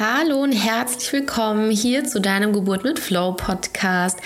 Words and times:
Hallo 0.00 0.42
und 0.44 0.52
herzlich 0.52 1.12
willkommen 1.12 1.72
hier 1.72 2.04
zu 2.04 2.20
deinem 2.20 2.52
Geburt 2.52 2.84
mit 2.84 3.00
Flow 3.00 3.32
Podcast, 3.32 4.20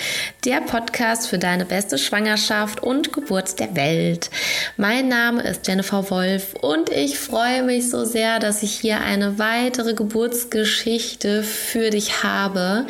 der 0.45 0.61
Podcast 0.61 1.29
für 1.29 1.39
deine 1.39 1.65
beste 1.65 1.97
Schwangerschaft 1.97 2.83
und 2.83 3.15
Geburt 3.15 3.59
der 3.59 3.75
Welt. 3.75 4.29
Mein 4.77 5.09
Name 5.09 5.41
ist 5.41 5.67
Jennifer 5.67 6.11
Wolf 6.11 6.53
und 6.61 6.91
ich 6.91 7.19
freue 7.19 7.63
mich 7.63 7.89
so 7.89 8.05
sehr, 8.05 8.39
dass 8.39 8.63
ich 8.63 8.81
hier 8.81 9.01
eine 9.01 9.39
weitere 9.39 9.95
Geburtsgeschichte 9.95 11.43
für 11.43 11.89
dich 11.89 12.23
habe. 12.23 12.87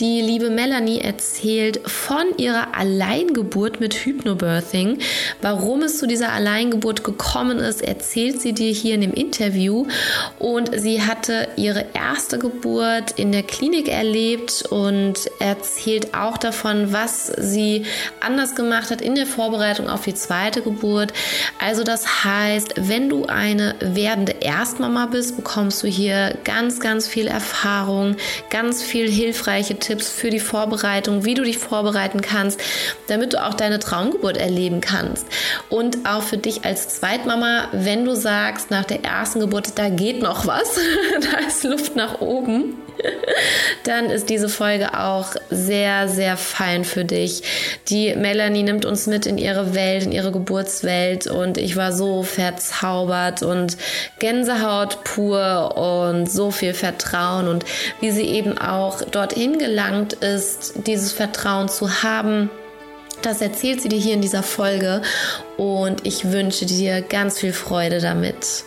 Die 0.00 0.20
liebe 0.20 0.50
Melanie 0.50 1.02
erzählt 1.02 1.88
von 1.88 2.36
ihrer 2.36 2.76
Alleingeburt 2.76 3.78
mit 3.78 3.94
Hypnobirthing. 3.94 4.98
Warum 5.40 5.82
es 5.82 5.98
zu 5.98 6.08
dieser 6.08 6.32
Alleingeburt 6.32 7.04
gekommen 7.04 7.60
ist, 7.60 7.80
erzählt 7.80 8.40
sie 8.40 8.54
dir 8.54 8.72
hier 8.72 8.96
in 8.96 9.02
dem 9.02 9.14
Interview 9.14 9.86
und 10.40 10.70
sie 10.76 11.00
hatte 11.00 11.46
ihre 11.54 11.86
erste 11.94 12.23
erste 12.24 12.38
Geburt 12.38 13.10
in 13.16 13.32
der 13.32 13.42
Klinik 13.42 13.86
erlebt 13.86 14.64
und 14.70 15.30
erzählt 15.40 16.14
auch 16.14 16.38
davon, 16.38 16.90
was 16.90 17.26
sie 17.26 17.84
anders 18.18 18.54
gemacht 18.54 18.90
hat 18.90 19.02
in 19.02 19.14
der 19.14 19.26
Vorbereitung 19.26 19.90
auf 19.90 20.04
die 20.04 20.14
zweite 20.14 20.62
Geburt. 20.62 21.12
Also 21.60 21.84
das 21.84 22.24
heißt, 22.24 22.76
wenn 22.78 23.10
du 23.10 23.26
eine 23.26 23.74
werdende 23.80 24.36
Erstmama 24.40 25.04
bist, 25.04 25.36
bekommst 25.36 25.82
du 25.82 25.86
hier 25.86 26.38
ganz, 26.44 26.80
ganz 26.80 27.06
viel 27.06 27.26
Erfahrung, 27.26 28.16
ganz 28.48 28.82
viel 28.82 29.10
hilfreiche 29.10 29.78
Tipps 29.78 30.08
für 30.08 30.30
die 30.30 30.40
Vorbereitung, 30.40 31.26
wie 31.26 31.34
du 31.34 31.42
dich 31.42 31.58
vorbereiten 31.58 32.22
kannst, 32.22 32.58
damit 33.06 33.34
du 33.34 33.44
auch 33.44 33.52
deine 33.52 33.80
Traumgeburt 33.80 34.38
erleben 34.38 34.80
kannst. 34.80 35.26
Und 35.68 36.06
auch 36.06 36.22
für 36.22 36.38
dich 36.38 36.64
als 36.64 36.88
Zweitmama, 36.88 37.68
wenn 37.72 38.06
du 38.06 38.16
sagst, 38.16 38.70
nach 38.70 38.86
der 38.86 39.04
ersten 39.04 39.40
Geburt, 39.40 39.78
da 39.78 39.90
geht 39.90 40.22
noch 40.22 40.46
was, 40.46 40.78
da 41.20 41.46
ist 41.46 41.64
Luft 41.64 41.96
nach 41.96 42.13
oben, 42.20 42.76
dann 43.84 44.10
ist 44.10 44.30
diese 44.30 44.48
Folge 44.48 44.98
auch 44.98 45.34
sehr, 45.50 46.08
sehr 46.08 46.36
fein 46.36 46.84
für 46.84 47.04
dich. 47.04 47.42
Die 47.88 48.14
Melanie 48.14 48.62
nimmt 48.62 48.84
uns 48.84 49.06
mit 49.06 49.26
in 49.26 49.38
ihre 49.38 49.74
Welt, 49.74 50.04
in 50.04 50.12
ihre 50.12 50.32
Geburtswelt 50.32 51.26
und 51.26 51.58
ich 51.58 51.76
war 51.76 51.92
so 51.92 52.22
verzaubert 52.22 53.42
und 53.42 53.76
Gänsehaut 54.18 55.04
pur 55.04 55.76
und 55.76 56.30
so 56.30 56.50
viel 56.50 56.74
Vertrauen 56.74 57.48
und 57.48 57.64
wie 58.00 58.10
sie 58.10 58.26
eben 58.26 58.58
auch 58.58 59.02
dorthin 59.02 59.58
gelangt 59.58 60.14
ist, 60.14 60.74
dieses 60.86 61.12
Vertrauen 61.12 61.68
zu 61.68 62.02
haben. 62.02 62.50
Das 63.22 63.40
erzählt 63.40 63.80
sie 63.80 63.88
dir 63.88 63.98
hier 63.98 64.14
in 64.14 64.20
dieser 64.20 64.42
Folge 64.42 65.00
und 65.56 66.06
ich 66.06 66.30
wünsche 66.30 66.66
dir 66.66 67.00
ganz 67.00 67.38
viel 67.38 67.52
Freude 67.52 68.00
damit. 68.00 68.64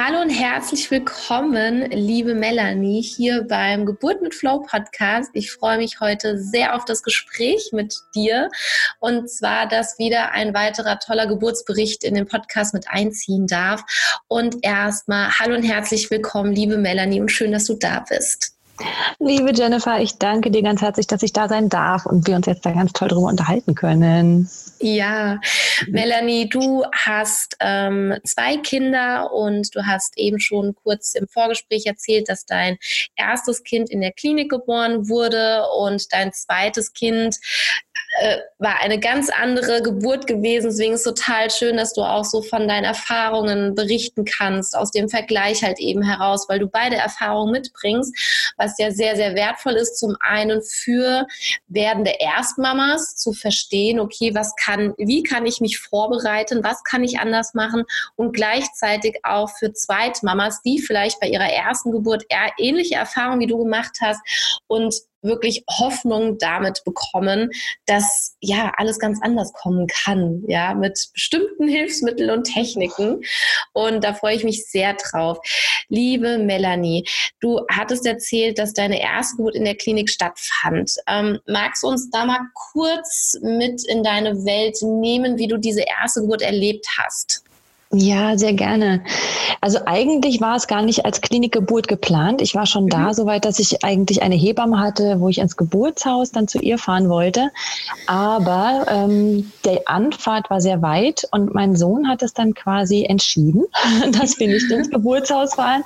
Hallo 0.00 0.20
und 0.20 0.30
herzlich 0.30 0.92
willkommen, 0.92 1.90
liebe 1.90 2.32
Melanie, 2.32 3.02
hier 3.02 3.42
beim 3.42 3.84
Geburt 3.84 4.22
mit 4.22 4.32
Flow 4.32 4.60
Podcast. 4.60 5.28
Ich 5.32 5.50
freue 5.50 5.78
mich 5.78 5.98
heute 5.98 6.38
sehr 6.38 6.76
auf 6.76 6.84
das 6.84 7.02
Gespräch 7.02 7.70
mit 7.72 7.96
dir 8.14 8.48
und 9.00 9.28
zwar, 9.28 9.66
dass 9.66 9.98
wieder 9.98 10.30
ein 10.30 10.54
weiterer 10.54 11.00
toller 11.00 11.26
Geburtsbericht 11.26 12.04
in 12.04 12.14
den 12.14 12.26
Podcast 12.26 12.74
mit 12.74 12.88
einziehen 12.88 13.48
darf. 13.48 13.82
Und 14.28 14.58
erstmal 14.62 15.36
hallo 15.36 15.56
und 15.56 15.64
herzlich 15.64 16.08
willkommen, 16.12 16.52
liebe 16.52 16.76
Melanie, 16.76 17.20
und 17.20 17.32
schön, 17.32 17.50
dass 17.50 17.64
du 17.64 17.74
da 17.74 18.04
bist. 18.08 18.57
Liebe 19.18 19.52
Jennifer, 19.52 20.00
ich 20.00 20.18
danke 20.18 20.50
dir 20.50 20.62
ganz 20.62 20.82
herzlich, 20.82 21.06
dass 21.06 21.22
ich 21.22 21.32
da 21.32 21.48
sein 21.48 21.68
darf 21.68 22.06
und 22.06 22.26
wir 22.26 22.36
uns 22.36 22.46
jetzt 22.46 22.64
da 22.64 22.70
ganz 22.70 22.92
toll 22.92 23.08
drüber 23.08 23.28
unterhalten 23.28 23.74
können. 23.74 24.48
Ja, 24.80 25.40
Melanie, 25.88 26.48
du 26.48 26.84
hast 26.92 27.56
ähm, 27.60 28.14
zwei 28.24 28.56
Kinder 28.58 29.32
und 29.32 29.74
du 29.74 29.86
hast 29.86 30.16
eben 30.16 30.38
schon 30.38 30.74
kurz 30.74 31.14
im 31.14 31.26
Vorgespräch 31.26 31.86
erzählt, 31.86 32.28
dass 32.28 32.46
dein 32.46 32.78
erstes 33.16 33.64
Kind 33.64 33.90
in 33.90 34.00
der 34.00 34.12
Klinik 34.12 34.50
geboren 34.50 35.08
wurde 35.08 35.64
und 35.76 36.12
dein 36.12 36.32
zweites 36.32 36.92
Kind 36.92 37.36
äh, 38.20 38.38
war 38.58 38.80
eine 38.80 38.98
ganz 38.98 39.30
andere 39.30 39.82
Geburt 39.82 40.26
gewesen. 40.26 40.70
Deswegen 40.70 40.94
ist 40.94 41.06
es 41.06 41.14
total 41.14 41.50
schön, 41.50 41.76
dass 41.76 41.92
du 41.92 42.02
auch 42.02 42.24
so 42.24 42.42
von 42.42 42.66
deinen 42.66 42.84
Erfahrungen 42.84 43.74
berichten 43.74 44.24
kannst, 44.24 44.76
aus 44.76 44.90
dem 44.90 45.08
Vergleich 45.08 45.62
halt 45.62 45.78
eben 45.78 46.02
heraus, 46.02 46.46
weil 46.48 46.58
du 46.58 46.66
beide 46.66 46.96
Erfahrungen 46.96 47.52
mitbringst, 47.52 48.14
was 48.56 48.78
ja 48.78 48.90
sehr, 48.90 49.16
sehr 49.16 49.34
wertvoll 49.34 49.74
ist. 49.74 49.98
Zum 49.98 50.16
einen 50.20 50.62
für 50.62 51.26
werdende 51.68 52.14
Erstmamas 52.18 53.16
zu 53.16 53.32
verstehen, 53.32 54.00
okay, 54.00 54.34
was 54.34 54.54
kann, 54.56 54.94
wie 54.98 55.22
kann 55.22 55.46
ich 55.46 55.60
mich 55.60 55.78
vorbereiten, 55.78 56.64
was 56.64 56.82
kann 56.84 57.04
ich 57.04 57.20
anders 57.20 57.54
machen 57.54 57.84
und 58.16 58.32
gleichzeitig 58.32 59.20
auch 59.22 59.50
für 59.58 59.72
Zweitmamas, 59.72 60.62
die 60.62 60.80
vielleicht 60.80 61.20
bei 61.20 61.28
ihrer 61.28 61.50
ersten 61.50 61.92
Geburt 61.92 62.24
ähnliche 62.58 62.96
Erfahrungen 62.96 63.40
wie 63.40 63.46
du 63.46 63.58
gemacht 63.58 63.98
hast 64.00 64.20
und 64.66 64.94
wirklich 65.22 65.64
Hoffnung 65.68 66.38
damit 66.38 66.82
bekommen, 66.84 67.50
dass 67.86 68.36
ja 68.40 68.72
alles 68.76 68.98
ganz 68.98 69.20
anders 69.22 69.52
kommen 69.52 69.86
kann, 69.86 70.44
ja, 70.46 70.74
mit 70.74 71.08
bestimmten 71.12 71.68
Hilfsmitteln 71.68 72.30
und 72.30 72.44
Techniken. 72.44 73.22
Und 73.72 74.04
da 74.04 74.14
freue 74.14 74.36
ich 74.36 74.44
mich 74.44 74.66
sehr 74.66 74.94
drauf. 74.94 75.38
Liebe 75.88 76.38
Melanie, 76.38 77.06
du 77.40 77.60
hattest 77.70 78.06
erzählt, 78.06 78.58
dass 78.58 78.72
deine 78.72 79.00
Erstgeburt 79.00 79.54
in 79.54 79.64
der 79.64 79.76
Klinik 79.76 80.10
stattfand. 80.10 80.94
Ähm, 81.06 81.38
magst 81.46 81.82
du 81.82 81.88
uns 81.88 82.10
da 82.10 82.24
mal 82.24 82.40
kurz 82.54 83.38
mit 83.42 83.84
in 83.86 84.02
deine 84.02 84.44
Welt 84.44 84.76
nehmen, 84.82 85.38
wie 85.38 85.48
du 85.48 85.56
diese 85.56 85.82
erste 85.82 86.20
Geburt 86.20 86.42
erlebt 86.42 86.86
hast? 86.98 87.42
Ja, 87.90 88.36
sehr 88.36 88.52
gerne. 88.52 89.02
Also 89.62 89.78
eigentlich 89.86 90.42
war 90.42 90.56
es 90.56 90.66
gar 90.66 90.82
nicht 90.82 91.06
als 91.06 91.22
Klinikgeburt 91.22 91.88
geplant. 91.88 92.42
Ich 92.42 92.54
war 92.54 92.66
schon 92.66 92.84
mhm. 92.84 92.90
da, 92.90 93.14
soweit, 93.14 93.46
dass 93.46 93.58
ich 93.58 93.82
eigentlich 93.82 94.20
eine 94.20 94.34
Hebamme 94.34 94.78
hatte, 94.78 95.20
wo 95.20 95.30
ich 95.30 95.38
ins 95.38 95.56
Geburtshaus 95.56 96.30
dann 96.30 96.48
zu 96.48 96.58
ihr 96.58 96.76
fahren 96.76 97.08
wollte. 97.08 97.48
Aber 98.06 98.86
ähm, 98.90 99.50
der 99.64 99.82
Anfahrt 99.86 100.50
war 100.50 100.60
sehr 100.60 100.82
weit 100.82 101.26
und 101.30 101.54
mein 101.54 101.76
Sohn 101.76 102.08
hat 102.08 102.22
es 102.22 102.34
dann 102.34 102.52
quasi 102.52 103.04
entschieden, 103.04 103.64
dass 104.12 104.38
wir 104.38 104.48
nicht 104.48 104.70
ins 104.70 104.90
Geburtshaus 104.90 105.54
fahren. 105.54 105.82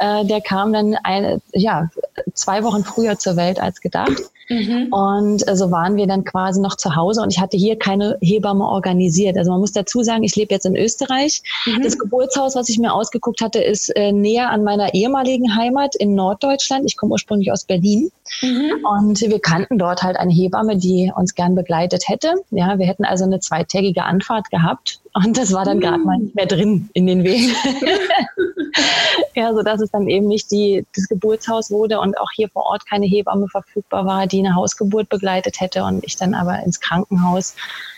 Äh, 0.00 0.26
der 0.26 0.42
kam 0.42 0.74
dann 0.74 0.96
eine, 1.02 1.40
ja, 1.54 1.88
zwei 2.34 2.62
Wochen 2.62 2.84
früher 2.84 3.18
zur 3.18 3.36
Welt 3.36 3.58
als 3.58 3.80
gedacht. 3.80 4.22
Mhm. 4.48 4.92
Und 4.92 5.46
äh, 5.46 5.56
so 5.56 5.70
waren 5.70 5.96
wir 5.96 6.06
dann 6.06 6.24
quasi 6.24 6.60
noch 6.60 6.76
zu 6.76 6.96
Hause 6.96 7.20
und 7.22 7.32
ich 7.32 7.40
hatte 7.40 7.56
hier 7.56 7.78
keine 7.78 8.16
Hebamme 8.20 8.64
organisiert. 8.64 9.36
Also 9.36 9.50
man 9.50 9.60
muss 9.60 9.72
dazu 9.72 10.02
sagen, 10.02 10.24
ich 10.24 10.36
lebe 10.36 10.54
jetzt 10.54 10.64
in 10.64 10.76
Österreich. 10.76 11.37
Mhm. 11.66 11.82
Das 11.82 11.98
Geburtshaus, 11.98 12.54
was 12.54 12.68
ich 12.68 12.78
mir 12.78 12.92
ausgeguckt 12.92 13.40
hatte, 13.40 13.62
ist 13.62 13.94
äh, 13.96 14.12
näher 14.12 14.50
an 14.50 14.64
meiner 14.64 14.94
ehemaligen 14.94 15.56
Heimat 15.56 15.94
in 15.96 16.14
Norddeutschland. 16.14 16.84
Ich 16.86 16.96
komme 16.96 17.12
ursprünglich 17.12 17.52
aus 17.52 17.64
Berlin. 17.64 18.10
Mhm. 18.42 18.84
Und 18.84 19.20
wir 19.20 19.40
kannten 19.40 19.78
dort 19.78 20.02
halt 20.02 20.16
eine 20.16 20.32
Hebamme, 20.32 20.76
die 20.76 21.12
uns 21.14 21.34
gern 21.34 21.54
begleitet 21.54 22.08
hätte. 22.08 22.34
Ja, 22.50 22.78
wir 22.78 22.86
hätten 22.86 23.04
also 23.04 23.24
eine 23.24 23.40
zweitägige 23.40 24.04
Anfahrt 24.04 24.50
gehabt. 24.50 25.00
Und 25.14 25.36
das 25.36 25.52
war 25.52 25.64
dann 25.64 25.80
gerade 25.80 25.98
mal 25.98 26.18
nicht 26.18 26.34
mehr 26.34 26.46
drin 26.46 26.90
in 26.92 27.06
den 27.06 27.24
Wegen. 27.24 27.52
ja, 29.34 29.52
so 29.52 29.62
dass 29.62 29.80
es 29.80 29.90
dann 29.90 30.08
eben 30.08 30.26
nicht 30.26 30.50
die, 30.50 30.84
das 30.94 31.08
Geburtshaus 31.08 31.70
wurde 31.70 32.00
und 32.00 32.18
auch 32.18 32.30
hier 32.34 32.48
vor 32.48 32.66
Ort 32.66 32.86
keine 32.88 33.06
Hebamme 33.06 33.48
verfügbar 33.48 34.06
war, 34.06 34.26
die 34.26 34.40
eine 34.40 34.54
Hausgeburt 34.54 35.08
begleitet 35.08 35.60
hätte 35.60 35.84
und 35.84 36.04
ich 36.04 36.16
dann 36.16 36.34
aber 36.34 36.62
ins 36.62 36.80
Krankenhaus 36.80 37.54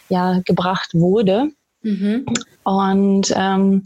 ja 0.09 0.41
gebracht 0.45 0.91
wurde. 0.95 1.51
Mhm. 1.83 2.27
Und 2.65 3.33
ähm, 3.35 3.83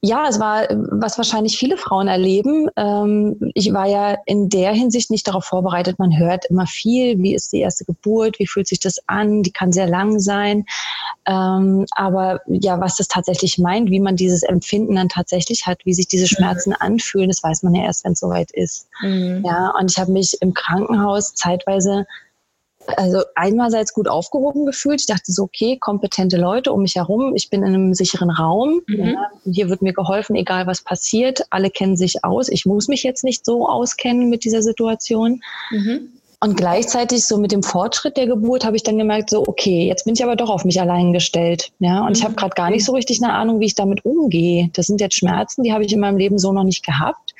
ja, 0.00 0.26
es 0.28 0.40
war, 0.40 0.66
was 0.70 1.18
wahrscheinlich 1.18 1.58
viele 1.58 1.76
Frauen 1.76 2.08
erleben. 2.08 2.68
Ähm, 2.76 3.52
ich 3.54 3.72
war 3.72 3.86
ja 3.86 4.16
in 4.26 4.48
der 4.48 4.72
Hinsicht 4.72 5.10
nicht 5.10 5.26
darauf 5.28 5.44
vorbereitet. 5.44 5.98
Man 5.98 6.16
hört 6.16 6.46
immer 6.46 6.66
viel, 6.66 7.18
wie 7.18 7.34
ist 7.34 7.52
die 7.52 7.60
erste 7.60 7.84
Geburt, 7.84 8.38
wie 8.38 8.46
fühlt 8.46 8.68
sich 8.68 8.80
das 8.80 8.96
an, 9.08 9.42
die 9.42 9.52
kann 9.52 9.72
sehr 9.72 9.88
lang 9.88 10.20
sein. 10.20 10.64
Ähm, 11.26 11.86
aber 11.90 12.40
ja, 12.46 12.80
was 12.80 12.96
das 12.96 13.08
tatsächlich 13.08 13.58
meint, 13.58 13.90
wie 13.90 14.00
man 14.00 14.16
dieses 14.16 14.42
Empfinden 14.42 14.96
dann 14.96 15.08
tatsächlich 15.08 15.66
hat, 15.66 15.84
wie 15.84 15.94
sich 15.94 16.08
diese 16.08 16.28
Schmerzen 16.28 16.70
mhm. 16.70 16.76
anfühlen, 16.80 17.28
das 17.28 17.42
weiß 17.42 17.62
man 17.62 17.74
ja 17.74 17.84
erst, 17.84 18.04
wenn 18.04 18.12
es 18.12 18.20
soweit 18.20 18.50
ist. 18.52 18.88
Mhm. 19.02 19.42
Ja, 19.44 19.72
und 19.78 19.90
ich 19.90 19.98
habe 19.98 20.12
mich 20.12 20.36
im 20.40 20.54
Krankenhaus 20.54 21.34
zeitweise 21.34 22.06
also 22.96 23.22
einerseits 23.34 23.92
gut 23.92 24.08
aufgehoben 24.08 24.66
gefühlt. 24.66 25.00
Ich 25.00 25.06
dachte 25.06 25.32
so, 25.32 25.44
okay, 25.44 25.78
kompetente 25.78 26.36
Leute 26.36 26.72
um 26.72 26.82
mich 26.82 26.96
herum. 26.96 27.34
Ich 27.34 27.50
bin 27.50 27.62
in 27.62 27.74
einem 27.74 27.94
sicheren 27.94 28.30
Raum. 28.30 28.82
Mhm. 28.86 28.98
Ja, 28.98 29.30
hier 29.44 29.68
wird 29.68 29.82
mir 29.82 29.92
geholfen, 29.92 30.36
egal 30.36 30.66
was 30.66 30.82
passiert. 30.82 31.42
Alle 31.50 31.70
kennen 31.70 31.96
sich 31.96 32.24
aus. 32.24 32.48
Ich 32.48 32.66
muss 32.66 32.88
mich 32.88 33.02
jetzt 33.02 33.24
nicht 33.24 33.44
so 33.44 33.68
auskennen 33.68 34.28
mit 34.30 34.44
dieser 34.44 34.62
Situation. 34.62 35.42
Mhm. 35.70 36.08
Und 36.42 36.56
gleichzeitig 36.56 37.24
so 37.24 37.38
mit 37.38 37.52
dem 37.52 37.62
Fortschritt 37.62 38.16
der 38.16 38.26
Geburt 38.26 38.64
habe 38.64 38.74
ich 38.74 38.82
dann 38.82 38.98
gemerkt, 38.98 39.30
so 39.30 39.44
okay, 39.46 39.86
jetzt 39.86 40.06
bin 40.06 40.14
ich 40.14 40.24
aber 40.24 40.34
doch 40.34 40.50
auf 40.50 40.64
mich 40.64 40.80
allein 40.80 41.12
gestellt. 41.12 41.70
Ja, 41.78 42.00
und 42.00 42.08
mhm. 42.08 42.12
ich 42.14 42.24
habe 42.24 42.34
gerade 42.34 42.54
gar 42.56 42.68
nicht 42.68 42.84
so 42.84 42.94
richtig 42.94 43.22
eine 43.22 43.32
Ahnung, 43.32 43.60
wie 43.60 43.66
ich 43.66 43.76
damit 43.76 44.04
umgehe. 44.04 44.68
Das 44.72 44.88
sind 44.88 45.00
jetzt 45.00 45.14
Schmerzen, 45.14 45.62
die 45.62 45.72
habe 45.72 45.84
ich 45.84 45.92
in 45.92 46.00
meinem 46.00 46.16
Leben 46.16 46.40
so 46.40 46.52
noch 46.52 46.64
nicht 46.64 46.84
gehabt. 46.84 47.32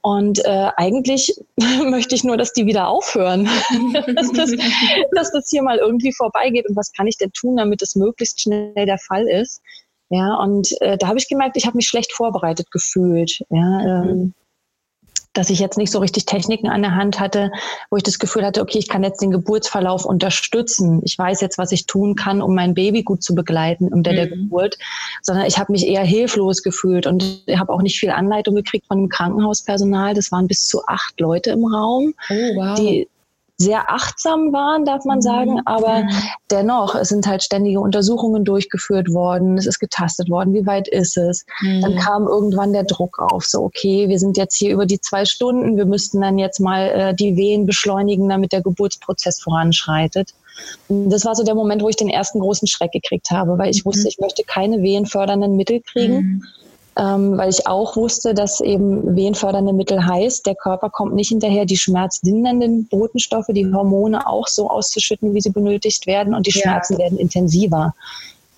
Und 0.00 0.44
äh, 0.44 0.68
eigentlich 0.76 1.32
möchte 1.56 2.16
ich 2.16 2.24
nur, 2.24 2.36
dass 2.36 2.52
die 2.52 2.66
wieder 2.66 2.88
aufhören, 2.88 3.44
dass, 4.16 4.32
das, 4.32 4.50
dass 5.12 5.30
das 5.30 5.48
hier 5.48 5.62
mal 5.62 5.78
irgendwie 5.78 6.12
vorbeigeht. 6.12 6.68
Und 6.68 6.74
was 6.74 6.90
kann 6.92 7.06
ich 7.06 7.18
denn 7.18 7.30
tun, 7.32 7.56
damit 7.56 7.82
es 7.82 7.94
möglichst 7.94 8.40
schnell 8.40 8.74
der 8.74 8.98
Fall 8.98 9.28
ist? 9.28 9.62
Ja, 10.08 10.34
und 10.34 10.74
äh, 10.80 10.98
da 10.98 11.06
habe 11.06 11.18
ich 11.18 11.28
gemerkt, 11.28 11.56
ich 11.56 11.66
habe 11.66 11.76
mich 11.76 11.86
schlecht 11.86 12.12
vorbereitet 12.12 12.72
gefühlt. 12.72 13.44
Ja, 13.48 14.02
mhm. 14.02 14.08
ähm, 14.08 14.34
dass 15.32 15.50
ich 15.50 15.60
jetzt 15.60 15.78
nicht 15.78 15.92
so 15.92 15.98
richtig 15.98 16.26
Techniken 16.26 16.68
an 16.68 16.82
der 16.82 16.94
Hand 16.94 17.20
hatte, 17.20 17.50
wo 17.90 17.96
ich 17.96 18.02
das 18.02 18.18
Gefühl 18.18 18.44
hatte, 18.44 18.60
okay, 18.62 18.78
ich 18.78 18.88
kann 18.88 19.04
jetzt 19.04 19.22
den 19.22 19.30
Geburtsverlauf 19.30 20.04
unterstützen. 20.04 21.00
Ich 21.04 21.16
weiß 21.16 21.40
jetzt, 21.40 21.58
was 21.58 21.72
ich 21.72 21.86
tun 21.86 22.16
kann, 22.16 22.42
um 22.42 22.54
mein 22.54 22.74
Baby 22.74 23.02
gut 23.02 23.22
zu 23.22 23.34
begleiten 23.34 23.88
unter 23.88 24.12
mhm. 24.12 24.16
der 24.16 24.26
Geburt, 24.28 24.78
sondern 25.22 25.46
ich 25.46 25.58
habe 25.58 25.72
mich 25.72 25.86
eher 25.86 26.04
hilflos 26.04 26.62
gefühlt 26.62 27.06
und 27.06 27.42
ich 27.46 27.58
habe 27.58 27.72
auch 27.72 27.82
nicht 27.82 27.98
viel 27.98 28.10
Anleitung 28.10 28.54
gekriegt 28.54 28.86
von 28.86 28.98
dem 28.98 29.08
Krankenhauspersonal. 29.08 30.14
Das 30.14 30.32
waren 30.32 30.48
bis 30.48 30.66
zu 30.66 30.84
acht 30.86 31.20
Leute 31.20 31.50
im 31.50 31.64
Raum, 31.64 32.14
oh, 32.28 32.34
wow. 32.34 32.78
die 32.78 33.08
sehr 33.60 33.92
achtsam 33.92 34.54
waren, 34.54 34.86
darf 34.86 35.04
man 35.04 35.20
sagen, 35.20 35.52
mhm. 35.52 35.62
aber 35.66 36.04
mhm. 36.04 36.10
dennoch, 36.50 36.94
es 36.94 37.10
sind 37.10 37.26
halt 37.26 37.42
ständige 37.42 37.80
Untersuchungen 37.80 38.42
durchgeführt 38.42 39.12
worden, 39.12 39.58
es 39.58 39.66
ist 39.66 39.78
getastet 39.78 40.30
worden, 40.30 40.54
wie 40.54 40.64
weit 40.64 40.88
ist 40.88 41.18
es. 41.18 41.44
Mhm. 41.60 41.82
Dann 41.82 41.96
kam 41.96 42.26
irgendwann 42.26 42.72
der 42.72 42.84
Druck 42.84 43.18
auf, 43.18 43.44
so 43.44 43.62
okay, 43.62 44.08
wir 44.08 44.18
sind 44.18 44.38
jetzt 44.38 44.56
hier 44.56 44.72
über 44.72 44.86
die 44.86 44.98
zwei 44.98 45.26
Stunden, 45.26 45.76
wir 45.76 45.84
müssten 45.84 46.22
dann 46.22 46.38
jetzt 46.38 46.58
mal 46.58 46.88
äh, 46.88 47.14
die 47.14 47.36
Wehen 47.36 47.66
beschleunigen, 47.66 48.30
damit 48.30 48.52
der 48.52 48.62
Geburtsprozess 48.62 49.42
voranschreitet. 49.42 50.32
Das 50.88 51.26
war 51.26 51.34
so 51.34 51.44
der 51.44 51.54
Moment, 51.54 51.82
wo 51.82 51.90
ich 51.90 51.96
den 51.96 52.08
ersten 52.08 52.40
großen 52.40 52.66
Schreck 52.66 52.92
gekriegt 52.92 53.30
habe, 53.30 53.58
weil 53.58 53.70
ich 53.70 53.84
wusste, 53.84 54.02
mhm. 54.02 54.08
ich 54.08 54.18
möchte 54.20 54.42
keine 54.42 54.82
wehenfördernden 54.82 55.54
Mittel 55.54 55.82
kriegen. 55.82 56.14
Mhm 56.14 56.42
ähm, 56.98 57.38
weil 57.38 57.50
ich 57.50 57.66
auch 57.66 57.96
wusste, 57.96 58.34
dass 58.34 58.60
eben 58.60 59.16
wehenfördernde 59.16 59.72
Mittel 59.72 60.04
heißt, 60.04 60.44
der 60.46 60.54
Körper 60.54 60.90
kommt 60.90 61.14
nicht 61.14 61.28
hinterher, 61.28 61.64
die 61.64 61.76
schmerzlindernden 61.76 62.86
Botenstoffe, 62.88 63.46
die 63.50 63.72
Hormone 63.72 64.26
auch 64.26 64.48
so 64.48 64.68
auszuschütten, 64.68 65.34
wie 65.34 65.40
sie 65.40 65.50
benötigt 65.50 66.06
werden 66.06 66.34
und 66.34 66.46
die 66.46 66.52
Schmerzen 66.52 66.94
ja. 66.94 67.00
werden 67.00 67.18
intensiver. 67.18 67.94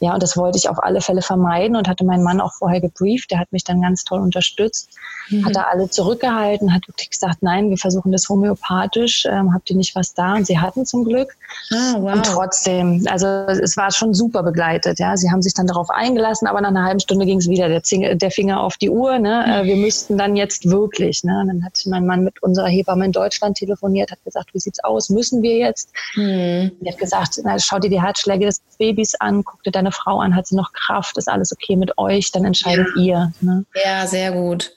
Ja, 0.02 0.14
und 0.14 0.22
das 0.22 0.36
wollte 0.36 0.58
ich 0.58 0.68
auf 0.68 0.82
alle 0.82 1.00
Fälle 1.00 1.22
vermeiden 1.22 1.76
und 1.76 1.86
hatte 1.86 2.04
meinen 2.04 2.24
Mann 2.24 2.40
auch 2.40 2.52
vorher 2.54 2.80
gebrieft. 2.80 3.30
Der 3.30 3.38
hat 3.38 3.52
mich 3.52 3.62
dann 3.62 3.80
ganz 3.80 4.02
toll 4.02 4.18
unterstützt, 4.18 4.88
mhm. 5.30 5.46
hat 5.46 5.54
da 5.54 5.62
alle 5.70 5.88
zurückgehalten, 5.88 6.74
hat 6.74 6.88
wirklich 6.88 7.10
gesagt, 7.10 7.40
nein, 7.40 7.70
wir 7.70 7.78
versuchen 7.78 8.10
das 8.10 8.28
homöopathisch, 8.28 9.26
ähm, 9.26 9.54
habt 9.54 9.70
ihr 9.70 9.76
nicht 9.76 9.94
was 9.94 10.12
da? 10.12 10.34
Und 10.34 10.44
sie 10.44 10.58
hatten 10.58 10.86
zum 10.86 11.04
Glück. 11.04 11.36
Ah, 11.70 11.94
wow. 11.98 12.14
Und 12.14 12.26
trotzdem, 12.26 13.06
also 13.08 13.28
es 13.28 13.76
war 13.76 13.92
schon 13.92 14.12
super 14.12 14.42
begleitet. 14.42 14.98
Ja, 14.98 15.16
sie 15.16 15.30
haben 15.30 15.40
sich 15.40 15.54
dann 15.54 15.68
darauf 15.68 15.88
eingelassen, 15.88 16.48
aber 16.48 16.60
nach 16.60 16.70
einer 16.70 16.84
halben 16.84 16.98
Stunde 16.98 17.24
ging 17.24 17.38
es 17.38 17.48
wieder 17.48 17.68
der, 17.68 18.16
der, 18.16 18.30
Finger 18.32 18.60
auf 18.60 18.78
die 18.78 18.90
Uhr. 18.90 19.20
Ne? 19.20 19.62
Mhm. 19.62 19.66
wir 19.68 19.76
müssten 19.76 20.18
dann 20.18 20.34
jetzt 20.34 20.68
wirklich. 20.68 21.22
Ne? 21.22 21.44
Dann 21.46 21.64
hat 21.64 21.80
mein 21.86 22.06
Mann 22.06 22.24
mit 22.24 22.42
unserer 22.42 22.66
Hebamme 22.66 23.04
in 23.04 23.12
Deutschland 23.12 23.56
telefoniert, 23.56 24.10
hat 24.10 24.24
gesagt, 24.24 24.52
wie 24.52 24.58
sieht's 24.58 24.82
aus? 24.82 25.10
Müssen 25.10 25.42
wir 25.42 25.58
jetzt? 25.58 25.92
Mhm. 26.16 26.72
Die 26.80 26.90
hat 26.90 26.98
gesagt, 26.98 27.38
na, 27.44 27.56
schau 27.60 27.78
dir 27.78 27.90
die 27.90 28.02
Herzschläge 28.02 28.46
des 28.46 28.60
Babys 28.78 29.14
an, 29.14 29.44
guck 29.44 29.62
dir 29.62 29.70
deine 29.70 29.91
Frau 29.92 30.20
an, 30.20 30.34
hat 30.34 30.46
sie 30.46 30.56
noch 30.56 30.72
Kraft, 30.72 31.16
ist 31.18 31.28
alles 31.28 31.52
okay 31.52 31.76
mit 31.76 31.96
euch, 31.98 32.32
dann 32.32 32.44
entscheidet 32.44 32.88
ja. 32.96 33.02
ihr. 33.02 33.32
Ne? 33.40 33.64
Ja, 33.84 34.06
sehr 34.06 34.32
gut. 34.32 34.72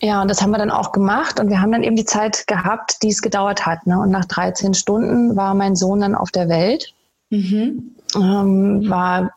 Ja, 0.00 0.22
und 0.22 0.30
das 0.30 0.42
haben 0.42 0.50
wir 0.50 0.58
dann 0.58 0.70
auch 0.70 0.92
gemacht 0.92 1.40
und 1.40 1.48
wir 1.48 1.60
haben 1.60 1.72
dann 1.72 1.82
eben 1.82 1.96
die 1.96 2.04
Zeit 2.04 2.46
gehabt, 2.46 3.02
die 3.02 3.08
es 3.08 3.22
gedauert 3.22 3.66
hat. 3.66 3.86
Ne? 3.86 3.98
Und 3.98 4.10
nach 4.10 4.24
13 4.24 4.74
Stunden 4.74 5.36
war 5.36 5.54
mein 5.54 5.76
Sohn 5.76 6.00
dann 6.00 6.14
auf 6.14 6.30
der 6.30 6.48
Welt. 6.48 6.92
Mhm. 7.30 7.96
Ähm, 8.14 8.88
war, 8.88 9.30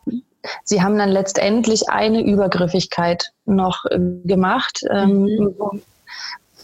sie 0.64 0.82
haben 0.82 0.98
dann 0.98 1.08
letztendlich 1.08 1.88
eine 1.88 2.22
Übergriffigkeit 2.22 3.32
noch 3.44 3.84
äh, 3.86 3.98
gemacht, 4.24 4.82
ähm, 4.90 5.22
mhm 5.22 5.82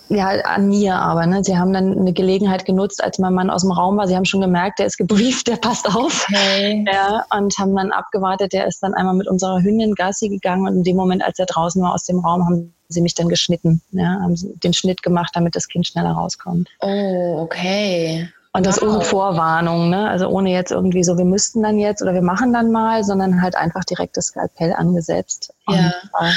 ja, 0.09 0.29
an 0.29 0.69
mir 0.69 0.97
aber. 0.97 1.27
Ne? 1.27 1.43
Sie 1.43 1.57
haben 1.57 1.73
dann 1.73 1.99
eine 1.99 2.13
Gelegenheit 2.13 2.65
genutzt, 2.65 3.03
als 3.03 3.19
mein 3.19 3.35
Mann 3.35 3.51
aus 3.51 3.63
dem 3.63 3.73
Raum 3.73 3.97
war. 3.97 4.07
Sie 4.07 4.15
haben 4.15 4.25
schon 4.25 4.41
gemerkt, 4.41 4.79
der 4.79 4.87
ist 4.87 4.99
gebrieft, 4.99 5.49
der 5.49 5.57
passt 5.57 5.87
auf. 5.87 6.27
Okay. 6.29 6.85
Ja, 6.91 7.25
und 7.37 7.57
haben 7.59 7.75
dann 7.75 7.91
abgewartet. 7.91 8.53
Der 8.53 8.67
ist 8.67 8.83
dann 8.83 8.95
einmal 8.95 9.15
mit 9.15 9.29
unserer 9.29 9.63
Hündin 9.63 9.95
Gassi 9.95 10.29
gegangen 10.29 10.67
und 10.67 10.77
in 10.77 10.83
dem 10.83 10.97
Moment, 10.97 11.25
als 11.25 11.39
er 11.39 11.47
draußen 11.47 11.83
war 11.83 11.95
aus 11.95 12.05
dem 12.05 12.19
Raum, 12.19 12.45
haben 12.45 12.75
sie 12.89 13.01
mich 13.01 13.15
dann 13.15 13.29
geschnitten. 13.29 13.81
Ja, 13.93 14.21
haben 14.21 14.35
den 14.63 14.75
Schnitt 14.75 15.03
gemacht, 15.03 15.33
damit 15.35 15.57
das 15.57 15.69
Kind 15.69 15.87
schneller 15.87 16.13
rauskommt. 16.13 16.69
Oh, 16.81 17.39
okay. 17.41 18.29
Und 18.57 18.67
das 18.67 18.81
ohne 18.81 19.01
Vorwarnung, 19.01 19.91
ne? 19.91 20.09
Also 20.09 20.29
ohne 20.29 20.53
jetzt 20.53 20.71
irgendwie 20.71 21.03
so, 21.03 21.19
wir 21.19 21.25
müssten 21.25 21.61
dann 21.65 21.77
jetzt 21.77 22.03
oder 22.03 22.15
wir 22.15 22.23
machen 22.23 22.53
dann 22.53 22.71
mal, 22.71 23.03
sondern 23.03 23.43
halt 23.43 23.57
einfach 23.57 23.83
direkt 23.83 24.17
das 24.17 24.27
Skalpell 24.27 24.73
angesetzt. 24.73 25.53
Ja. 25.69 25.93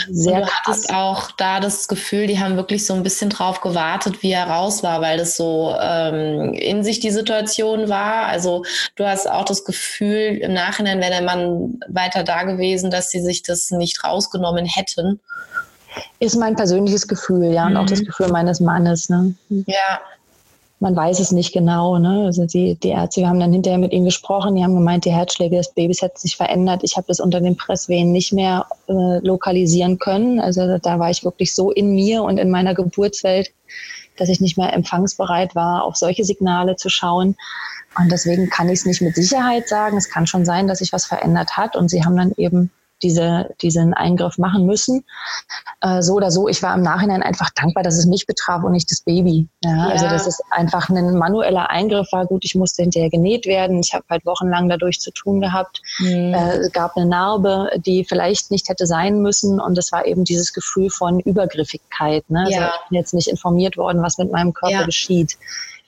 Sehr 0.10 0.38
und 0.38 0.42
du 0.42 0.52
hattest 0.52 0.92
auch 0.92 1.30
da 1.30 1.60
das 1.60 1.88
Gefühl, 1.88 2.26
die 2.26 2.40
haben 2.40 2.56
wirklich 2.56 2.88
so 2.88 2.96
ein 2.96 3.04
bisschen 3.04 3.30
drauf 3.30 3.62
gewartet, 3.62 4.24
wie 4.24 4.32
er 4.32 4.50
raus 4.50 4.82
war, 4.82 5.00
weil 5.02 5.20
das 5.20 5.38
so 5.38 5.76
ähm, 5.80 6.54
in 6.54 6.84
sich 6.84 7.00
die 7.00 7.12
Situation 7.12 7.88
war. 7.88 8.26
Also 8.26 8.64
du 8.96 9.06
hast 9.06 9.30
auch 9.30 9.46
das 9.46 9.64
Gefühl, 9.64 10.40
im 10.42 10.54
Nachhinein 10.54 11.00
wäre 11.00 11.12
der 11.12 11.22
Mann 11.22 11.80
weiter 11.88 12.24
da 12.24 12.44
gewesen, 12.44 12.90
dass 12.90 13.12
sie 13.12 13.22
sich 13.22 13.44
das 13.44 13.70
nicht 13.70 14.04
rausgenommen 14.04 14.66
hätten. 14.66 15.20
Ist 16.18 16.36
mein 16.36 16.56
persönliches 16.56 17.08
Gefühl, 17.08 17.54
ja, 17.54 17.66
mhm. 17.66 17.76
und 17.76 17.78
auch 17.78 17.86
das 17.86 18.02
mhm. 18.02 18.06
Gefühl 18.06 18.30
meines 18.30 18.60
Mannes. 18.60 19.08
Ne? 19.10 19.36
Ja, 19.50 20.00
man 20.80 20.96
weiß 20.96 21.20
es 21.20 21.32
nicht 21.32 21.54
genau. 21.54 21.98
Ne? 21.98 22.26
Also 22.26 22.46
die, 22.46 22.76
die 22.76 22.90
Ärzte, 22.90 23.22
wir 23.22 23.30
haben 23.30 23.40
dann 23.40 23.52
hinterher 23.52 23.80
mit 23.80 23.92
ihnen 23.92 24.06
gesprochen, 24.06 24.56
die 24.56 24.64
haben 24.64 24.76
gemeint, 24.76 25.06
die 25.06 25.12
Herzschläge 25.12 25.58
des 25.58 25.74
Babys 25.74 26.02
hätten 26.02 26.18
sich 26.18 26.38
verändert. 26.38 26.82
Ich 26.84 26.98
habe 26.98 27.08
das 27.08 27.20
unter 27.20 27.42
den 27.42 27.58
Presswehen 27.58 28.12
nicht 28.12 28.32
mehr 28.32 28.66
äh, 28.88 29.20
lokalisieren 29.26 29.98
können. 29.98 30.40
Also 30.40 30.78
da 30.78 31.00
war 31.00 31.10
ich 31.10 31.24
wirklich 31.24 31.54
so 31.56 31.72
in 31.72 31.96
mir 31.96 32.24
und 32.24 32.38
in 32.38 32.52
meiner 32.52 32.76
Geburtswelt, 32.76 33.52
dass 34.18 34.30
ich 34.30 34.40
nicht 34.40 34.58
mehr 34.58 34.74
empfangsbereit 34.74 35.56
war, 35.56 35.84
auf 35.84 35.96
solche 35.96 36.24
Signale 36.24 36.76
zu 36.76 36.90
schauen. 36.90 37.36
Und 37.98 38.12
deswegen 38.12 38.50
kann 38.50 38.70
ich 38.70 38.80
es 38.80 38.86
nicht 38.86 39.02
mit 39.02 39.16
Sicherheit 39.16 39.68
sagen. 39.68 39.98
Es 39.98 40.10
kann 40.10 40.28
schon 40.28 40.46
sein, 40.46 40.68
dass 40.68 40.80
sich 40.80 40.94
was 40.94 41.06
verändert 41.06 41.58
hat. 41.58 41.76
Und 41.76 41.90
sie 41.90 42.06
haben 42.06 42.18
dann 42.18 42.34
eben 42.38 42.70
diese, 43.04 43.50
diesen 43.62 43.94
Eingriff 43.94 44.38
machen 44.38 44.66
müssen. 44.66 45.06
Äh, 45.82 46.02
so 46.02 46.14
oder 46.14 46.32
so, 46.32 46.48
ich 46.48 46.62
war 46.64 46.74
im 46.76 46.82
Nachhinein 46.82 47.22
einfach 47.22 47.50
dankbar, 47.52 47.84
dass 47.84 47.98
es 47.98 48.06
mich 48.06 48.26
betraf 48.26 48.64
und 48.64 48.72
nicht 48.72 48.90
das 48.90 49.02
Baby. 49.02 49.48
Ja, 49.64 49.76
ja. 49.76 49.88
Also 49.88 50.08
dass 50.08 50.28
es 50.28 50.42
einfach 50.52 50.90
ein 50.90 51.18
manueller 51.18 51.70
Eingriff 51.70 52.08
war. 52.12 52.26
Gut, 52.26 52.46
ich 52.46 52.56
musste 52.56 52.82
hinterher 52.82 53.10
genäht 53.10 53.46
werden. 53.46 53.80
Ich 53.80 53.94
habe 53.94 54.06
halt 54.10 54.26
wochenlang 54.26 54.70
dadurch 54.70 55.00
zu 55.00 55.12
tun 55.12 55.42
gehabt. 55.42 55.82
Mhm. 56.00 56.34
Äh, 56.34 56.58
es 56.58 56.72
gab 56.72 56.96
eine 56.98 57.06
Narbe, 57.06 57.70
die 57.86 58.06
vielleicht 58.06 58.52
nicht 58.52 58.70
hätte 58.70 58.88
sein 58.88 59.22
müssen. 59.22 59.60
Und 59.60 59.78
es 59.78 59.92
war 59.92 60.06
eben 60.06 60.24
dieses 60.24 60.54
Gefühl 60.54 60.90
von 60.90 61.20
Übergriffigkeit. 61.20 62.30
Ne? 62.30 62.42
Also 62.42 62.52
ja. 62.60 62.72
ich 62.84 62.90
bin 62.90 62.98
jetzt 62.98 63.14
nicht 63.14 63.28
informiert 63.28 63.78
worden, 63.78 64.02
was 64.02 64.18
mit 64.18 64.32
meinem 64.32 64.54
Körper 64.54 64.86
geschieht. 64.86 65.38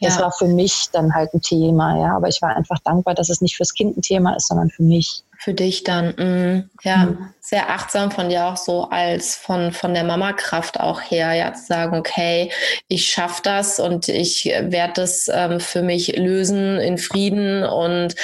Das 0.02 0.18
war 0.20 0.32
für 0.32 0.48
mich 0.48 0.88
dann 0.94 1.14
halt 1.14 1.34
ein 1.34 1.42
Thema, 1.42 2.00
ja. 2.00 2.16
Aber 2.16 2.30
ich 2.30 2.42
war 2.42 2.56
einfach 2.56 2.80
dankbar, 2.80 3.16
dass 3.16 3.30
es 3.30 3.42
nicht 3.42 3.58
fürs 3.58 3.74
Kind 3.74 3.98
ein 3.98 4.02
Thema 4.02 4.34
ist, 4.36 4.48
sondern 4.48 4.70
für 4.70 4.84
mich 4.84 5.24
für 5.40 5.54
dich 5.54 5.86
dann. 5.86 6.10
Mm, 6.18 6.70
ja, 6.84 6.98
mhm. 6.98 7.34
sehr 7.40 7.70
achtsam 7.70 8.12
von 8.12 8.30
dir 8.30 8.46
auch 8.46 8.58
so 8.58 8.90
als 8.90 9.36
von, 9.36 9.72
von 9.72 9.94
der 9.94 10.04
Mama-Kraft 10.04 10.80
auch 10.80 11.02
her, 11.02 11.34
ja, 11.34 11.54
zu 11.54 11.66
sagen, 11.66 11.98
okay, 11.98 12.52
ich 12.90 13.10
schaffe 13.10 13.42
das 13.44 13.80
und 13.80 14.10
ich 14.10 14.46
werde 14.46 14.94
das 14.96 15.30
ähm, 15.34 15.62
für 15.62 15.82
mich 15.82 16.18
lösen 16.18 16.78
in 16.78 16.98
Frieden 16.98 17.64
und 17.64 18.16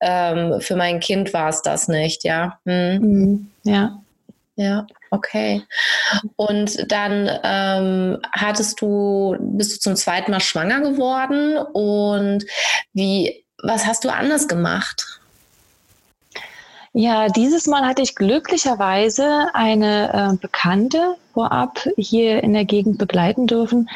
ähm, 0.00 0.60
für 0.60 0.74
mein 0.74 0.98
Kind 0.98 1.32
war 1.32 1.48
es 1.48 1.62
das 1.62 1.86
nicht, 1.86 2.24
ja. 2.24 2.58
Mhm. 2.64 2.98
Mhm. 3.00 3.50
Ja. 3.62 4.00
Ja, 4.56 4.86
okay. 5.10 5.62
Und 6.36 6.92
dann 6.92 7.28
ähm, 7.42 8.18
hattest 8.32 8.80
du, 8.80 9.36
bist 9.40 9.74
du 9.74 9.80
zum 9.80 9.96
zweiten 9.96 10.30
Mal 10.30 10.38
schwanger 10.38 10.80
geworden 10.80 11.56
und 11.72 12.44
wie, 12.92 13.44
was 13.60 13.84
hast 13.84 14.04
du 14.04 14.10
anders 14.10 14.46
gemacht? 14.46 15.20
Ja, 16.96 17.26
dieses 17.26 17.66
Mal 17.66 17.84
hatte 17.84 18.02
ich 18.02 18.14
glücklicherweise 18.14 19.48
eine 19.52 20.12
äh, 20.32 20.36
Bekannte 20.36 21.16
vorab 21.32 21.88
hier 21.96 22.44
in 22.44 22.52
der 22.52 22.64
Gegend 22.64 22.98
begleiten 22.98 23.48
dürfen, 23.48 23.90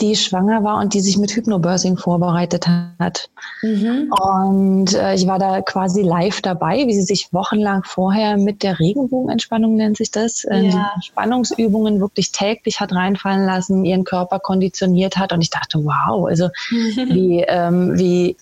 die 0.00 0.14
schwanger 0.14 0.62
war 0.62 0.78
und 0.78 0.94
die 0.94 1.00
sich 1.00 1.18
mit 1.18 1.32
Hypnobirthing 1.32 1.96
vorbereitet 1.96 2.68
hat. 3.00 3.28
Mhm. 3.62 4.12
Und 4.12 4.94
äh, 4.94 5.16
ich 5.16 5.26
war 5.26 5.40
da 5.40 5.62
quasi 5.62 6.02
live 6.02 6.42
dabei, 6.42 6.86
wie 6.86 6.94
sie 6.94 7.02
sich 7.02 7.32
wochenlang 7.32 7.82
vorher 7.82 8.36
mit 8.36 8.62
der 8.62 8.78
Regenbogenentspannung 8.78 9.74
nennt 9.74 9.96
sich 9.96 10.12
das, 10.12 10.44
äh, 10.44 10.68
ja. 10.68 10.92
Spannungsübungen 11.02 11.98
wirklich 11.98 12.30
täglich 12.30 12.78
hat 12.78 12.92
reinfallen 12.92 13.44
lassen, 13.44 13.84
ihren 13.84 14.04
Körper 14.04 14.38
konditioniert 14.38 15.16
hat. 15.16 15.32
Und 15.32 15.40
ich 15.40 15.50
dachte, 15.50 15.84
wow, 15.84 16.28
also 16.28 16.50
wie, 16.70 17.44
ähm, 17.48 17.98
wie 17.98 18.36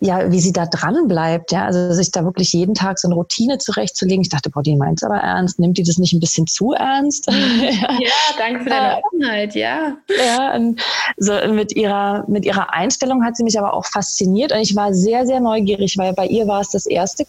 ja, 0.00 0.30
wie 0.30 0.40
sie 0.40 0.52
da 0.52 0.66
dran 0.66 1.08
bleibt, 1.08 1.52
ja, 1.52 1.64
also 1.64 1.92
sich 1.92 2.10
da 2.10 2.24
wirklich 2.24 2.52
jeden 2.52 2.74
Tag 2.74 2.98
so 2.98 3.08
eine 3.08 3.14
Routine 3.14 3.58
zurechtzulegen. 3.58 4.22
Ich 4.22 4.28
dachte, 4.28 4.50
boah, 4.50 4.62
die 4.62 4.76
meint 4.76 4.98
es 4.98 5.04
aber 5.04 5.16
ernst, 5.16 5.58
nimmt 5.58 5.78
die 5.78 5.82
das 5.82 5.98
nicht 5.98 6.12
ein 6.12 6.20
bisschen 6.20 6.46
zu 6.46 6.72
ernst? 6.72 7.26
ja, 7.26 7.88
danke 8.38 8.64
für 8.64 8.70
deine 8.70 9.02
Offenheit, 9.02 9.54
ja. 9.54 9.96
Ja, 10.18 10.54
und 10.54 10.80
so 11.16 11.32
mit 11.52 11.74
ihrer, 11.74 12.24
mit 12.28 12.44
ihrer 12.44 12.72
Einstellung 12.72 13.24
hat 13.24 13.36
sie 13.36 13.44
mich 13.44 13.58
aber 13.58 13.72
auch 13.72 13.86
fasziniert 13.86 14.52
und 14.52 14.58
ich 14.58 14.76
war 14.76 14.92
sehr, 14.92 15.26
sehr 15.26 15.40
neugierig, 15.40 15.96
weil 15.96 16.12
bei 16.12 16.26
ihr 16.26 16.46
war 16.46 16.60
es 16.60 16.70
das 16.70 16.86
erste. 16.86 17.24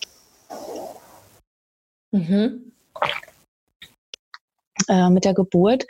Mhm. 2.11 2.71
Äh, 4.87 5.09
mit 5.09 5.25
der 5.25 5.33
Geburt. 5.33 5.85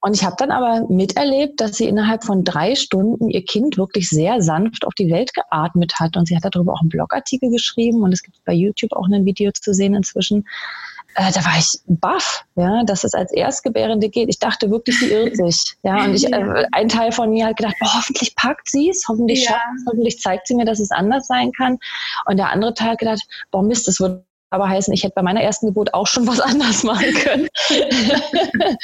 Und 0.00 0.14
ich 0.14 0.24
habe 0.24 0.36
dann 0.38 0.52
aber 0.52 0.86
miterlebt, 0.88 1.60
dass 1.60 1.76
sie 1.76 1.88
innerhalb 1.88 2.22
von 2.22 2.44
drei 2.44 2.76
Stunden 2.76 3.28
ihr 3.28 3.44
Kind 3.44 3.76
wirklich 3.76 4.08
sehr 4.08 4.40
sanft 4.40 4.86
auf 4.86 4.94
die 4.94 5.10
Welt 5.10 5.34
geatmet 5.34 5.98
hat. 5.98 6.16
Und 6.16 6.26
sie 6.26 6.36
hat 6.36 6.44
darüber 6.44 6.74
auch 6.74 6.80
einen 6.80 6.90
Blogartikel 6.90 7.50
geschrieben 7.50 8.02
und 8.02 8.12
es 8.12 8.22
gibt 8.22 8.36
bei 8.44 8.52
YouTube 8.52 8.92
auch 8.92 9.06
ein 9.06 9.24
Video 9.24 9.50
zu 9.50 9.74
sehen 9.74 9.94
inzwischen. 9.94 10.46
Äh, 11.16 11.32
da 11.32 11.44
war 11.44 11.58
ich 11.58 11.80
baff, 11.86 12.44
ja, 12.54 12.84
dass 12.84 13.02
es 13.02 13.14
als 13.14 13.32
Erstgebärende 13.32 14.08
geht. 14.10 14.28
Ich 14.28 14.38
dachte 14.38 14.70
wirklich, 14.70 14.98
sie 15.00 15.10
irrt 15.10 15.36
sich. 15.36 15.76
Ja, 15.82 16.04
und 16.04 16.14
ich, 16.14 16.24
äh, 16.32 16.66
ein 16.70 16.88
Teil 16.88 17.10
von 17.10 17.30
mir 17.30 17.46
hat 17.46 17.56
gedacht, 17.56 17.74
boah, 17.80 17.94
hoffentlich 17.94 18.36
packt 18.36 18.68
sie 18.70 18.90
es, 18.90 19.06
hoffentlich 19.08 19.44
ja. 19.44 19.52
schafft 19.52 19.76
es, 19.78 19.84
hoffentlich 19.88 20.20
zeigt 20.20 20.46
sie 20.46 20.54
mir, 20.54 20.66
dass 20.66 20.78
es 20.78 20.92
anders 20.92 21.26
sein 21.26 21.50
kann. 21.52 21.78
Und 22.26 22.36
der 22.36 22.50
andere 22.50 22.74
Teil 22.74 22.90
hat 22.90 22.98
gedacht, 22.98 23.22
boah, 23.50 23.62
Mist, 23.62 23.88
es 23.88 23.98
wird 23.98 24.25
aber 24.50 24.68
heißen, 24.68 24.92
ich 24.92 25.02
hätte 25.02 25.14
bei 25.14 25.22
meiner 25.22 25.42
ersten 25.42 25.66
Geburt 25.66 25.94
auch 25.94 26.06
schon 26.06 26.26
was 26.26 26.40
anders 26.40 26.82
machen 26.84 27.12
können. 27.14 27.48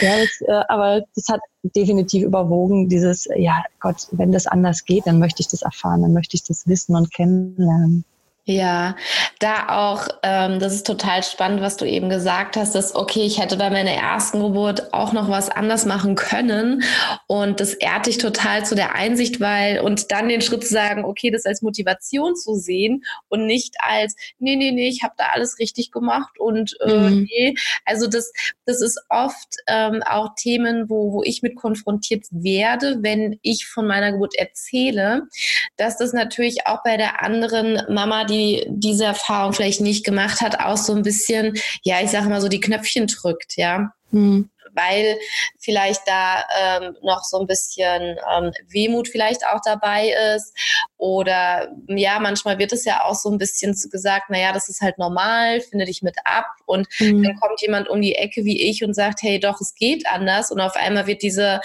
ja, 0.00 0.18
das, 0.18 0.40
äh, 0.48 0.64
aber 0.68 1.02
das 1.14 1.28
hat 1.28 1.40
definitiv 1.62 2.24
überwogen, 2.24 2.88
dieses, 2.88 3.28
ja 3.36 3.62
Gott, 3.80 4.08
wenn 4.12 4.32
das 4.32 4.46
anders 4.46 4.84
geht, 4.84 5.06
dann 5.06 5.18
möchte 5.18 5.40
ich 5.40 5.48
das 5.48 5.62
erfahren, 5.62 6.02
dann 6.02 6.12
möchte 6.12 6.36
ich 6.36 6.44
das 6.44 6.66
wissen 6.66 6.96
und 6.96 7.12
kennenlernen. 7.12 8.04
Ja, 8.44 8.96
da 9.38 9.68
auch, 9.68 10.08
ähm, 10.24 10.58
das 10.58 10.74
ist 10.74 10.84
total 10.84 11.22
spannend, 11.22 11.60
was 11.60 11.76
du 11.76 11.84
eben 11.84 12.08
gesagt 12.08 12.56
hast, 12.56 12.74
dass, 12.74 12.92
okay, 12.96 13.22
ich 13.24 13.40
hätte 13.40 13.56
bei 13.56 13.70
meiner 13.70 13.92
ersten 13.92 14.42
Geburt 14.42 14.92
auch 14.92 15.12
noch 15.12 15.28
was 15.28 15.48
anders 15.48 15.86
machen 15.86 16.16
können. 16.16 16.82
Und 17.28 17.60
das 17.60 17.74
ehrt 17.74 18.06
dich 18.06 18.18
total 18.18 18.66
zu 18.66 18.74
der 18.74 18.96
Einsicht, 18.96 19.38
weil, 19.38 19.78
und 19.78 20.10
dann 20.10 20.28
den 20.28 20.40
Schritt 20.40 20.64
zu 20.64 20.72
sagen, 20.72 21.04
okay, 21.04 21.30
das 21.30 21.46
als 21.46 21.62
Motivation 21.62 22.34
zu 22.34 22.56
sehen 22.56 23.04
und 23.28 23.46
nicht 23.46 23.76
als, 23.78 24.16
nee, 24.40 24.56
nee, 24.56 24.72
nee, 24.72 24.88
ich 24.88 25.04
habe 25.04 25.14
da 25.16 25.26
alles 25.32 25.60
richtig 25.60 25.92
gemacht 25.92 26.40
und 26.40 26.76
äh, 26.80 27.10
mhm. 27.10 27.28
nee. 27.30 27.54
Also 27.84 28.08
das, 28.08 28.32
das 28.66 28.82
ist 28.82 29.00
oft 29.08 29.54
ähm, 29.68 30.02
auch 30.02 30.30
Themen, 30.36 30.90
wo, 30.90 31.12
wo 31.12 31.22
ich 31.22 31.42
mit 31.42 31.54
konfrontiert 31.54 32.24
werde, 32.32 32.98
wenn 33.02 33.38
ich 33.42 33.66
von 33.66 33.86
meiner 33.86 34.10
Geburt 34.10 34.34
erzähle, 34.34 35.28
dass 35.76 35.96
das 35.96 36.12
natürlich 36.12 36.66
auch 36.66 36.82
bei 36.82 36.96
der 36.96 37.22
anderen 37.22 37.80
Mama, 37.88 38.24
die 38.24 38.31
diese 38.68 39.04
Erfahrung 39.04 39.52
vielleicht 39.52 39.80
nicht 39.80 40.04
gemacht 40.04 40.40
hat, 40.40 40.60
auch 40.60 40.76
so 40.76 40.94
ein 40.94 41.02
bisschen, 41.02 41.54
ja, 41.82 42.00
ich 42.02 42.10
sage 42.10 42.28
mal 42.28 42.40
so 42.40 42.48
die 42.48 42.60
Knöpfchen 42.60 43.06
drückt, 43.06 43.56
ja. 43.56 43.92
Mhm 44.10 44.50
weil 44.74 45.18
vielleicht 45.58 46.02
da 46.06 46.44
ähm, 46.58 46.96
noch 47.02 47.24
so 47.24 47.40
ein 47.40 47.46
bisschen 47.46 48.16
ähm, 48.30 48.52
Wehmut 48.68 49.08
vielleicht 49.08 49.46
auch 49.46 49.60
dabei 49.64 50.14
ist. 50.36 50.56
Oder 50.96 51.70
ja, 51.88 52.18
manchmal 52.20 52.58
wird 52.58 52.72
es 52.72 52.84
ja 52.84 53.04
auch 53.04 53.14
so 53.14 53.30
ein 53.30 53.38
bisschen 53.38 53.76
gesagt, 53.90 54.30
naja, 54.30 54.52
das 54.52 54.68
ist 54.68 54.80
halt 54.80 54.98
normal, 54.98 55.60
finde 55.60 55.86
dich 55.86 56.02
mit 56.02 56.16
ab. 56.24 56.46
Und 56.66 56.88
mhm. 56.98 57.22
dann 57.22 57.36
kommt 57.36 57.60
jemand 57.60 57.88
um 57.88 58.00
die 58.00 58.14
Ecke 58.14 58.44
wie 58.44 58.62
ich 58.62 58.84
und 58.84 58.94
sagt, 58.94 59.22
hey, 59.22 59.40
doch, 59.40 59.60
es 59.60 59.74
geht 59.74 60.06
anders. 60.06 60.50
Und 60.50 60.60
auf 60.60 60.76
einmal 60.76 61.06
wird 61.06 61.22
diese 61.22 61.60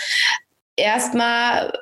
erstmal 0.78 1.74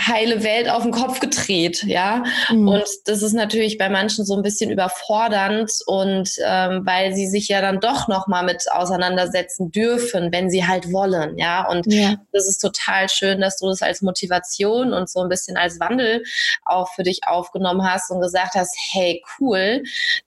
heile 0.00 0.42
Welt 0.42 0.68
auf 0.68 0.82
den 0.82 0.92
Kopf 0.92 1.20
gedreht, 1.20 1.84
ja. 1.84 2.24
Mhm. 2.50 2.68
Und 2.68 2.84
das 3.06 3.22
ist 3.22 3.32
natürlich 3.32 3.78
bei 3.78 3.88
manchen 3.88 4.24
so 4.24 4.34
ein 4.34 4.42
bisschen 4.42 4.70
überfordernd 4.70 5.70
und 5.86 6.30
ähm, 6.44 6.82
weil 6.84 7.14
sie 7.14 7.26
sich 7.26 7.48
ja 7.48 7.60
dann 7.60 7.80
doch 7.80 8.08
noch 8.08 8.26
mal 8.26 8.44
mit 8.44 8.64
auseinandersetzen 8.72 9.70
dürfen, 9.70 10.32
wenn 10.32 10.50
sie 10.50 10.66
halt 10.66 10.92
wollen, 10.92 11.38
ja. 11.38 11.68
Und 11.68 11.92
ja. 11.92 12.16
das 12.32 12.48
ist 12.48 12.58
total 12.58 13.08
schön, 13.08 13.40
dass 13.40 13.58
du 13.58 13.68
das 13.68 13.82
als 13.82 14.02
Motivation 14.02 14.92
und 14.92 15.08
so 15.08 15.20
ein 15.20 15.28
bisschen 15.28 15.56
als 15.56 15.80
Wandel 15.80 16.22
auch 16.64 16.92
für 16.94 17.02
dich 17.02 17.20
aufgenommen 17.26 17.88
hast 17.88 18.10
und 18.10 18.20
gesagt 18.20 18.54
hast, 18.54 18.76
hey, 18.92 19.22
cool, 19.38 19.82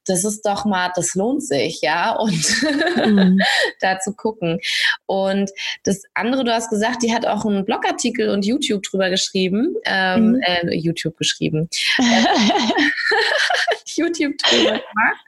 das 0.06 0.24
ist 0.24 0.46
doch 0.46 0.66
mal, 0.66 0.92
das 0.96 1.16
lohnt 1.16 1.44
sich, 1.44 1.82
ja. 1.82 2.12
Und 2.16 2.64
mhm. 3.06 3.40
da 3.82 4.00
zu 4.00 4.14
gucken. 4.14 4.60
Und 5.06 5.52
das 5.84 6.04
andere, 6.14 6.44
du 6.44 6.54
hast 6.54 6.70
gesagt, 6.70 7.04
die 7.04 7.14
hat 7.14 7.26
auch 7.26 7.46
einen 7.46 7.66
Blogartikel 7.88 8.30
und 8.30 8.46
YouTube 8.46 8.84
drüber 8.84 9.10
geschrieben 9.10 9.76
ähm, 9.86 10.32
mhm. 10.32 10.42
äh, 10.42 10.76
YouTube 10.76 11.18
geschrieben. 11.18 11.70
YouTube 13.86 14.38
drüber 14.38 14.72
gemacht. 14.72 15.26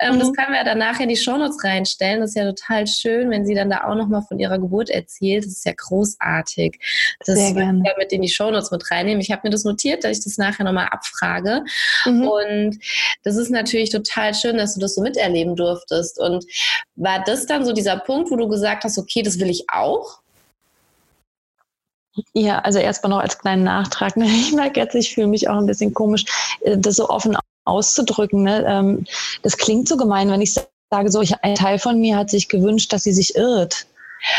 Ähm, 0.00 0.14
mhm. 0.14 0.18
Das 0.20 0.32
können 0.32 0.52
wir 0.52 0.64
dann 0.64 0.78
nachher 0.78 1.04
in 1.04 1.08
die 1.08 1.16
Shownotes 1.16 1.62
reinstellen. 1.62 2.20
Das 2.20 2.30
ist 2.30 2.36
ja 2.36 2.44
total 2.44 2.86
schön, 2.86 3.30
wenn 3.30 3.46
sie 3.46 3.54
dann 3.54 3.70
da 3.70 3.84
auch 3.84 3.94
nochmal 3.94 4.22
von 4.22 4.38
ihrer 4.38 4.58
Geburt 4.58 4.90
erzählt. 4.90 5.44
Das 5.44 5.52
ist 5.52 5.64
ja 5.64 5.72
großartig. 5.76 6.78
Das 7.24 7.36
Sehr 7.36 7.54
gerne. 7.54 7.82
wir 7.82 7.94
mit 7.98 8.12
in 8.12 8.22
die 8.22 8.28
Shownotes 8.28 8.70
mit 8.70 8.90
reinnehmen. 8.90 9.20
Ich 9.20 9.30
habe 9.30 9.42
mir 9.44 9.50
das 9.50 9.64
notiert, 9.64 10.04
dass 10.04 10.18
ich 10.18 10.24
das 10.24 10.38
nachher 10.38 10.64
nochmal 10.64 10.88
abfrage. 10.90 11.64
Mhm. 12.04 12.28
Und 12.28 12.78
das 13.22 13.36
ist 13.36 13.50
natürlich 13.50 13.90
total 13.90 14.34
schön, 14.34 14.56
dass 14.56 14.74
du 14.74 14.80
das 14.80 14.94
so 14.94 15.02
miterleben 15.02 15.56
durftest. 15.56 16.18
Und 16.18 16.44
war 16.96 17.22
das 17.24 17.46
dann 17.46 17.64
so 17.64 17.72
dieser 17.72 17.98
Punkt, 17.98 18.30
wo 18.30 18.36
du 18.36 18.48
gesagt 18.48 18.84
hast, 18.84 18.98
okay, 18.98 19.22
das 19.22 19.38
will 19.38 19.50
ich 19.50 19.64
auch? 19.68 20.20
Ja, 22.32 22.60
also 22.60 22.78
erstmal 22.78 23.10
noch 23.10 23.20
als 23.20 23.38
kleinen 23.38 23.64
Nachtrag. 23.64 24.16
Ne? 24.16 24.26
Ich 24.28 24.52
merke 24.52 24.80
jetzt, 24.80 24.94
ich 24.94 25.14
fühle 25.14 25.26
mich 25.26 25.48
auch 25.48 25.58
ein 25.58 25.66
bisschen 25.66 25.94
komisch, 25.94 26.24
äh, 26.60 26.76
das 26.78 26.96
so 26.96 27.08
offen 27.08 27.36
auszudrücken. 27.64 28.42
Ne? 28.42 28.64
Ähm, 28.66 29.04
das 29.42 29.56
klingt 29.56 29.88
so 29.88 29.96
gemein, 29.96 30.30
wenn 30.30 30.40
ich 30.40 30.54
sage, 30.54 31.10
so, 31.10 31.22
ein 31.42 31.54
Teil 31.54 31.78
von 31.78 32.00
mir 32.00 32.16
hat 32.16 32.30
sich 32.30 32.48
gewünscht, 32.48 32.92
dass 32.92 33.02
sie 33.02 33.12
sich 33.12 33.34
irrt. 33.36 33.86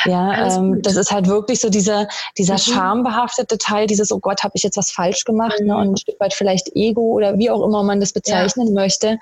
Ja, 0.05 0.57
ähm, 0.57 0.81
das 0.81 0.95
ist 0.95 1.11
halt 1.11 1.27
wirklich 1.27 1.59
so 1.59 1.69
dieser, 1.69 2.07
dieser 2.37 2.53
mhm. 2.53 2.59
schambehaftete 2.59 3.57
Teil, 3.57 3.87
dieses, 3.87 4.11
oh 4.11 4.19
Gott, 4.19 4.43
habe 4.43 4.53
ich 4.55 4.63
jetzt 4.63 4.77
was 4.77 4.91
falsch 4.91 5.23
gemacht, 5.23 5.59
mhm. 5.59 5.67
ne? 5.67 5.77
und 5.77 5.91
ein 5.91 5.97
Stück 5.97 6.19
weit 6.19 6.33
vielleicht 6.33 6.69
Ego 6.75 7.01
oder 7.01 7.37
wie 7.37 7.49
auch 7.49 7.65
immer 7.65 7.83
man 7.83 7.99
das 7.99 8.13
bezeichnen 8.13 8.67
ja. 8.67 8.73
möchte. 8.73 9.17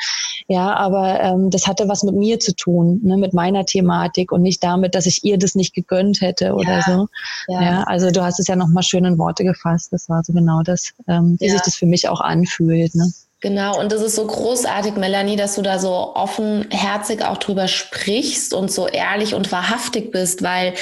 Ja, 0.48 0.74
aber 0.76 1.20
ähm, 1.20 1.50
das 1.50 1.68
hatte 1.68 1.88
was 1.90 2.04
mit 2.04 2.16
mir 2.16 2.40
zu 2.40 2.56
tun, 2.56 3.02
ne? 3.04 3.18
mit 3.18 3.34
meiner 3.34 3.66
Thematik 3.66 4.32
und 4.32 4.42
nicht 4.42 4.64
damit, 4.64 4.96
dass 4.96 5.06
ich 5.06 5.24
ihr 5.24 5.38
das 5.38 5.56
nicht 5.56 5.74
gegönnt 5.74 6.22
hätte 6.22 6.54
oder 6.54 6.80
ja. 6.80 6.82
so. 6.82 7.08
Ja. 7.48 7.62
ja. 7.62 7.84
also 7.84 8.12
du 8.12 8.24
hast 8.24 8.40
es 8.40 8.48
ja 8.48 8.56
nochmal 8.56 8.84
schön 8.84 9.06
in 9.06 9.18
Worte 9.18 9.44
gefasst. 9.44 9.92
Das 9.92 10.10
war 10.10 10.24
so 10.24 10.34
genau 10.34 10.62
das, 10.64 10.94
ähm, 11.08 11.38
wie 11.40 11.50
sich 11.50 11.62
das 11.62 11.76
für 11.76 11.86
mich 11.86 12.08
auch 12.10 12.22
anfühlt. 12.22 12.96
Ne? 12.96 13.12
Genau, 13.40 13.80
und 13.80 13.92
das 13.92 14.02
ist 14.02 14.16
so 14.16 14.26
großartig, 14.26 14.96
Melanie, 14.96 15.36
dass 15.36 15.54
du 15.54 15.62
da 15.62 15.78
so 15.78 16.16
offenherzig 16.16 17.24
auch 17.24 17.38
drüber 17.38 17.68
sprichst 17.68 18.52
und 18.52 18.72
so 18.72 18.88
ehrlich 18.88 19.36
und 19.36 19.52
wahrhaftig 19.52 20.10
bist, 20.12 20.42
weil 20.42 20.74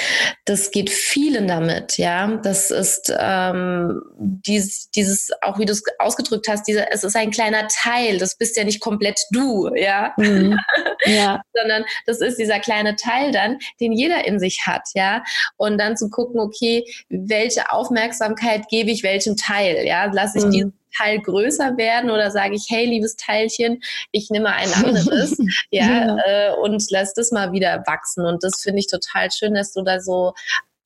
das 0.46 0.72
geht 0.72 0.90
vielen 0.90 1.50
damit, 1.50 1.98
ja. 1.98 2.40
Das 2.44 2.72
ist 2.72 3.14
ähm, 3.20 4.02
dieses, 4.18 4.90
dieses, 4.92 5.32
auch 5.42 5.60
wie 5.60 5.66
du 5.66 5.74
es 5.74 5.84
ausgedrückt 6.00 6.48
hast, 6.48 6.64
diese, 6.66 6.90
es 6.92 7.04
ist 7.04 7.18
ein 7.18 7.30
kleiner 7.30 7.68
Teil, 7.68 8.20
das 8.20 8.38
bist 8.38 8.56
ja 8.56 8.64
nicht 8.64 8.80
komplett 8.80 9.20
du, 9.32 9.70
ja. 9.76 10.14
Mhm. 10.16 10.58
ja. 11.06 11.42
Sondern 11.54 11.84
das 12.06 12.22
ist 12.22 12.40
dieser 12.40 12.60
kleine 12.60 12.96
Teil 12.96 13.34
dann, 13.34 13.58
den 13.82 13.92
jeder 13.92 14.26
in 14.26 14.40
sich 14.40 14.62
hat, 14.66 14.88
ja. 14.94 15.26
Und 15.58 15.78
dann 15.78 15.98
zu 15.98 16.10
gucken, 16.10 16.40
okay, 16.40 16.86
welche 17.10 17.70
Aufmerksamkeit 17.70 18.70
gebe 18.70 18.92
ich 18.92 19.04
welchem 19.04 19.36
Teil, 19.36 19.86
ja. 19.86 20.10
Lass 20.14 20.36
ich 20.36 20.46
mhm. 20.46 20.52
diesen 20.52 20.80
Teil 20.98 21.20
größer 21.20 21.78
werden 21.78 22.10
oder 22.10 22.32
sage 22.32 22.56
ich, 22.56 22.68
hey, 22.70 22.86
liebes 22.86 23.16
Teilchen, 23.16 23.82
ich 24.12 24.30
nehme 24.30 24.50
ein 24.50 24.72
anderes, 24.74 25.38
ja, 25.72 25.86
ja. 25.86 26.18
Äh, 26.26 26.56
und 26.56 26.84
lass 26.90 27.14
das 27.14 27.32
mal 27.32 27.52
wieder 27.52 27.84
wachsen. 27.86 28.26
Und 28.26 28.44
das 28.44 28.62
finde 28.62 28.80
ich 28.80 28.88
total 28.88 29.32
schön, 29.32 29.54
dass 29.54 29.74
du 29.74 29.82
da 29.84 30.00
so 30.00 30.34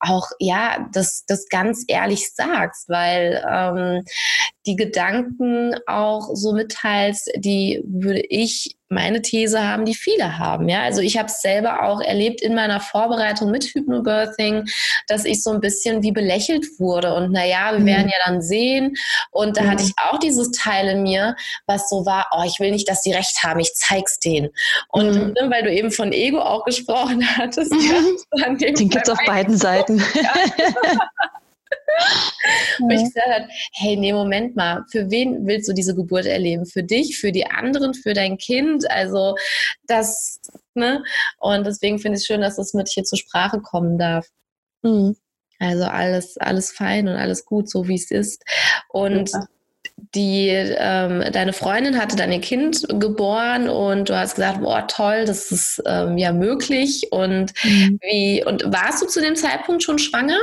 auch 0.02 0.30
ja 0.38 0.88
das 0.92 1.24
das 1.26 1.48
ganz 1.48 1.84
ehrlich 1.86 2.32
sagst, 2.32 2.88
weil 2.88 3.44
ähm, 3.46 4.04
die 4.66 4.76
Gedanken 4.76 5.74
auch 5.86 6.30
so 6.34 6.52
mitteilst, 6.52 7.30
die 7.36 7.82
würde 7.84 8.22
ich 8.28 8.76
meine 8.90 9.22
These 9.22 9.62
haben, 9.62 9.84
die 9.84 9.94
viele 9.94 10.38
haben. 10.38 10.68
Ja, 10.68 10.82
also 10.82 11.00
ich 11.00 11.16
habe 11.16 11.28
es 11.28 11.40
selber 11.40 11.84
auch 11.84 12.00
erlebt 12.00 12.42
in 12.42 12.54
meiner 12.54 12.80
Vorbereitung 12.80 13.50
mit 13.50 13.64
Hypnobirthing, 13.64 14.64
dass 15.06 15.24
ich 15.24 15.42
so 15.42 15.50
ein 15.50 15.60
bisschen 15.60 16.02
wie 16.02 16.10
belächelt 16.10 16.66
wurde 16.78 17.14
und 17.14 17.30
naja, 17.30 17.70
wir 17.72 17.78
mhm. 17.78 17.86
werden 17.86 18.08
ja 18.08 18.18
dann 18.26 18.42
sehen. 18.42 18.96
Und 19.30 19.56
da 19.56 19.62
mhm. 19.62 19.70
hatte 19.70 19.84
ich 19.84 19.92
auch 19.96 20.18
dieses 20.18 20.50
Teil 20.50 20.88
in 20.88 21.04
mir, 21.04 21.36
was 21.66 21.88
so 21.88 22.04
war, 22.04 22.26
oh, 22.36 22.42
ich 22.44 22.58
will 22.58 22.72
nicht, 22.72 22.88
dass 22.88 23.02
die 23.02 23.12
recht 23.12 23.42
haben, 23.44 23.60
ich 23.60 23.72
zeig's 23.74 24.18
denen. 24.18 24.50
Und 24.88 25.14
mhm. 25.14 25.34
Ne, 25.40 25.50
weil 25.50 25.62
du 25.62 25.72
eben 25.72 25.92
von 25.92 26.12
Ego 26.12 26.40
auch 26.40 26.64
gesprochen 26.64 27.24
hattest, 27.36 27.72
ja, 27.72 28.54
den 28.54 28.88
gibt's 28.88 29.08
auf 29.08 29.18
beiden 29.24 29.56
Seiten. 29.56 30.02
Ja. 30.14 30.34
Wo 32.78 32.90
ich 32.90 33.02
gesagt 33.02 33.28
habe, 33.28 33.48
hey, 33.72 33.96
nee, 33.96 34.12
Moment 34.12 34.56
mal, 34.56 34.84
für 34.90 35.10
wen 35.10 35.46
willst 35.46 35.68
du 35.68 35.72
diese 35.72 35.94
Geburt 35.94 36.26
erleben? 36.26 36.66
Für 36.66 36.82
dich, 36.82 37.18
für 37.18 37.32
die 37.32 37.46
anderen, 37.46 37.94
für 37.94 38.14
dein 38.14 38.38
Kind? 38.38 38.90
Also 38.90 39.36
das, 39.86 40.40
ne? 40.74 41.02
Und 41.38 41.66
deswegen 41.66 41.98
finde 41.98 42.16
ich 42.16 42.22
es 42.22 42.26
schön, 42.26 42.40
dass 42.40 42.56
das 42.56 42.74
mit 42.74 42.88
hier 42.88 43.04
zur 43.04 43.18
Sprache 43.18 43.60
kommen 43.60 43.98
darf. 43.98 44.26
Mhm. 44.82 45.16
Also 45.58 45.84
alles, 45.84 46.38
alles 46.38 46.72
fein 46.72 47.06
und 47.06 47.16
alles 47.16 47.44
gut, 47.44 47.68
so 47.68 47.86
wie 47.86 47.94
es 47.94 48.10
ist. 48.10 48.42
Und 48.88 49.30
ja. 49.30 49.46
die 50.14 50.48
ähm, 50.48 51.22
deine 51.32 51.52
Freundin 51.52 52.00
hatte 52.00 52.16
dann 52.16 52.32
ihr 52.32 52.40
Kind 52.40 52.86
geboren 52.98 53.68
und 53.68 54.08
du 54.08 54.16
hast 54.16 54.36
gesagt, 54.36 54.62
boah, 54.62 54.86
toll, 54.86 55.26
das 55.26 55.52
ist 55.52 55.82
ähm, 55.84 56.16
ja 56.16 56.32
möglich. 56.32 57.08
Und 57.10 57.52
mhm. 57.62 57.98
wie, 58.00 58.42
und 58.42 58.64
warst 58.72 59.02
du 59.02 59.06
zu 59.06 59.20
dem 59.20 59.36
Zeitpunkt 59.36 59.82
schon 59.82 59.98
schwanger? 59.98 60.38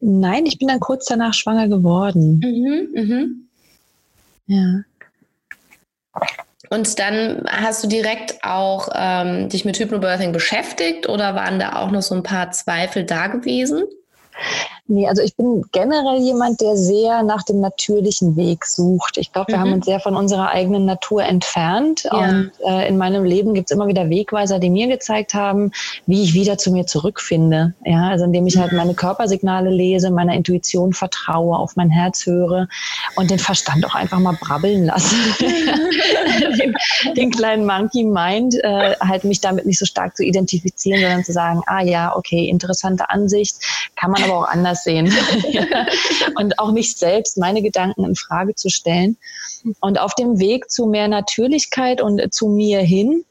Nein, 0.00 0.46
ich 0.46 0.58
bin 0.58 0.68
dann 0.68 0.80
kurz 0.80 1.06
danach 1.06 1.34
schwanger 1.34 1.68
geworden. 1.68 2.40
Mhm, 2.44 2.88
mhm. 2.94 3.48
Ja. 4.46 4.82
Und 6.70 6.98
dann 6.98 7.44
hast 7.48 7.84
du 7.84 7.88
direkt 7.88 8.44
auch 8.44 8.88
ähm, 8.94 9.48
dich 9.48 9.64
mit 9.64 9.78
Hypnobirthing 9.78 10.32
beschäftigt 10.32 11.08
oder 11.08 11.34
waren 11.34 11.58
da 11.58 11.76
auch 11.76 11.90
noch 11.90 12.02
so 12.02 12.14
ein 12.14 12.22
paar 12.22 12.50
Zweifel 12.50 13.04
da 13.04 13.28
gewesen? 13.28 13.84
Nee, 14.90 15.06
also 15.06 15.20
ich 15.20 15.36
bin 15.36 15.66
generell 15.70 16.18
jemand, 16.18 16.62
der 16.62 16.74
sehr 16.74 17.22
nach 17.22 17.42
dem 17.42 17.60
natürlichen 17.60 18.36
Weg 18.36 18.64
sucht. 18.64 19.18
Ich 19.18 19.32
glaube, 19.32 19.52
wir 19.52 19.58
mhm. 19.58 19.60
haben 19.60 19.72
uns 19.74 19.84
sehr 19.84 20.00
von 20.00 20.16
unserer 20.16 20.48
eigenen 20.48 20.86
Natur 20.86 21.24
entfernt. 21.24 22.04
Ja. 22.04 22.12
Und 22.12 22.52
äh, 22.66 22.88
in 22.88 22.96
meinem 22.96 23.22
Leben 23.22 23.52
gibt 23.52 23.70
es 23.70 23.76
immer 23.76 23.86
wieder 23.86 24.08
Wegweiser, 24.08 24.58
die 24.58 24.70
mir 24.70 24.88
gezeigt 24.88 25.34
haben, 25.34 25.72
wie 26.06 26.22
ich 26.22 26.32
wieder 26.32 26.56
zu 26.56 26.72
mir 26.72 26.86
zurückfinde. 26.86 27.74
Ja, 27.84 28.08
also 28.08 28.24
indem 28.24 28.46
ich 28.46 28.56
halt 28.56 28.72
meine 28.72 28.94
Körpersignale 28.94 29.68
lese, 29.68 30.10
meiner 30.10 30.32
Intuition 30.32 30.94
vertraue, 30.94 31.58
auf 31.58 31.76
mein 31.76 31.90
Herz 31.90 32.24
höre 32.24 32.66
und 33.16 33.30
den 33.30 33.38
Verstand 33.38 33.84
auch 33.84 33.94
einfach 33.94 34.18
mal 34.20 34.38
brabbeln 34.40 34.86
lasse. 34.86 35.14
den, 35.38 36.74
den, 37.14 37.30
kleinen 37.30 37.66
Monkey 37.66 38.04
Mind, 38.04 38.54
äh, 38.64 38.94
halt 39.00 39.24
mich 39.24 39.42
damit 39.42 39.66
nicht 39.66 39.78
so 39.78 39.84
stark 39.84 40.16
zu 40.16 40.24
identifizieren, 40.24 41.02
sondern 41.02 41.24
zu 41.24 41.32
sagen, 41.32 41.60
ah 41.66 41.82
ja, 41.82 42.16
okay, 42.16 42.48
interessante 42.48 43.10
Ansicht, 43.10 43.56
kann 43.96 44.12
man 44.12 44.22
aber 44.22 44.38
auch 44.38 44.48
anders 44.48 44.77
anders 44.78 44.84
sehen 44.84 45.12
und 46.36 46.58
auch 46.58 46.72
mich 46.72 46.96
selbst, 46.96 47.38
meine 47.38 47.62
Gedanken 47.62 48.04
in 48.04 48.14
Frage 48.14 48.54
zu 48.54 48.68
stellen. 48.68 49.16
Und 49.80 49.98
auf 49.98 50.14
dem 50.14 50.38
Weg 50.38 50.70
zu 50.70 50.86
mehr 50.86 51.08
Natürlichkeit 51.08 52.00
und 52.00 52.32
zu 52.32 52.48
mir 52.48 52.80
hin 52.80 53.24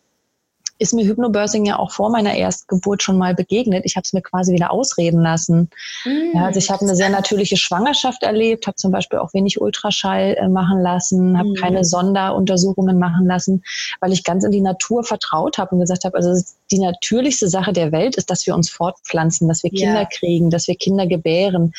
ist 0.80 0.94
mir 0.94 1.06
Hypnobirthing 1.06 1.66
ja 1.66 1.80
auch 1.80 1.92
vor 1.92 2.10
meiner 2.10 2.36
Erstgeburt 2.36 3.01
schon 3.01 3.18
mal 3.18 3.34
begegnet. 3.34 3.84
Ich 3.86 3.96
habe 3.96 4.04
es 4.04 4.13
mir 4.13 4.22
quasi 4.22 4.54
wieder 4.54 4.72
ausreden 4.72 5.22
lassen. 5.22 5.70
Mm. 6.06 6.36
Ja, 6.36 6.46
also 6.46 6.60
ich 6.60 6.70
habe 6.70 6.82
eine 6.82 6.96
sehr 6.96 7.10
natürliche 7.10 7.58
Schwangerschaft 7.58 8.24
erlebt, 8.24 8.68
habe 8.68 8.75
zum 8.75 8.92
Beispiel 8.92 9.20
auch 9.20 9.34
wenig 9.34 9.60
Ultraschall 9.60 10.36
äh, 10.38 10.48
machen 10.48 10.82
lassen, 10.82 11.38
habe 11.38 11.50
mm. 11.50 11.56
keine 11.56 11.86
Sonderuntersuchungen 11.86 13.00
machen 13.00 13.25
lassen, 13.25 13.63
weil 14.01 14.13
ich 14.13 14.24
ganz 14.24 14.44
in 14.44 14.51
die 14.51 14.62
Natur 14.62 15.04
vertraut 15.04 15.58
habe 15.58 15.75
und 15.75 15.82
gesagt 15.82 16.04
habe, 16.06 16.16
also 16.16 16.32
die 16.72 16.80
natürlichste 16.80 17.48
Sache 17.48 17.74
der 17.74 17.92
Welt 17.92 18.16
ist, 18.16 18.30
dass 18.30 18.46
wir 18.46 18.56
uns 18.56 18.70
fortpflanzen, 18.70 19.48
dass 19.48 19.64
wir 19.64 19.70
Kinder 19.70 20.02
ja. 20.02 20.06
kriegen, 20.06 20.50
dass 20.50 20.68
wir 20.68 20.76
Kinder 20.76 21.08
gebären. 21.08 21.74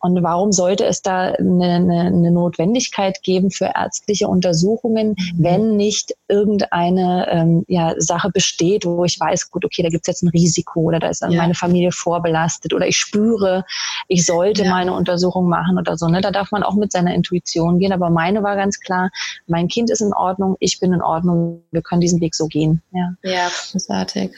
Und 0.00 0.22
warum 0.22 0.52
sollte 0.52 0.84
es 0.84 1.02
da 1.02 1.32
eine, 1.32 1.64
eine, 1.64 2.00
eine 2.02 2.30
Notwendigkeit 2.30 3.22
geben 3.22 3.50
für 3.50 3.72
ärztliche 3.74 4.28
Untersuchungen, 4.28 5.10
mhm. 5.10 5.32
wenn 5.36 5.76
nicht 5.76 6.14
irgendeine 6.28 7.28
ähm, 7.30 7.64
ja, 7.68 7.94
Sache 7.98 8.30
besteht, 8.30 8.84
wo 8.84 9.04
ich 9.04 9.18
weiß, 9.18 9.50
gut, 9.50 9.64
okay, 9.64 9.82
da 9.82 9.88
gibt 9.88 10.02
es 10.02 10.08
jetzt 10.08 10.22
ein 10.22 10.28
Risiko 10.28 10.80
oder 10.80 10.98
da 10.98 11.08
ist 11.08 11.22
ja. 11.22 11.30
meine 11.30 11.54
Familie 11.54 11.92
vorbelastet 11.92 12.74
oder 12.74 12.86
ich 12.86 12.96
spüre, 12.96 13.64
ich 14.08 14.26
sollte 14.26 14.64
ja. 14.64 14.70
meine 14.70 14.92
Untersuchung 14.92 15.48
machen 15.48 15.78
oder 15.78 15.96
so. 15.96 16.06
Ne? 16.08 16.20
Da 16.20 16.30
darf 16.30 16.50
man 16.50 16.62
auch 16.62 16.74
mit 16.74 16.92
seiner 16.92 17.14
Intuition 17.14 17.78
gehen. 17.78 17.92
Aber 17.92 18.10
meine 18.10 18.42
war 18.42 18.56
ganz 18.56 18.80
klar, 18.80 19.10
mein 19.46 19.68
Kind 19.68 19.90
ist 19.90 20.00
in 20.00 20.12
Ordnung, 20.12 20.56
ich 20.60 20.80
bin 20.80 20.92
in 20.92 21.02
Ordnung, 21.02 21.62
wir 21.70 21.82
können 21.82 22.00
diesen 22.00 22.20
Weg 22.20 22.34
so 22.34 22.46
gehen. 22.46 22.82
Ja, 22.92 23.14
ja 23.22 23.48
großartig. 23.70 24.33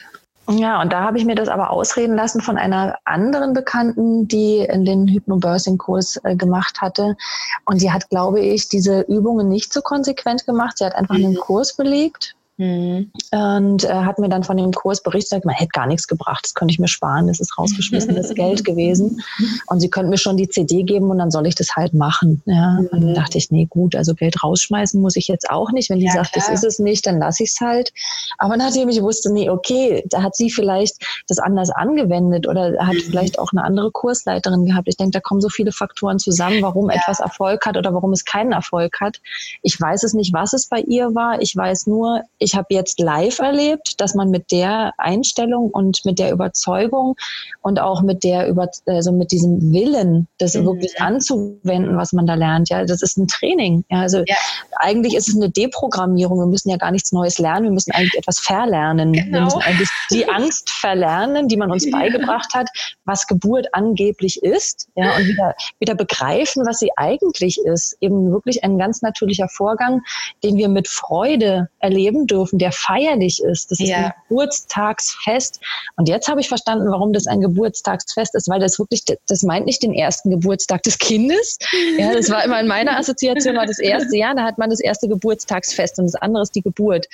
Ja, 0.49 0.81
und 0.81 0.93
da 0.93 1.01
habe 1.01 1.17
ich 1.17 1.25
mir 1.25 1.35
das 1.35 1.49
aber 1.49 1.71
ausreden 1.71 2.15
lassen 2.15 2.41
von 2.41 2.57
einer 2.57 2.97
anderen 3.03 3.53
Bekannten, 3.53 4.27
die 4.27 4.59
in 4.59 4.85
den 4.85 5.07
Hypnobirthing-Kurs 5.07 6.21
äh, 6.23 6.35
gemacht 6.35 6.79
hatte. 6.79 7.17
Und 7.65 7.81
die 7.81 7.91
hat, 7.91 8.09
glaube 8.09 8.39
ich, 8.39 8.69
diese 8.69 9.01
Übungen 9.01 9.49
nicht 9.49 9.73
so 9.73 9.81
konsequent 9.81 10.45
gemacht. 10.45 10.77
Sie 10.77 10.85
hat 10.85 10.95
einfach 10.95 11.17
mhm. 11.17 11.25
einen 11.25 11.35
Kurs 11.35 11.75
belegt 11.75 12.37
Mhm. 12.57 13.11
Und 13.31 13.83
äh, 13.83 13.89
hat 13.89 14.17
mir 14.17 14.29
dann 14.29 14.43
von 14.43 14.57
dem 14.57 14.71
Kurs 14.71 15.03
berichtet, 15.03 15.45
man 15.45 15.53
hätte 15.53 15.69
gar 15.73 15.85
nichts 15.85 16.07
gebracht, 16.07 16.43
das 16.43 16.55
könnte 16.55 16.71
ich 16.71 16.79
mir 16.79 16.87
sparen, 16.87 17.27
das 17.27 17.39
ist 17.39 17.57
rausgeschmissenes 17.57 18.33
Geld 18.35 18.65
gewesen. 18.65 19.21
Und 19.67 19.79
sie 19.79 19.89
könnten 19.89 20.09
mir 20.09 20.17
schon 20.17 20.37
die 20.37 20.49
CD 20.49 20.83
geben 20.83 21.11
und 21.11 21.19
dann 21.19 21.29
soll 21.29 21.45
ich 21.45 21.55
das 21.55 21.75
halt 21.75 21.93
machen. 21.93 22.41
Ja. 22.45 22.79
Mhm. 22.79 22.87
Und 22.91 23.01
dann 23.01 23.13
dachte 23.13 23.37
ich, 23.37 23.51
nee, 23.51 23.67
gut, 23.69 23.95
also 23.95 24.15
Geld 24.15 24.43
rausschmeißen 24.43 24.99
muss 24.99 25.15
ich 25.15 25.27
jetzt 25.27 25.49
auch 25.49 25.71
nicht. 25.71 25.89
Wenn 25.89 25.99
die 25.99 26.05
ja, 26.05 26.13
sagt, 26.13 26.33
klar. 26.33 26.45
das 26.47 26.63
ist 26.63 26.67
es 26.67 26.79
nicht, 26.79 27.05
dann 27.05 27.19
lasse 27.19 27.43
ich 27.43 27.51
es 27.51 27.61
halt. 27.61 27.93
Aber 28.39 28.57
nachdem 28.57 28.89
ich 28.89 29.01
wusste, 29.01 29.31
nee, 29.31 29.49
okay, 29.49 30.03
da 30.09 30.23
hat 30.23 30.35
sie 30.35 30.49
vielleicht 30.49 30.95
das 31.27 31.37
anders 31.37 31.69
angewendet 31.69 32.47
oder 32.47 32.75
hat 32.79 32.95
mhm. 32.95 33.01
vielleicht 33.01 33.37
auch 33.37 33.51
eine 33.51 33.63
andere 33.63 33.91
Kursleiterin 33.91 34.65
gehabt. 34.65 34.87
Ich 34.87 34.97
denke, 34.97 35.11
da 35.11 35.19
kommen 35.19 35.41
so 35.41 35.49
viele 35.49 35.71
Faktoren 35.71 36.17
zusammen, 36.17 36.61
warum 36.61 36.89
ja. 36.89 36.95
etwas 36.97 37.19
Erfolg 37.19 37.65
hat 37.67 37.77
oder 37.77 37.93
warum 37.93 38.13
es 38.13 38.25
keinen 38.25 38.51
Erfolg 38.51 38.99
hat. 38.99 39.21
Ich 39.61 39.79
weiß 39.79 40.03
es 40.03 40.13
nicht, 40.13 40.33
was 40.33 40.53
es 40.53 40.67
bei 40.67 40.79
ihr 40.79 41.13
war. 41.13 41.39
Ich 41.41 41.55
weiß 41.55 41.85
nur, 41.85 42.23
ich 42.39 42.46
ich 42.47 42.55
habe 42.55 42.67
jetzt 42.69 42.97
live 43.01 43.39
erlebt, 43.39 43.99
dass 43.99 44.15
man 44.15 44.29
mit 44.29 44.53
der 44.53 44.93
Einstellung 44.97 45.69
und 45.69 46.05
mit 46.05 46.17
der 46.17 46.31
Überzeugung 46.31 47.15
und 47.61 47.77
auch 47.77 48.01
mit 48.01 48.23
der 48.23 48.47
über, 48.47 48.69
also 48.85 49.11
mit 49.11 49.33
diesem 49.33 49.73
Willen, 49.73 50.29
das 50.37 50.53
mhm. 50.53 50.65
wirklich 50.65 51.01
anzuwenden, 51.01 51.97
was 51.97 52.13
man 52.13 52.25
da 52.25 52.35
lernt, 52.35 52.69
ja, 52.69 52.85
das 52.85 53.01
ist 53.01 53.17
ein 53.17 53.27
Training. 53.27 53.83
Ja, 53.89 53.99
also 53.99 54.23
ja. 54.25 54.37
eigentlich 54.77 55.13
ist 55.13 55.27
es 55.27 55.35
eine 55.35 55.49
Deprogrammierung. 55.49 56.39
Wir 56.39 56.45
müssen 56.45 56.69
ja 56.69 56.77
gar 56.77 56.91
nichts 56.91 57.11
Neues 57.11 57.37
lernen. 57.37 57.65
Wir 57.65 57.71
müssen 57.71 57.91
eigentlich 57.91 58.17
etwas 58.17 58.39
verlernen. 58.39 59.11
Genau. 59.11 59.31
Wir 59.31 59.41
müssen 59.41 59.61
eigentlich 59.61 59.89
die 60.09 60.29
Angst 60.29 60.69
verlernen, 60.69 61.49
die 61.49 61.57
man 61.57 61.69
uns 61.69 61.91
beigebracht 61.91 62.53
hat, 62.53 62.69
was 63.03 63.27
Geburt 63.27 63.67
angeblich 63.73 64.41
ist, 64.41 64.87
ja, 64.95 65.17
und 65.17 65.27
wieder, 65.27 65.53
wieder 65.79 65.95
begreifen, 65.95 66.65
was 66.65 66.79
sie 66.79 66.91
eigentlich 66.95 67.59
ist. 67.65 67.97
Eben 67.99 68.31
wirklich 68.31 68.63
ein 68.63 68.77
ganz 68.77 69.01
natürlicher 69.01 69.49
Vorgang, 69.49 70.01
den 70.45 70.55
wir 70.55 70.69
mit 70.69 70.87
Freude 70.87 71.67
erleben 71.79 72.25
dürfen 72.25 72.36
dürfen, 72.37 72.59
der 72.59 72.71
feierlich 72.71 73.41
ist. 73.43 73.71
Das 73.71 73.79
ist 73.79 73.89
ja. 73.89 73.97
ein 73.97 74.13
Geburtstagsfest. 74.29 75.59
Und 75.95 76.07
jetzt 76.07 76.27
habe 76.27 76.39
ich 76.39 76.47
verstanden, 76.47 76.89
warum 76.91 77.13
das 77.13 77.27
ein 77.27 77.41
Geburtstagsfest 77.41 78.35
ist, 78.35 78.47
weil 78.47 78.59
das 78.59 78.77
wirklich, 78.79 79.03
das 79.27 79.43
meint 79.43 79.65
nicht 79.65 79.81
den 79.83 79.93
ersten 79.93 80.29
Geburtstag 80.29 80.83
des 80.83 80.97
Kindes. 80.97 81.57
Ja, 81.97 82.13
das 82.13 82.29
war 82.29 82.43
immer 82.43 82.59
in 82.59 82.67
meiner 82.67 82.97
Assoziation 82.97 83.55
war 83.55 83.65
das 83.65 83.79
erste 83.79 84.15
Jahr, 84.15 84.35
da 84.35 84.43
hat 84.43 84.57
man 84.57 84.69
das 84.69 84.79
erste 84.79 85.07
Geburtstagsfest 85.07 85.99
und 85.99 86.05
das 86.05 86.15
andere 86.15 86.43
ist 86.43 86.55
die 86.55 86.61
Geburt. 86.61 87.07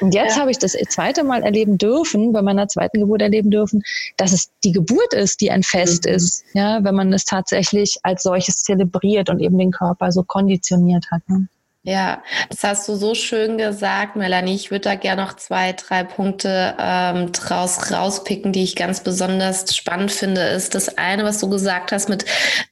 Und 0.00 0.14
jetzt 0.14 0.36
ja. 0.36 0.42
habe 0.42 0.50
ich 0.50 0.58
das 0.58 0.72
zweite 0.90 1.24
Mal 1.24 1.42
erleben 1.42 1.78
dürfen, 1.78 2.32
bei 2.32 2.42
meiner 2.42 2.68
zweiten 2.68 3.00
Geburt 3.00 3.22
erleben 3.22 3.50
dürfen, 3.50 3.82
dass 4.16 4.32
es 4.32 4.50
die 4.64 4.72
Geburt 4.72 5.14
ist, 5.14 5.40
die 5.40 5.50
ein 5.50 5.62
Fest 5.62 6.04
mhm. 6.04 6.12
ist. 6.12 6.44
Ja, 6.52 6.84
wenn 6.84 6.94
man 6.94 7.12
es 7.12 7.24
tatsächlich 7.24 7.96
als 8.02 8.22
solches 8.22 8.62
zelebriert 8.62 9.30
und 9.30 9.40
eben 9.40 9.58
den 9.58 9.70
Körper 9.70 10.12
so 10.12 10.22
konditioniert 10.22 11.06
hat. 11.10 11.22
Ne? 11.28 11.48
Ja, 11.86 12.24
das 12.50 12.64
hast 12.64 12.88
du 12.88 12.96
so 12.96 13.14
schön 13.14 13.58
gesagt, 13.58 14.16
Melanie. 14.16 14.56
Ich 14.56 14.72
würde 14.72 14.80
da 14.80 14.94
gerne 14.96 15.22
noch 15.22 15.34
zwei, 15.34 15.72
drei 15.72 16.02
Punkte 16.02 16.74
ähm, 16.80 17.30
draus 17.30 17.92
rauspicken, 17.92 18.52
die 18.52 18.64
ich 18.64 18.74
ganz 18.74 19.04
besonders 19.04 19.76
spannend 19.76 20.10
finde. 20.10 20.40
Ist 20.40 20.74
das 20.74 20.98
eine, 20.98 21.22
was 21.22 21.38
du 21.38 21.48
gesagt 21.48 21.92
hast 21.92 22.08
mit 22.08 22.24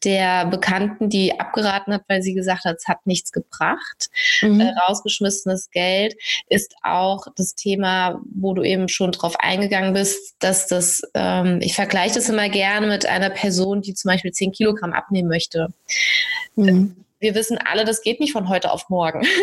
der 0.03 0.47
Bekannten, 0.47 1.11
die 1.11 1.39
abgeraten 1.39 1.95
hat, 1.95 2.03
weil 2.09 2.23
sie 2.23 2.35
gesagt 2.35 2.65
hat, 2.65 2.79
es 2.79 2.89
hat 2.89 3.07
nichts 3.07 3.31
gebracht, 3.31 4.11
mhm. 4.43 4.61
äh, 4.61 4.75
rausgeschmissenes 4.89 5.71
Geld, 5.71 6.17
ist 6.49 6.75
auch 6.83 7.29
das 7.37 7.55
Thema, 7.55 8.21
wo 8.35 8.53
du 8.53 8.65
eben 8.65 8.89
schon 8.89 9.13
drauf 9.13 9.37
eingegangen 9.39 9.93
bist, 9.93 10.35
dass 10.41 10.67
das, 10.67 11.03
ähm, 11.15 11.61
ich 11.63 11.77
vergleiche 11.77 12.17
das 12.17 12.29
immer 12.29 12.49
gerne 12.49 12.89
mit 12.89 13.07
einer 13.07 13.31
Person, 13.31 13.81
die 13.81 13.95
zum 13.95 14.09
Beispiel 14.09 14.33
zehn 14.33 14.51
Kilogramm 14.51 14.93
abnehmen 14.93 15.29
möchte. 15.29 15.69
Mhm 16.57 17.04
wir 17.25 17.35
wissen 17.35 17.59
alle, 17.59 17.85
das 17.85 18.03
geht 18.03 18.21
nicht 18.21 18.33
von 18.33 18.49
heute 18.49 18.71
auf 18.71 18.89
morgen. 18.89 19.27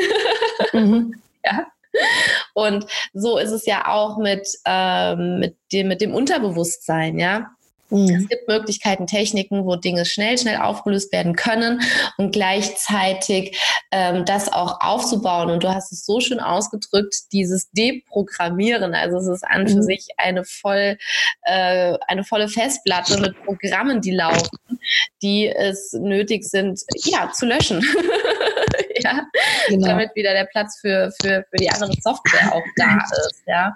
Mhm. 0.74 1.15
ja. 1.44 1.65
Und 2.54 2.86
so 3.13 3.38
ist 3.38 3.52
es 3.52 3.65
ja 3.65 3.88
auch 3.88 4.17
mit, 4.17 4.48
ähm, 4.65 5.39
mit, 5.39 5.58
dem, 5.74 5.88
mit 5.88 6.00
dem 6.00 6.13
Unterbewusstsein, 6.13 7.17
ja. 7.20 7.50
Mhm. 7.91 8.15
Es 8.15 8.27
gibt 8.30 8.47
Möglichkeiten, 8.47 9.06
Techniken, 9.06 9.65
wo 9.65 9.75
Dinge 9.75 10.06
schnell, 10.06 10.38
schnell 10.38 10.58
aufgelöst 10.58 11.12
werden 11.12 11.36
können 11.36 11.82
und 12.17 12.32
gleichzeitig 12.32 13.58
ähm, 13.91 14.25
das 14.25 14.51
auch 14.51 14.80
aufzubauen. 14.82 15.51
Und 15.51 15.63
du 15.63 15.73
hast 15.73 15.91
es 15.91 16.06
so 16.06 16.19
schön 16.19 16.39
ausgedrückt, 16.39 17.15
dieses 17.32 17.69
Deprogrammieren. 17.71 18.95
Also 18.95 19.17
es 19.17 19.27
ist 19.27 19.43
an 19.43 19.67
für 19.67 19.77
mhm. 19.77 19.84
sich 19.84 20.08
eine 20.17 20.43
voll, 20.43 20.97
äh, 21.43 21.97
eine 22.08 22.23
volle 22.23 22.47
Festplatte 22.47 23.19
mit 23.19 23.36
Programmen, 23.43 24.01
die 24.01 24.12
laufen, 24.12 24.49
die 25.21 25.47
es 25.47 25.93
nötig 25.93 26.45
sind, 26.45 26.80
ja, 27.04 27.32
zu 27.32 27.45
löschen. 27.45 27.84
ja, 29.04 29.26
genau. 29.68 29.88
damit 29.88 30.12
wieder 30.16 30.34
der 30.34 30.46
Platz 30.46 30.80
für, 30.80 31.12
für, 31.22 31.46
für 31.50 31.58
die 31.58 31.70
andere 31.70 31.94
Software 32.02 32.54
auch 32.54 32.64
da 32.76 32.98
ist, 33.28 33.44
ja. 33.48 33.74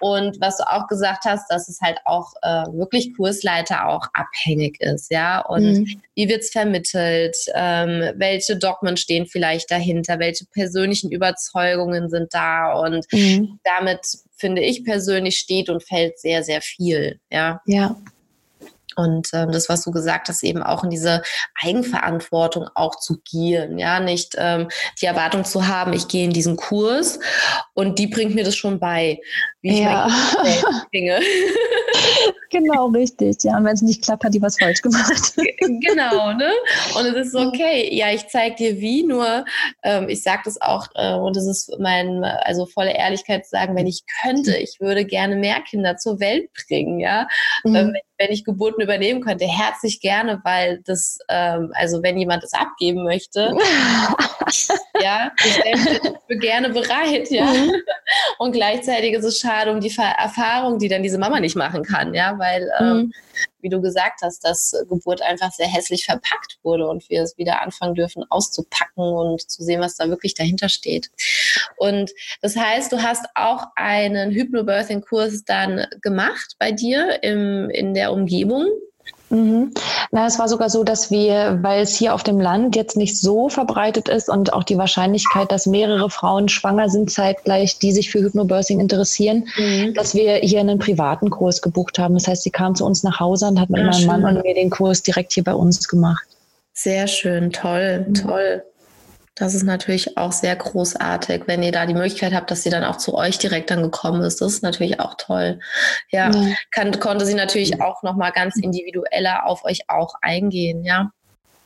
Und 0.00 0.40
was 0.40 0.58
du 0.58 0.64
auch 0.64 0.86
gesagt 0.88 1.24
hast, 1.24 1.50
dass 1.50 1.68
es 1.68 1.80
halt 1.80 1.98
auch 2.04 2.32
äh, 2.42 2.64
wirklich 2.72 3.16
Kursleiter 3.16 3.88
auch 3.88 4.06
abhängig 4.12 4.80
ist, 4.80 5.10
ja. 5.10 5.40
Und 5.40 5.80
mhm. 5.80 6.02
wie 6.14 6.28
wird's 6.28 6.50
vermittelt? 6.50 7.36
Ähm, 7.54 8.12
welche 8.16 8.56
Dogmen 8.56 8.96
stehen 8.96 9.26
vielleicht 9.26 9.70
dahinter? 9.70 10.18
Welche 10.18 10.44
persönlichen 10.46 11.10
Überzeugungen 11.10 12.08
sind 12.08 12.34
da? 12.34 12.74
Und 12.74 13.06
mhm. 13.12 13.58
damit 13.64 14.00
finde 14.36 14.62
ich 14.62 14.84
persönlich 14.84 15.38
steht 15.38 15.68
und 15.68 15.82
fällt 15.82 16.18
sehr, 16.18 16.42
sehr 16.42 16.60
viel, 16.60 17.20
ja. 17.30 17.60
Ja. 17.66 17.96
Und 18.96 19.28
ähm, 19.32 19.52
das, 19.52 19.68
was 19.68 19.84
du 19.84 19.90
gesagt 19.90 20.28
hast, 20.28 20.42
eben 20.42 20.62
auch 20.62 20.84
in 20.84 20.90
diese 20.90 21.22
Eigenverantwortung 21.62 22.68
auch 22.74 22.96
zu 22.96 23.18
gehen, 23.24 23.78
ja, 23.78 24.00
nicht 24.00 24.34
ähm, 24.38 24.68
die 25.00 25.06
Erwartung 25.06 25.44
zu 25.44 25.66
haben, 25.66 25.92
ich 25.92 26.08
gehe 26.08 26.24
in 26.24 26.32
diesen 26.32 26.56
Kurs 26.56 27.18
und 27.74 27.98
die 27.98 28.06
bringt 28.06 28.34
mir 28.34 28.44
das 28.44 28.56
schon 28.56 28.78
bei, 28.78 29.20
wie 29.62 29.78
ich 29.78 29.84
mein 29.84 30.10
genau, 32.50 32.88
richtig. 32.88 33.36
Ja, 33.42 33.56
und 33.56 33.64
wenn 33.64 33.74
es 33.74 33.82
nicht 33.82 34.02
klappt, 34.02 34.24
hat 34.24 34.34
die 34.34 34.42
was 34.42 34.58
falsch 34.58 34.82
gemacht. 34.82 35.34
genau, 35.58 36.32
ne? 36.32 36.50
Und 36.96 37.06
es 37.06 37.26
ist 37.26 37.32
so, 37.32 37.40
okay, 37.40 37.88
ja, 37.94 38.10
ich 38.10 38.28
zeige 38.28 38.56
dir 38.56 38.80
wie, 38.80 39.04
nur 39.04 39.44
ähm, 39.82 40.08
ich 40.08 40.22
sage 40.22 40.42
das 40.44 40.60
auch, 40.60 40.88
äh, 40.94 41.14
und 41.14 41.36
es 41.36 41.46
ist 41.46 41.72
mein, 41.78 42.24
also 42.24 42.66
volle 42.66 42.94
Ehrlichkeit 42.94 43.44
zu 43.44 43.50
sagen, 43.50 43.76
wenn 43.76 43.86
ich 43.86 44.04
könnte, 44.22 44.56
ich 44.56 44.78
würde 44.80 45.04
gerne 45.04 45.36
mehr 45.36 45.60
Kinder 45.60 45.96
zur 45.96 46.20
Welt 46.20 46.50
bringen, 46.66 47.00
ja. 47.00 47.26
Mhm. 47.64 47.74
Ähm, 47.74 47.92
wenn 47.94 48.02
ich 48.30 48.44
Geburten 48.44 48.82
übernehmen 48.82 49.20
könnte, 49.20 49.46
herzlich 49.46 50.00
gerne, 50.00 50.40
weil 50.44 50.80
das, 50.84 51.18
ähm, 51.28 51.72
also 51.74 52.02
wenn 52.02 52.18
jemand 52.18 52.44
es 52.44 52.52
abgeben 52.52 53.04
möchte, 53.04 53.52
ja, 55.02 55.32
ich 55.44 56.00
bin 56.28 56.40
gerne 56.40 56.70
bereit, 56.70 57.30
ja. 57.30 57.44
Mhm. 57.44 57.72
Und 58.38 58.52
gleichzeitig 58.52 59.14
ist 59.14 59.24
es 59.24 59.38
schade 59.38 59.72
um 59.72 59.80
die 59.80 59.94
Erfahrung, 59.96 60.78
die 60.78 60.88
dann 60.88 61.02
diese 61.02 61.18
Mama 61.18 61.40
nicht 61.40 61.56
machen 61.56 61.82
kann, 61.82 62.14
ja, 62.14 62.38
weil, 62.38 62.70
ähm, 62.78 62.96
mhm. 62.96 63.12
Wie 63.60 63.68
du 63.68 63.80
gesagt 63.80 64.20
hast, 64.22 64.44
dass 64.44 64.74
Geburt 64.88 65.22
einfach 65.22 65.52
sehr 65.52 65.66
hässlich 65.66 66.04
verpackt 66.04 66.58
wurde 66.62 66.86
und 66.88 67.08
wir 67.08 67.22
es 67.22 67.38
wieder 67.38 67.62
anfangen 67.62 67.94
dürfen 67.94 68.24
auszupacken 68.28 69.04
und 69.04 69.50
zu 69.50 69.62
sehen, 69.62 69.80
was 69.80 69.96
da 69.96 70.08
wirklich 70.08 70.34
dahinter 70.34 70.68
steht. 70.68 71.10
Und 71.76 72.12
das 72.42 72.56
heißt, 72.56 72.92
du 72.92 73.02
hast 73.02 73.26
auch 73.34 73.66
einen 73.76 74.30
Hypnobirthing-Kurs 74.32 75.44
dann 75.44 75.86
gemacht 76.02 76.56
bei 76.58 76.72
dir 76.72 77.22
im, 77.22 77.70
in 77.70 77.94
der 77.94 78.12
Umgebung. 78.12 78.66
Mhm. 79.30 79.72
Na, 80.12 80.26
es 80.26 80.38
war 80.38 80.48
sogar 80.48 80.70
so, 80.70 80.84
dass 80.84 81.10
wir, 81.10 81.58
weil 81.62 81.82
es 81.82 81.96
hier 81.96 82.14
auf 82.14 82.22
dem 82.22 82.40
Land 82.40 82.76
jetzt 82.76 82.96
nicht 82.96 83.18
so 83.18 83.48
verbreitet 83.48 84.08
ist 84.08 84.28
und 84.28 84.52
auch 84.52 84.62
die 84.62 84.78
Wahrscheinlichkeit, 84.78 85.50
dass 85.50 85.66
mehrere 85.66 86.08
Frauen 86.10 86.48
schwanger 86.48 86.88
sind 86.88 87.10
zeitgleich, 87.10 87.78
die 87.78 87.92
sich 87.92 88.10
für 88.10 88.20
Hypnobirthing 88.20 88.80
interessieren, 88.80 89.48
mhm. 89.56 89.94
dass 89.94 90.14
wir 90.14 90.36
hier 90.36 90.60
einen 90.60 90.78
privaten 90.78 91.30
Kurs 91.30 91.62
gebucht 91.62 91.98
haben. 91.98 92.14
Das 92.14 92.28
heißt, 92.28 92.42
sie 92.42 92.50
kam 92.50 92.74
zu 92.74 92.84
uns 92.84 93.02
nach 93.02 93.18
Hause 93.18 93.46
und 93.48 93.60
hat 93.60 93.70
mit 93.70 93.80
ja, 93.80 93.86
meinem 93.86 93.98
schön. 93.98 94.06
Mann 94.06 94.24
und 94.24 94.42
mir 94.44 94.54
den 94.54 94.70
Kurs 94.70 95.02
direkt 95.02 95.32
hier 95.32 95.44
bei 95.44 95.54
uns 95.54 95.88
gemacht. 95.88 96.24
Sehr 96.72 97.06
schön, 97.06 97.50
toll, 97.50 98.06
mhm. 98.08 98.14
toll. 98.14 98.62
Das 99.36 99.54
ist 99.54 99.64
natürlich 99.64 100.16
auch 100.16 100.30
sehr 100.30 100.54
großartig, 100.54 101.42
wenn 101.46 101.62
ihr 101.62 101.72
da 101.72 101.86
die 101.86 101.94
Möglichkeit 101.94 102.32
habt, 102.32 102.50
dass 102.52 102.62
sie 102.62 102.70
dann 102.70 102.84
auch 102.84 102.96
zu 102.96 103.14
euch 103.14 103.38
direkt 103.38 103.70
dann 103.70 103.82
gekommen 103.82 104.22
ist. 104.22 104.40
Das 104.40 104.52
ist 104.52 104.62
natürlich 104.62 105.00
auch 105.00 105.14
toll. 105.18 105.58
Ja, 106.10 106.30
ja. 106.30 106.54
Kann, 106.70 106.98
konnte 107.00 107.26
sie 107.26 107.34
natürlich 107.34 107.80
auch 107.80 108.02
nochmal 108.04 108.30
ganz 108.30 108.56
individueller 108.56 109.46
auf 109.46 109.64
euch 109.64 109.80
auch 109.88 110.14
eingehen, 110.22 110.84
ja. 110.84 111.10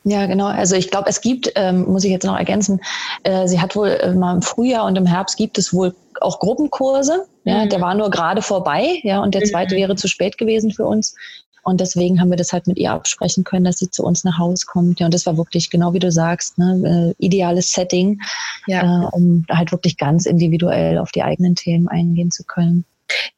Ja, 0.04 0.24
genau. 0.26 0.46
Also 0.46 0.76
ich 0.76 0.90
glaube, 0.90 1.10
es 1.10 1.20
gibt, 1.20 1.52
ähm, 1.56 1.84
muss 1.84 2.04
ich 2.04 2.10
jetzt 2.10 2.24
noch 2.24 2.38
ergänzen, 2.38 2.80
äh, 3.24 3.46
sie 3.46 3.60
hat 3.60 3.76
wohl 3.76 3.88
äh, 3.88 4.14
mal 4.14 4.36
im 4.36 4.42
Frühjahr 4.42 4.86
und 4.86 4.96
im 4.96 5.04
Herbst 5.04 5.36
gibt 5.36 5.58
es 5.58 5.74
wohl 5.74 5.94
auch 6.20 6.40
Gruppenkurse. 6.40 7.26
Ja, 7.44 7.64
mhm. 7.64 7.68
der 7.68 7.80
war 7.82 7.94
nur 7.94 8.10
gerade 8.10 8.40
vorbei, 8.40 9.00
ja, 9.02 9.20
und 9.20 9.34
der 9.34 9.44
zweite 9.44 9.74
mhm. 9.74 9.80
wäre 9.80 9.96
zu 9.96 10.08
spät 10.08 10.38
gewesen 10.38 10.72
für 10.72 10.86
uns. 10.86 11.14
Und 11.68 11.80
deswegen 11.80 12.20
haben 12.20 12.30
wir 12.30 12.36
das 12.36 12.52
halt 12.52 12.66
mit 12.66 12.78
ihr 12.78 12.92
absprechen 12.92 13.44
können, 13.44 13.64
dass 13.64 13.78
sie 13.78 13.90
zu 13.90 14.04
uns 14.04 14.24
nach 14.24 14.38
Hause 14.38 14.66
kommt. 14.66 15.00
Ja, 15.00 15.06
und 15.06 15.14
das 15.14 15.26
war 15.26 15.36
wirklich 15.36 15.70
genau 15.70 15.92
wie 15.92 15.98
du 15.98 16.10
sagst, 16.10 16.58
ne, 16.58 17.14
äh, 17.18 17.24
ideales 17.24 17.72
Setting, 17.72 18.20
ja. 18.66 19.04
äh, 19.04 19.06
um 19.12 19.44
halt 19.50 19.72
wirklich 19.72 19.96
ganz 19.96 20.26
individuell 20.26 20.98
auf 20.98 21.12
die 21.12 21.22
eigenen 21.22 21.54
Themen 21.54 21.88
eingehen 21.88 22.30
zu 22.30 22.44
können. 22.44 22.84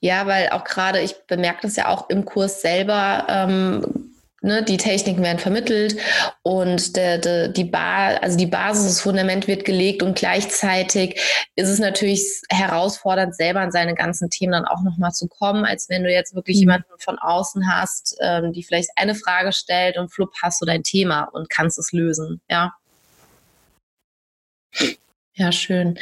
Ja, 0.00 0.26
weil 0.26 0.48
auch 0.50 0.64
gerade, 0.64 1.00
ich 1.00 1.14
bemerke 1.26 1.60
das 1.62 1.76
ja 1.76 1.88
auch 1.88 2.08
im 2.08 2.24
Kurs 2.24 2.60
selber, 2.62 3.26
ähm, 3.28 4.09
Ne, 4.42 4.62
die 4.62 4.78
Techniken 4.78 5.22
werden 5.22 5.38
vermittelt 5.38 6.00
und 6.42 6.96
der, 6.96 7.18
der, 7.18 7.48
die, 7.48 7.64
Bar, 7.64 8.22
also 8.22 8.38
die 8.38 8.46
Basis, 8.46 8.86
das 8.86 9.00
Fundament 9.02 9.46
wird 9.46 9.66
gelegt 9.66 10.02
und 10.02 10.16
gleichzeitig 10.16 11.20
ist 11.56 11.68
es 11.68 11.78
natürlich 11.78 12.40
herausfordernd, 12.48 13.36
selber 13.36 13.60
an 13.60 13.70
seine 13.70 13.94
ganzen 13.94 14.30
Themen 14.30 14.52
dann 14.52 14.64
auch 14.64 14.82
nochmal 14.82 15.12
zu 15.12 15.28
kommen, 15.28 15.66
als 15.66 15.90
wenn 15.90 16.04
du 16.04 16.10
jetzt 16.10 16.34
wirklich 16.34 16.56
mhm. 16.56 16.60
jemanden 16.60 16.88
von 17.00 17.18
außen 17.18 17.70
hast, 17.70 18.16
ähm, 18.22 18.54
die 18.54 18.62
vielleicht 18.62 18.88
eine 18.96 19.14
Frage 19.14 19.52
stellt 19.52 19.98
und 19.98 20.08
flupp 20.10 20.32
hast 20.42 20.62
du 20.62 20.64
dein 20.64 20.84
Thema 20.84 21.24
und 21.24 21.50
kannst 21.50 21.78
es 21.78 21.92
lösen, 21.92 22.40
ja. 22.48 22.72
Ja, 25.40 25.52
schön. 25.52 25.98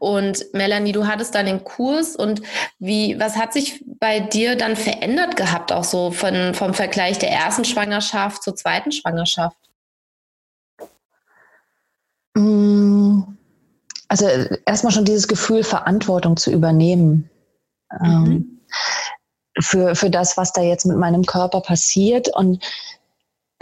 Und 0.00 0.44
Melanie, 0.52 0.92
du 0.92 1.06
hattest 1.06 1.34
dann 1.34 1.46
den 1.46 1.64
Kurs 1.64 2.14
und 2.14 2.42
wie, 2.78 3.18
was 3.18 3.36
hat 3.36 3.54
sich 3.54 3.82
bei 3.86 4.20
dir 4.20 4.54
dann 4.54 4.76
verändert 4.76 5.34
gehabt, 5.34 5.72
auch 5.72 5.84
so 5.84 6.10
von, 6.10 6.52
vom 6.52 6.74
Vergleich 6.74 7.18
der 7.18 7.30
ersten 7.30 7.64
Schwangerschaft 7.64 8.42
zur 8.42 8.54
zweiten 8.54 8.92
Schwangerschaft? 8.92 9.56
Mm, 12.34 13.22
also 14.08 14.26
erstmal 14.66 14.92
schon 14.92 15.06
dieses 15.06 15.26
Gefühl, 15.26 15.64
Verantwortung 15.64 16.36
zu 16.36 16.52
übernehmen. 16.52 17.30
Mhm. 17.98 18.04
Ähm, 18.04 18.60
für, 19.58 19.94
für 19.94 20.10
das, 20.10 20.36
was 20.36 20.52
da 20.52 20.60
jetzt 20.60 20.84
mit 20.84 20.98
meinem 20.98 21.24
Körper 21.24 21.62
passiert. 21.62 22.28
Und 22.28 22.62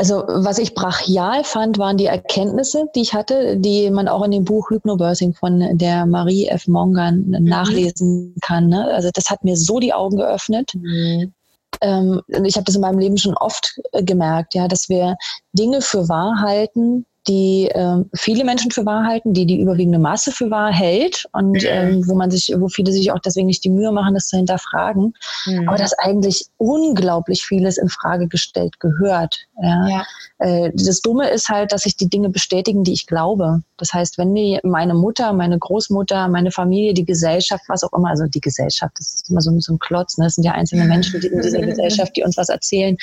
also 0.01 0.25
was 0.27 0.57
ich 0.57 0.75
brachial 0.75 1.45
fand, 1.45 1.77
waren 1.77 1.99
die 1.99 2.07
Erkenntnisse, 2.07 2.87
die 2.95 3.03
ich 3.03 3.13
hatte, 3.13 3.59
die 3.59 3.91
man 3.91 4.09
auch 4.09 4.23
in 4.25 4.31
dem 4.31 4.47
Buch 4.47 4.71
Hypnobirthing 4.71 5.35
von 5.35 5.77
der 5.77 6.07
Marie 6.07 6.47
F. 6.47 6.67
Mongan 6.69 7.27
mhm. 7.27 7.45
nachlesen 7.45 8.35
kann. 8.41 8.69
Ne? 8.69 8.87
Also 8.95 9.11
das 9.13 9.29
hat 9.29 9.45
mir 9.45 9.59
so 9.59 9.79
die 9.79 9.93
Augen 9.93 10.17
geöffnet. 10.17 10.73
Mhm. 10.75 11.35
Ähm, 11.83 12.23
ich 12.45 12.57
habe 12.57 12.65
das 12.65 12.77
in 12.77 12.81
meinem 12.81 12.99
Leben 12.99 13.19
schon 13.19 13.37
oft 13.37 13.79
äh, 13.93 14.03
gemerkt, 14.03 14.55
ja, 14.55 14.69
dass 14.69 14.89
wir 14.89 15.19
Dinge 15.53 15.83
für 15.83 16.09
wahr 16.09 16.41
halten, 16.41 17.05
die 17.29 17.69
äh, 17.69 18.03
viele 18.15 18.45
Menschen 18.45 18.71
für 18.71 18.87
wahr 18.87 19.05
halten, 19.05 19.35
die 19.35 19.45
die 19.45 19.61
überwiegende 19.61 19.99
Masse 19.99 20.33
für 20.33 20.51
wahr 20.51 20.73
hält 20.73 21.27
und 21.33 21.63
ähm, 21.65 22.03
wo 22.09 22.15
man 22.15 22.31
sich, 22.31 22.53
wo 22.57 22.69
viele 22.69 22.93
sich 22.93 23.13
auch 23.13 23.19
deswegen 23.19 23.47
nicht 23.47 23.63
die 23.63 23.71
Mühe 23.71 23.93
machen, 23.93 24.15
das 24.15 24.29
zu 24.29 24.39
hinterfragen, 24.39 25.13
mhm. 25.47 25.69
aber 25.69 25.77
dass 25.77 25.93
eigentlich 25.99 26.47
unglaublich 26.57 27.45
vieles 27.45 27.77
in 27.77 27.89
Frage 27.89 28.27
gestellt 28.27 28.81
gehört. 28.81 29.47
Ja? 29.63 29.89
ja. 29.89 30.07
Äh, 30.39 30.71
das 30.75 31.03
Dumme 31.03 31.29
ist 31.29 31.51
halt, 31.51 31.73
dass 31.73 31.83
sich 31.83 31.97
die 31.97 32.09
Dinge 32.09 32.31
bestätigen, 32.31 32.85
die 32.85 32.95
ich 32.95 33.07
glaube. 33.07 33.63
Das 33.77 33.93
heißt, 33.93 34.17
wenn 34.17 34.33
mir 34.33 34.61
meine 34.63 34.95
Mutter, 34.95 35.33
meine 35.35 35.59
Großmutter, 35.59 36.29
meine 36.29 36.51
Familie, 36.51 36.95
die 36.95 37.05
Gesellschaft, 37.05 37.65
was 37.69 37.85
auch 37.85 37.93
immer, 37.93 38.09
also 38.09 38.25
die 38.27 38.41
Gesellschaft, 38.41 38.95
das 38.99 39.15
ist 39.15 39.31
immer 39.31 39.43
so, 39.43 39.59
so 39.61 39.75
ein 39.75 39.79
Klotz, 39.79 40.17
ne? 40.17 40.25
das 40.25 40.37
sind 40.37 40.45
ja 40.45 40.53
einzelne 40.53 40.87
Menschen 40.87 41.21
die 41.21 41.27
in 41.27 41.43
dieser 41.43 41.61
Gesellschaft, 41.67 42.17
die 42.17 42.23
uns 42.23 42.39
was 42.39 42.49
erzählen. 42.49 42.97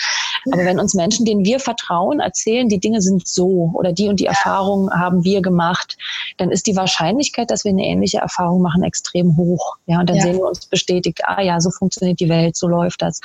Aber 0.51 0.65
wenn 0.65 0.79
uns 0.79 0.95
Menschen, 0.95 1.25
denen 1.25 1.45
wir 1.45 1.59
vertrauen, 1.59 2.19
erzählen, 2.19 2.67
die 2.67 2.79
Dinge 2.79 3.01
sind 3.01 3.27
so 3.27 3.71
oder 3.73 3.91
die 3.93 4.06
und 4.09 4.19
die 4.19 4.25
Erfahrung 4.25 4.91
haben 4.91 5.23
wir 5.23 5.41
gemacht, 5.41 5.97
dann 6.37 6.51
ist 6.51 6.67
die 6.67 6.75
Wahrscheinlichkeit, 6.75 7.51
dass 7.51 7.63
wir 7.63 7.71
eine 7.71 7.85
ähnliche 7.85 8.19
Erfahrung 8.19 8.61
machen, 8.61 8.83
extrem 8.83 9.37
hoch. 9.37 9.77
Ja, 9.85 9.99
und 9.99 10.09
dann 10.09 10.17
ja. 10.17 10.23
sehen 10.23 10.37
wir 10.37 10.47
uns 10.47 10.65
bestätigt, 10.65 11.21
ah 11.25 11.41
ja, 11.41 11.59
so 11.59 11.69
funktioniert 11.71 12.19
die 12.19 12.29
Welt, 12.29 12.55
so 12.55 12.67
läuft 12.67 13.01
das. 13.01 13.21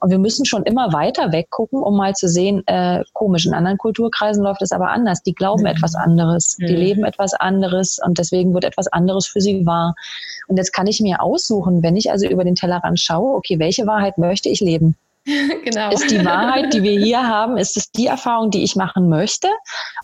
Und 0.00 0.10
wir 0.10 0.18
müssen 0.18 0.44
schon 0.44 0.62
immer 0.64 0.92
weiter 0.92 1.32
weggucken, 1.32 1.82
um 1.82 1.96
mal 1.96 2.14
zu 2.14 2.28
sehen, 2.28 2.62
äh, 2.66 3.02
komisch, 3.12 3.46
in 3.46 3.54
anderen 3.54 3.78
Kulturkreisen 3.78 4.42
läuft 4.42 4.62
es 4.62 4.72
aber 4.72 4.90
anders. 4.90 5.22
Die 5.22 5.34
glauben 5.34 5.62
mhm. 5.62 5.68
etwas 5.68 5.94
anderes, 5.94 6.56
mhm. 6.58 6.66
die 6.66 6.76
leben 6.76 7.04
etwas 7.04 7.34
anderes 7.34 7.98
und 8.04 8.18
deswegen 8.18 8.54
wird 8.54 8.64
etwas 8.64 8.88
anderes 8.88 9.26
für 9.26 9.40
sie 9.40 9.66
wahr. 9.66 9.94
Und 10.48 10.56
jetzt 10.56 10.72
kann 10.72 10.86
ich 10.86 11.00
mir 11.00 11.22
aussuchen, 11.22 11.82
wenn 11.82 11.96
ich 11.96 12.10
also 12.10 12.26
über 12.26 12.44
den 12.44 12.54
Tellerrand 12.54 13.00
schaue, 13.00 13.36
okay, 13.36 13.58
welche 13.58 13.86
Wahrheit 13.86 14.18
möchte 14.18 14.48
ich 14.48 14.60
leben? 14.60 14.96
genau. 15.64 15.90
Ist 15.92 16.10
die 16.10 16.24
Wahrheit, 16.24 16.72
die 16.74 16.82
wir 16.82 16.98
hier 16.98 17.26
haben, 17.26 17.56
ist 17.56 17.76
es 17.76 17.90
die 17.92 18.06
Erfahrung, 18.06 18.50
die 18.50 18.64
ich 18.64 18.74
machen 18.74 19.08
möchte? 19.08 19.48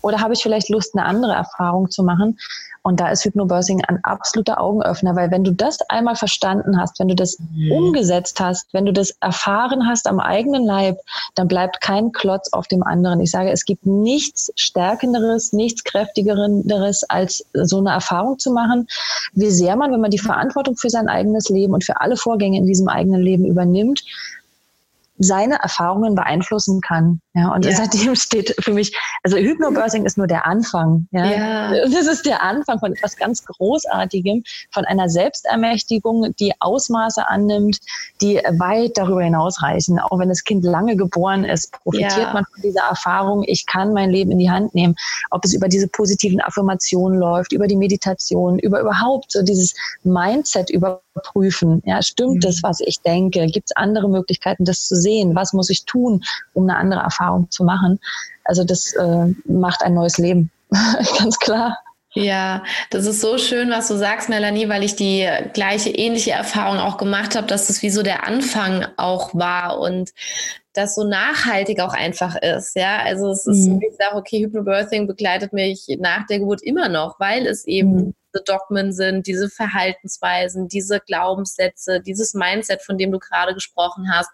Oder 0.01 0.21
habe 0.21 0.33
ich 0.33 0.41
vielleicht 0.41 0.69
Lust, 0.69 0.95
eine 0.95 1.05
andere 1.05 1.33
Erfahrung 1.33 1.89
zu 1.89 2.03
machen? 2.03 2.37
Und 2.81 3.01
da 3.01 3.09
ist 3.09 3.25
Hypnobirthing 3.25 3.83
ein 3.85 3.99
absoluter 4.03 4.61
Augenöffner, 4.61 5.15
weil 5.15 5.31
wenn 5.31 5.43
du 5.43 5.51
das 5.51 5.81
einmal 5.89 6.15
verstanden 6.15 6.79
hast, 6.79 6.99
wenn 6.99 7.09
du 7.09 7.15
das 7.15 7.37
mhm. 7.39 7.71
umgesetzt 7.71 8.39
hast, 8.39 8.73
wenn 8.73 8.85
du 8.85 8.93
das 8.93 9.11
erfahren 9.19 9.85
hast 9.87 10.07
am 10.07 10.19
eigenen 10.19 10.63
Leib, 10.63 10.97
dann 11.35 11.49
bleibt 11.49 11.81
kein 11.81 12.13
Klotz 12.13 12.51
auf 12.53 12.67
dem 12.67 12.81
anderen. 12.83 13.19
Ich 13.19 13.31
sage, 13.31 13.51
es 13.51 13.65
gibt 13.65 13.85
nichts 13.85 14.51
Stärkenderes, 14.55 15.51
nichts 15.51 15.83
Kräftigeres, 15.83 17.03
als 17.09 17.45
so 17.53 17.79
eine 17.79 17.91
Erfahrung 17.91 18.39
zu 18.39 18.51
machen. 18.51 18.87
Wie 19.33 19.51
sehr 19.51 19.75
man, 19.75 19.91
wenn 19.91 20.01
man 20.01 20.11
die 20.11 20.17
Verantwortung 20.17 20.77
für 20.77 20.89
sein 20.89 21.09
eigenes 21.09 21.49
Leben 21.49 21.73
und 21.73 21.83
für 21.83 21.99
alle 21.99 22.15
Vorgänge 22.15 22.57
in 22.57 22.65
diesem 22.65 22.87
eigenen 22.87 23.21
Leben 23.21 23.45
übernimmt, 23.45 24.03
seine 25.19 25.59
Erfahrungen 25.61 26.15
beeinflussen 26.15 26.81
kann. 26.81 27.21
Ja, 27.35 27.53
und 27.53 27.63
ja. 27.63 27.75
seitdem 27.75 28.15
steht 28.15 28.55
für 28.59 28.73
mich, 28.73 28.97
also 29.23 29.37
Hypnobirthing 29.37 30.05
ist 30.05 30.17
nur 30.17 30.25
der 30.25 30.47
Anfang. 30.47 31.07
Ja? 31.11 31.25
ja. 31.25 31.85
Das 31.89 32.07
ist 32.07 32.25
der 32.25 32.41
Anfang 32.41 32.79
von 32.79 32.93
etwas 32.93 33.15
ganz 33.17 33.45
Großartigem, 33.45 34.43
von 34.71 34.85
einer 34.85 35.09
Selbstermächtigung, 35.09 36.33
die 36.39 36.53
Ausmaße 36.59 37.27
annimmt, 37.27 37.79
die 38.21 38.37
weit 38.57 38.97
darüber 38.97 39.21
hinausreichen. 39.21 39.99
Auch 39.99 40.17
wenn 40.17 40.29
das 40.29 40.43
Kind 40.43 40.63
lange 40.65 40.95
geboren 40.95 41.45
ist, 41.45 41.71
profitiert 41.71 42.17
ja. 42.17 42.33
man 42.33 42.45
von 42.45 42.61
dieser 42.63 42.85
Erfahrung, 42.89 43.43
ich 43.45 43.67
kann 43.67 43.93
mein 43.93 44.09
Leben 44.09 44.31
in 44.31 44.39
die 44.39 44.49
Hand 44.49 44.73
nehmen. 44.73 44.95
Ob 45.29 45.45
es 45.45 45.53
über 45.53 45.67
diese 45.67 45.87
positiven 45.87 46.41
Affirmationen 46.41 47.19
läuft, 47.19 47.53
über 47.53 47.67
die 47.67 47.75
Meditation, 47.75 48.57
über 48.57 48.81
überhaupt 48.81 49.31
so 49.31 49.43
dieses 49.43 49.75
Mindset 50.03 50.69
überprüfen. 50.69 51.83
Ja, 51.85 52.01
stimmt 52.01 52.35
mhm. 52.35 52.39
das, 52.41 52.63
was 52.63 52.79
ich 52.79 53.01
denke? 53.01 53.45
Gibt 53.47 53.69
es 53.69 53.75
andere 53.75 54.09
Möglichkeiten, 54.09 54.65
das 54.65 54.87
zu 54.87 54.95
sehen? 54.95 55.35
Was 55.35 55.53
muss 55.53 55.69
ich 55.69 55.85
tun, 55.85 56.23
um 56.53 56.63
eine 56.63 56.77
andere 56.77 57.01
Erfahrung 57.01 57.19
Erfahrung 57.29 57.49
zu 57.51 57.63
machen. 57.63 57.99
Also 58.43 58.63
das 58.63 58.93
äh, 58.93 59.33
macht 59.45 59.83
ein 59.83 59.93
neues 59.93 60.17
Leben, 60.17 60.51
ganz 61.19 61.37
klar. 61.39 61.77
Ja, 62.15 62.63
das 62.89 63.05
ist 63.05 63.21
so 63.21 63.37
schön, 63.37 63.69
was 63.69 63.87
du 63.87 63.95
sagst, 63.95 64.29
Melanie, 64.29 64.67
weil 64.67 64.83
ich 64.83 64.95
die 64.95 65.29
gleiche 65.53 65.91
ähnliche 65.91 66.31
Erfahrung 66.31 66.79
auch 66.79 66.97
gemacht 66.97 67.35
habe, 67.35 67.45
dass 67.45 67.67
das 67.67 67.83
wie 67.83 67.91
so 67.91 68.01
der 68.01 68.25
Anfang 68.25 68.87
auch 68.97 69.35
war 69.35 69.79
und 69.79 70.09
das 70.73 70.95
so 70.95 71.03
nachhaltig 71.03 71.81
auch 71.81 71.93
einfach 71.93 72.35
ist. 72.35 72.75
Ja, 72.75 72.97
also 73.03 73.29
es 73.29 73.45
ist, 73.45 73.67
mhm. 73.67 73.79
ich 73.87 73.95
sage, 73.95 74.15
okay, 74.15 74.43
Hypnobirthing 74.43 75.05
begleitet 75.05 75.53
mich 75.53 75.85
nach 75.99 76.25
der 76.25 76.39
Geburt 76.39 76.63
immer 76.63 76.89
noch, 76.89 77.19
weil 77.19 77.45
es 77.45 77.67
eben 77.67 77.95
mhm 77.95 78.13
diese 78.33 78.43
Dogmen 78.43 78.93
sind, 78.93 79.27
diese 79.27 79.49
Verhaltensweisen, 79.49 80.67
diese 80.67 80.99
Glaubenssätze, 80.99 82.01
dieses 82.01 82.33
Mindset, 82.33 82.81
von 82.81 82.97
dem 82.97 83.11
du 83.11 83.19
gerade 83.19 83.53
gesprochen 83.53 84.11
hast, 84.11 84.29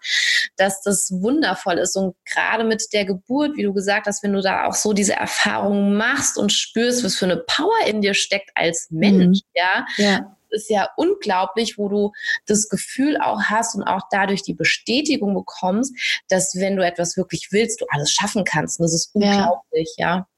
dass 0.56 0.82
das 0.82 1.10
wundervoll 1.12 1.78
ist. 1.78 1.96
Und 1.96 2.14
gerade 2.24 2.64
mit 2.64 2.92
der 2.92 3.04
Geburt, 3.04 3.56
wie 3.56 3.62
du 3.62 3.72
gesagt 3.72 4.06
hast, 4.06 4.22
wenn 4.22 4.32
du 4.32 4.42
da 4.42 4.66
auch 4.66 4.74
so 4.74 4.92
diese 4.92 5.14
Erfahrungen 5.14 5.96
machst 5.96 6.38
und 6.38 6.52
spürst, 6.52 7.04
was 7.04 7.16
für 7.16 7.26
eine 7.26 7.38
Power 7.38 7.86
in 7.86 8.00
dir 8.00 8.14
steckt 8.14 8.50
als 8.54 8.88
Mensch, 8.90 9.38
mhm. 9.38 9.50
ja, 9.54 9.86
ja 9.96 10.36
ist 10.50 10.70
ja 10.70 10.88
unglaublich, 10.96 11.76
wo 11.76 11.88
du 11.88 12.12
das 12.46 12.68
Gefühl 12.68 13.18
auch 13.18 13.42
hast 13.42 13.74
und 13.74 13.82
auch 13.82 14.02
dadurch 14.10 14.42
die 14.42 14.54
Bestätigung 14.54 15.34
bekommst, 15.34 15.94
dass 16.28 16.54
wenn 16.56 16.76
du 16.76 16.84
etwas 16.84 17.16
wirklich 17.16 17.48
willst, 17.50 17.80
du 17.80 17.86
alles 17.90 18.12
schaffen 18.12 18.44
kannst. 18.44 18.78
Und 18.78 18.84
das 18.84 18.94
ist 18.94 19.10
unglaublich, 19.12 19.92
ja. 19.98 20.16
ja. 20.16 20.28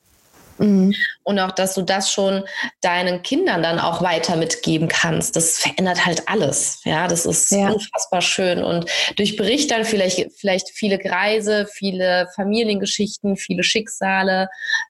Mhm. 0.59 0.95
Und 1.23 1.39
auch, 1.39 1.53
dass 1.53 1.75
du 1.75 1.83
das 1.83 2.13
schon 2.13 2.45
deinen 2.81 3.23
Kindern 3.23 3.63
dann 3.63 3.79
auch 3.79 4.03
weiter 4.03 4.37
mitgeben 4.37 4.89
kannst. 4.89 5.37
Das 5.37 5.59
verändert 5.59 6.07
halt 6.07 6.29
alles. 6.29 6.81
Ja, 6.85 7.09
das 7.09 7.27
ist 7.27 7.51
ja. 7.51 7.71
unfassbar 7.71 8.23
schön. 8.23 8.63
Und 8.63 8.91
durchbricht 9.17 9.71
dann 9.71 9.85
vielleicht, 9.85 10.33
vielleicht 10.37 10.71
viele 10.71 10.99
Kreise, 10.99 11.67
viele 11.73 12.29
Familiengeschichten, 12.35 13.37
viele 13.37 13.63
Schicksale, 13.63 14.49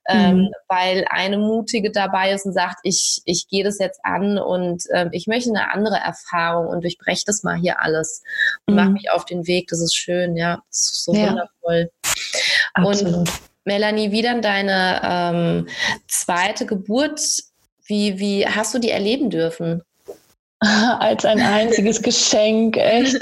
ähm, 0.09 0.19
mhm. 0.19 0.25
ähm, 0.25 0.51
weil 0.69 1.07
eine 1.11 1.39
Mutige 1.39 1.91
dabei 1.91 2.33
ist 2.33 2.47
und 2.47 2.53
sagt, 2.53 2.79
ich, 2.83 3.21
ich 3.25 3.49
gehe 3.49 3.65
das 3.65 3.79
jetzt 3.79 4.01
an 4.03 4.39
und 4.39 4.85
ähm, 4.93 5.09
ich 5.13 5.27
möchte 5.27 5.51
eine 5.51 5.73
andere 5.73 5.97
Erfahrung 5.97 6.69
und 6.69 6.83
durchbreche 6.83 7.25
das 7.27 7.43
mal 7.43 7.57
hier 7.57 7.81
alles 7.81 8.23
und 8.67 8.75
mhm. 8.75 8.81
mache 8.81 8.91
mich 8.91 9.11
auf 9.11 9.25
den 9.25 9.47
Weg. 9.47 9.69
Das 9.69 9.81
ist 9.81 9.95
schön, 9.95 10.37
ja. 10.37 10.63
Das 10.69 10.79
ist 10.79 11.05
so 11.05 11.15
ja. 11.15 11.31
wundervoll. 11.31 11.91
Absolut. 12.75 13.15
Und 13.15 13.31
Melanie, 13.69 14.11
wie 14.11 14.23
dann 14.23 14.43
deine 14.43 15.01
ähm, 15.05 15.69
zweite 16.09 16.65
Geburt? 16.67 17.21
Wie, 17.87 18.19
wie 18.19 18.47
hast 18.47 18.75
du 18.75 18.79
die 18.79 18.91
erleben 18.91 19.31
dürfen? 19.31 19.83
Als 20.61 21.25
ein 21.25 21.39
einziges 21.39 22.03
Geschenk, 22.03 22.79
echt 22.79 23.21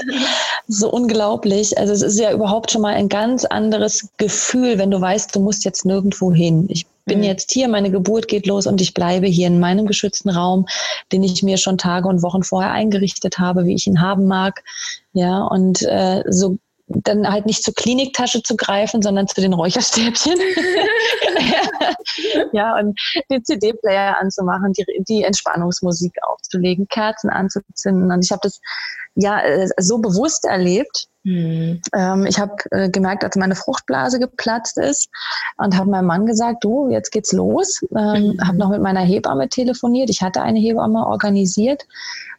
so 0.67 0.89
unglaublich. 0.89 1.77
Also 1.77 1.93
es 1.93 2.01
ist 2.01 2.17
ja 2.17 2.31
überhaupt 2.31 2.71
schon 2.71 2.81
mal 2.81 2.95
ein 2.95 3.09
ganz 3.09 3.45
anderes 3.45 4.09
Gefühl, 4.17 4.79
wenn 4.79 4.89
du 4.89 4.99
weißt, 4.99 5.35
du 5.35 5.41
musst 5.41 5.65
jetzt 5.65 5.85
nirgendwo 5.85 6.33
hin. 6.33 6.65
Ich 6.69 6.87
bin 7.05 7.19
mhm. 7.19 7.25
jetzt 7.25 7.51
hier, 7.51 7.67
meine 7.67 7.91
Geburt 7.91 8.27
geht 8.27 8.47
los 8.47 8.65
und 8.67 8.81
ich 8.81 8.93
bleibe 8.93 9.27
hier 9.27 9.47
in 9.47 9.59
meinem 9.59 9.85
geschützten 9.85 10.29
Raum, 10.29 10.65
den 11.11 11.23
ich 11.23 11.43
mir 11.43 11.57
schon 11.57 11.77
Tage 11.77 12.07
und 12.07 12.23
Wochen 12.23 12.41
vorher 12.41 12.71
eingerichtet 12.71 13.37
habe, 13.37 13.65
wie 13.65 13.75
ich 13.75 13.85
ihn 13.85 14.01
haben 14.01 14.25
mag. 14.25 14.63
Ja, 15.13 15.43
und 15.43 15.83
äh, 15.83 16.23
so 16.29 16.57
dann 16.87 17.29
halt 17.29 17.45
nicht 17.45 17.63
zur 17.63 17.73
Kliniktasche 17.73 18.41
zu 18.43 18.55
greifen, 18.55 19.01
sondern 19.01 19.27
zu 19.27 19.41
den 19.41 19.53
Räucherstäbchen. 19.53 20.33
ja, 22.53 22.77
und 22.77 22.97
den 23.29 23.43
CD-Player 23.43 24.17
anzumachen, 24.19 24.73
die, 24.73 24.85
die 25.07 25.23
Entspannungsmusik 25.23 26.13
aufzulegen, 26.27 26.87
Kerzen 26.87 27.29
anzuzünden. 27.29 28.11
Und 28.11 28.23
ich 28.23 28.31
habe 28.31 28.41
das 28.43 28.59
ja 29.15 29.41
äh, 29.41 29.67
so 29.77 29.97
bewusst 29.97 30.45
erlebt. 30.45 31.07
Mhm. 31.23 31.81
Ähm, 31.93 32.25
ich 32.25 32.39
habe 32.39 32.55
äh, 32.71 32.89
gemerkt, 32.89 33.25
als 33.25 33.35
meine 33.35 33.55
Fruchtblase 33.55 34.19
geplatzt 34.19 34.77
ist 34.77 35.09
und 35.57 35.75
habe 35.75 35.89
meinem 35.89 36.05
Mann 36.05 36.25
gesagt, 36.25 36.63
du, 36.63 36.89
jetzt 36.89 37.11
geht's 37.11 37.33
los. 37.33 37.81
Ähm, 37.97 38.37
mhm. 38.37 38.47
Habe 38.47 38.57
noch 38.57 38.69
mit 38.69 38.81
meiner 38.81 39.01
Hebamme 39.01 39.49
telefoniert. 39.49 40.09
Ich 40.09 40.21
hatte 40.21 40.41
eine 40.41 40.59
Hebamme 40.59 41.05
organisiert 41.05 41.85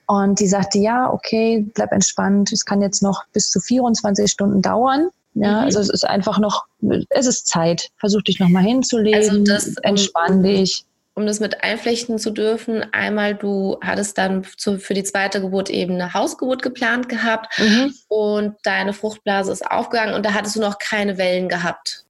und 0.08 0.40
die 0.40 0.48
sagte, 0.48 0.78
ja, 0.78 1.12
okay, 1.12 1.66
bleib 1.74 1.92
entspannt. 1.92 2.50
Es 2.50 2.64
kann 2.64 2.80
jetzt 2.80 3.02
noch 3.02 3.24
bis 3.32 3.50
zu 3.50 3.60
24 3.60 4.30
Stunden 4.30 4.62
dauern. 4.62 5.10
Ja, 5.34 5.60
mhm. 5.60 5.64
also 5.64 5.80
es 5.80 5.90
ist 5.90 6.04
einfach 6.04 6.38
noch, 6.38 6.64
es 7.10 7.26
ist 7.26 7.46
Zeit. 7.46 7.90
Versuch 7.98 8.22
dich 8.22 8.40
nochmal 8.40 8.64
hinzulegen, 8.64 9.20
also 9.20 9.44
das, 9.44 9.76
entspann 9.82 10.42
dich. 10.42 10.84
Um 11.14 11.26
das 11.26 11.40
mit 11.40 11.62
einflechten 11.62 12.18
zu 12.18 12.30
dürfen, 12.30 12.86
einmal 12.92 13.34
du 13.34 13.76
hattest 13.82 14.16
dann 14.18 14.46
zu, 14.56 14.78
für 14.78 14.94
die 14.94 15.02
zweite 15.02 15.40
Geburt 15.40 15.68
eben 15.68 15.94
eine 15.94 16.14
Hausgeburt 16.14 16.62
geplant 16.62 17.08
gehabt 17.08 17.58
mhm. 17.58 17.92
und 18.06 18.54
deine 18.62 18.92
Fruchtblase 18.92 19.52
ist 19.52 19.68
aufgegangen 19.68 20.14
und 20.14 20.24
da 20.24 20.32
hattest 20.32 20.56
du 20.56 20.60
noch 20.60 20.78
keine 20.78 21.18
Wellen 21.18 21.48
gehabt. 21.48 22.04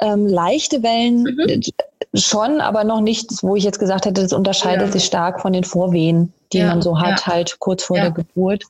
Ähm, 0.00 0.26
leichte 0.26 0.82
Wellen 0.82 1.22
mhm. 1.22 1.60
Schon, 2.14 2.60
aber 2.60 2.84
noch 2.84 3.00
nichts, 3.00 3.42
wo 3.42 3.56
ich 3.56 3.64
jetzt 3.64 3.78
gesagt 3.78 4.06
hätte, 4.06 4.22
das 4.22 4.32
unterscheidet 4.32 4.86
ja. 4.86 4.92
sich 4.92 5.04
stark 5.04 5.40
von 5.40 5.52
den 5.52 5.64
Vorwehen 5.64 6.32
die 6.52 6.58
ja, 6.58 6.68
man 6.68 6.82
so 6.82 7.00
hat, 7.00 7.20
ja. 7.20 7.26
halt 7.26 7.58
kurz 7.58 7.84
vor 7.84 7.96
ja. 7.96 8.04
der 8.04 8.12
Geburt. 8.12 8.64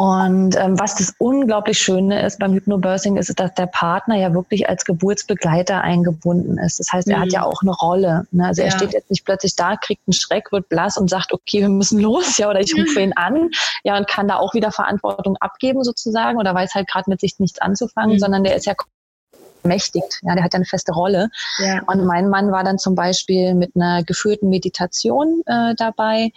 Und 0.00 0.54
ähm, 0.54 0.78
was 0.78 0.94
das 0.94 1.14
unglaublich 1.18 1.76
Schöne 1.76 2.24
ist 2.24 2.38
beim 2.38 2.52
Hypnobirthing, 2.52 3.16
ist, 3.16 3.34
dass 3.40 3.52
der 3.54 3.66
Partner 3.66 4.16
ja 4.16 4.32
wirklich 4.32 4.68
als 4.68 4.84
Geburtsbegleiter 4.84 5.80
eingebunden 5.80 6.56
ist. 6.56 6.78
Das 6.78 6.92
heißt, 6.92 7.08
er 7.08 7.16
mhm. 7.16 7.22
hat 7.22 7.32
ja 7.32 7.40
mhm. 7.40 7.46
auch 7.46 7.62
eine 7.62 7.72
Rolle. 7.72 8.26
Ne? 8.30 8.46
Also 8.46 8.62
er 8.62 8.70
steht 8.70 8.92
jetzt 8.92 9.10
nicht 9.10 9.24
plötzlich 9.24 9.56
da, 9.56 9.74
kriegt 9.74 10.02
einen 10.06 10.12
Schreck, 10.12 10.52
wird 10.52 10.68
blass 10.68 10.98
und 10.98 11.10
sagt, 11.10 11.32
okay, 11.32 11.62
wir 11.62 11.68
müssen 11.68 11.98
los, 12.00 12.38
ja, 12.38 12.48
oder 12.48 12.60
ich 12.60 12.72
rufe 12.78 13.00
ihn 13.00 13.12
an, 13.16 13.50
ja, 13.82 13.96
und 13.96 14.06
kann 14.06 14.28
da 14.28 14.36
auch 14.36 14.54
wieder 14.54 14.70
Verantwortung 14.70 15.36
abgeben 15.40 15.82
sozusagen, 15.82 16.38
oder 16.38 16.54
weiß 16.54 16.76
halt 16.76 16.86
gerade 16.86 17.10
mit 17.10 17.18
sich 17.18 17.40
nichts 17.40 17.60
anzufangen, 17.60 18.14
mhm. 18.14 18.20
sondern 18.20 18.44
der 18.44 18.54
ist 18.54 18.66
ja 18.66 18.74
mächtigt. 19.64 20.20
Ja, 20.22 20.34
der 20.34 20.44
hat 20.44 20.52
ja 20.52 20.58
eine 20.58 20.64
feste 20.64 20.92
Rolle. 20.92 21.28
Ja. 21.58 21.82
Und 21.86 22.04
mein 22.04 22.28
Mann 22.28 22.50
war 22.52 22.64
dann 22.64 22.78
zum 22.78 22.94
Beispiel 22.94 23.54
mit 23.54 23.72
einer 23.74 24.02
geführten 24.02 24.48
Meditation 24.48 25.42
äh, 25.46 25.74
dabei 25.76 26.30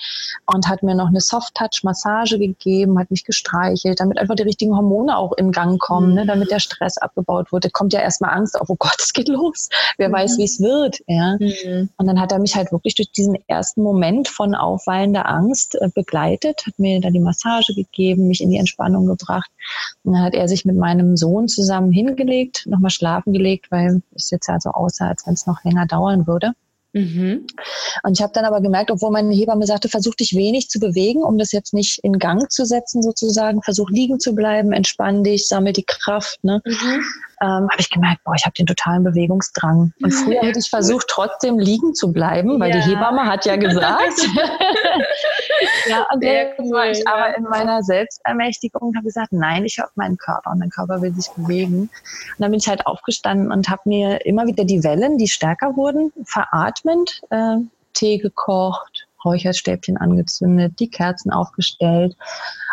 und 0.45 0.67
hat 0.67 0.83
mir 0.83 0.95
noch 0.95 1.07
eine 1.07 1.21
Soft-Touch-Massage 1.21 2.37
gegeben, 2.37 2.99
hat 2.99 3.11
mich 3.11 3.23
gestreichelt, 3.23 3.99
damit 3.99 4.17
einfach 4.17 4.35
die 4.35 4.43
richtigen 4.43 4.75
Hormone 4.75 5.17
auch 5.17 5.33
in 5.33 5.51
Gang 5.51 5.79
kommen, 5.79 6.09
mhm. 6.09 6.15
ne, 6.15 6.25
damit 6.25 6.51
der 6.51 6.59
Stress 6.59 6.97
abgebaut 6.97 7.51
wird. 7.51 7.65
Da 7.65 7.69
kommt 7.69 7.93
ja 7.93 7.99
erstmal 7.99 8.31
Angst 8.31 8.59
auf, 8.59 8.69
oh 8.69 8.75
Gott, 8.77 8.95
es 8.99 9.13
geht 9.13 9.27
los. 9.27 9.69
Wer 9.97 10.09
mhm. 10.09 10.13
weiß, 10.13 10.37
wie 10.37 10.45
es 10.45 10.59
wird. 10.59 10.99
Ja. 11.07 11.37
Mhm. 11.39 11.89
Und 11.97 12.07
dann 12.07 12.19
hat 12.19 12.31
er 12.31 12.39
mich 12.39 12.55
halt 12.55 12.71
wirklich 12.71 12.95
durch 12.95 13.11
diesen 13.11 13.37
ersten 13.47 13.81
Moment 13.81 14.27
von 14.27 14.55
aufweilender 14.55 15.27
Angst 15.27 15.75
äh, 15.75 15.89
begleitet, 15.93 16.63
hat 16.65 16.77
mir 16.77 16.99
dann 16.99 17.13
die 17.13 17.19
Massage 17.19 17.73
gegeben, 17.73 18.27
mich 18.27 18.41
in 18.41 18.49
die 18.49 18.57
Entspannung 18.57 19.05
gebracht. 19.05 19.49
Und 20.03 20.13
dann 20.13 20.23
hat 20.23 20.33
er 20.33 20.47
sich 20.47 20.65
mit 20.65 20.75
meinem 20.75 21.17
Sohn 21.17 21.47
zusammen 21.47 21.91
hingelegt, 21.91 22.65
nochmal 22.67 22.91
schlafen 22.91 23.10
schlafen 23.11 23.33
gelegt, 23.33 23.71
weil 23.71 24.01
es 24.15 24.29
jetzt 24.31 24.47
ja 24.47 24.59
so 24.59 24.69
aussah, 24.69 25.09
als 25.09 25.25
wenn 25.25 25.33
es 25.33 25.45
noch 25.45 25.63
länger 25.63 25.85
dauern 25.85 26.27
würde. 26.27 26.51
Mhm. 26.93 27.47
Und 28.03 28.17
ich 28.17 28.21
habe 28.21 28.33
dann 28.33 28.43
aber 28.43 28.59
gemerkt, 28.59 28.91
obwohl 28.91 29.11
meine 29.11 29.33
Hebamme 29.33 29.65
sagte, 29.65 29.87
versuch 29.87 30.15
dich 30.15 30.35
wenig 30.35 30.67
zu 30.67 30.79
bewegen, 30.79 31.23
um 31.23 31.37
das 31.37 31.53
jetzt 31.53 31.73
nicht 31.73 31.99
in 32.03 32.19
Gang 32.19 32.51
zu 32.51 32.65
setzen 32.65 33.01
sozusagen, 33.01 33.61
versuch 33.61 33.89
liegen 33.89 34.19
zu 34.19 34.35
bleiben, 34.35 34.73
entspann 34.73 35.23
dich, 35.23 35.47
sammel 35.47 35.71
die 35.71 35.85
Kraft. 35.85 36.43
Ne? 36.43 36.61
Mhm 36.65 37.03
ähm, 37.41 37.67
habe 37.69 37.79
ich 37.79 37.89
gemerkt, 37.89 38.23
boah, 38.23 38.35
ich 38.35 38.45
habe 38.45 38.53
den 38.53 38.67
totalen 38.67 39.03
Bewegungsdrang. 39.03 39.93
Und 40.01 40.11
früher 40.11 40.41
hätte 40.41 40.59
ich 40.59 40.69
versucht, 40.69 41.07
trotzdem 41.09 41.57
liegen 41.57 41.95
zu 41.95 42.13
bleiben, 42.13 42.59
weil 42.59 42.69
ja. 42.69 42.77
die 42.77 42.91
Hebamme 42.91 43.25
hat 43.25 43.45
ja 43.45 43.55
gesagt. 43.55 44.27
ja, 45.89 46.05
und 46.13 46.21
Sehr 46.21 46.53
cool, 46.59 46.71
war 46.71 46.89
ich 46.91 47.07
aber 47.07 47.35
in 47.35 47.43
meiner 47.43 47.81
Selbstermächtigung 47.81 48.93
habe 48.95 49.05
gesagt, 49.05 49.31
nein, 49.31 49.65
ich 49.65 49.77
höre 49.77 49.85
auf 49.85 49.95
meinen 49.95 50.17
Körper 50.17 50.51
und 50.51 50.59
mein 50.59 50.69
Körper 50.69 51.01
will 51.01 51.13
sich 51.13 51.29
bewegen. 51.31 51.81
Und 51.81 51.89
dann 52.37 52.51
bin 52.51 52.59
ich 52.59 52.67
halt 52.67 52.85
aufgestanden 52.85 53.51
und 53.51 53.69
habe 53.69 53.81
mir 53.85 54.25
immer 54.25 54.45
wieder 54.45 54.63
die 54.63 54.83
Wellen, 54.83 55.17
die 55.17 55.27
stärker 55.27 55.75
wurden, 55.75 56.13
veratmend, 56.23 57.21
äh, 57.31 57.57
Tee 57.93 58.19
gekocht, 58.19 59.07
Räucherstäbchen 59.25 59.97
angezündet, 59.97 60.79
die 60.79 60.89
Kerzen 60.89 61.31
aufgestellt 61.31 62.15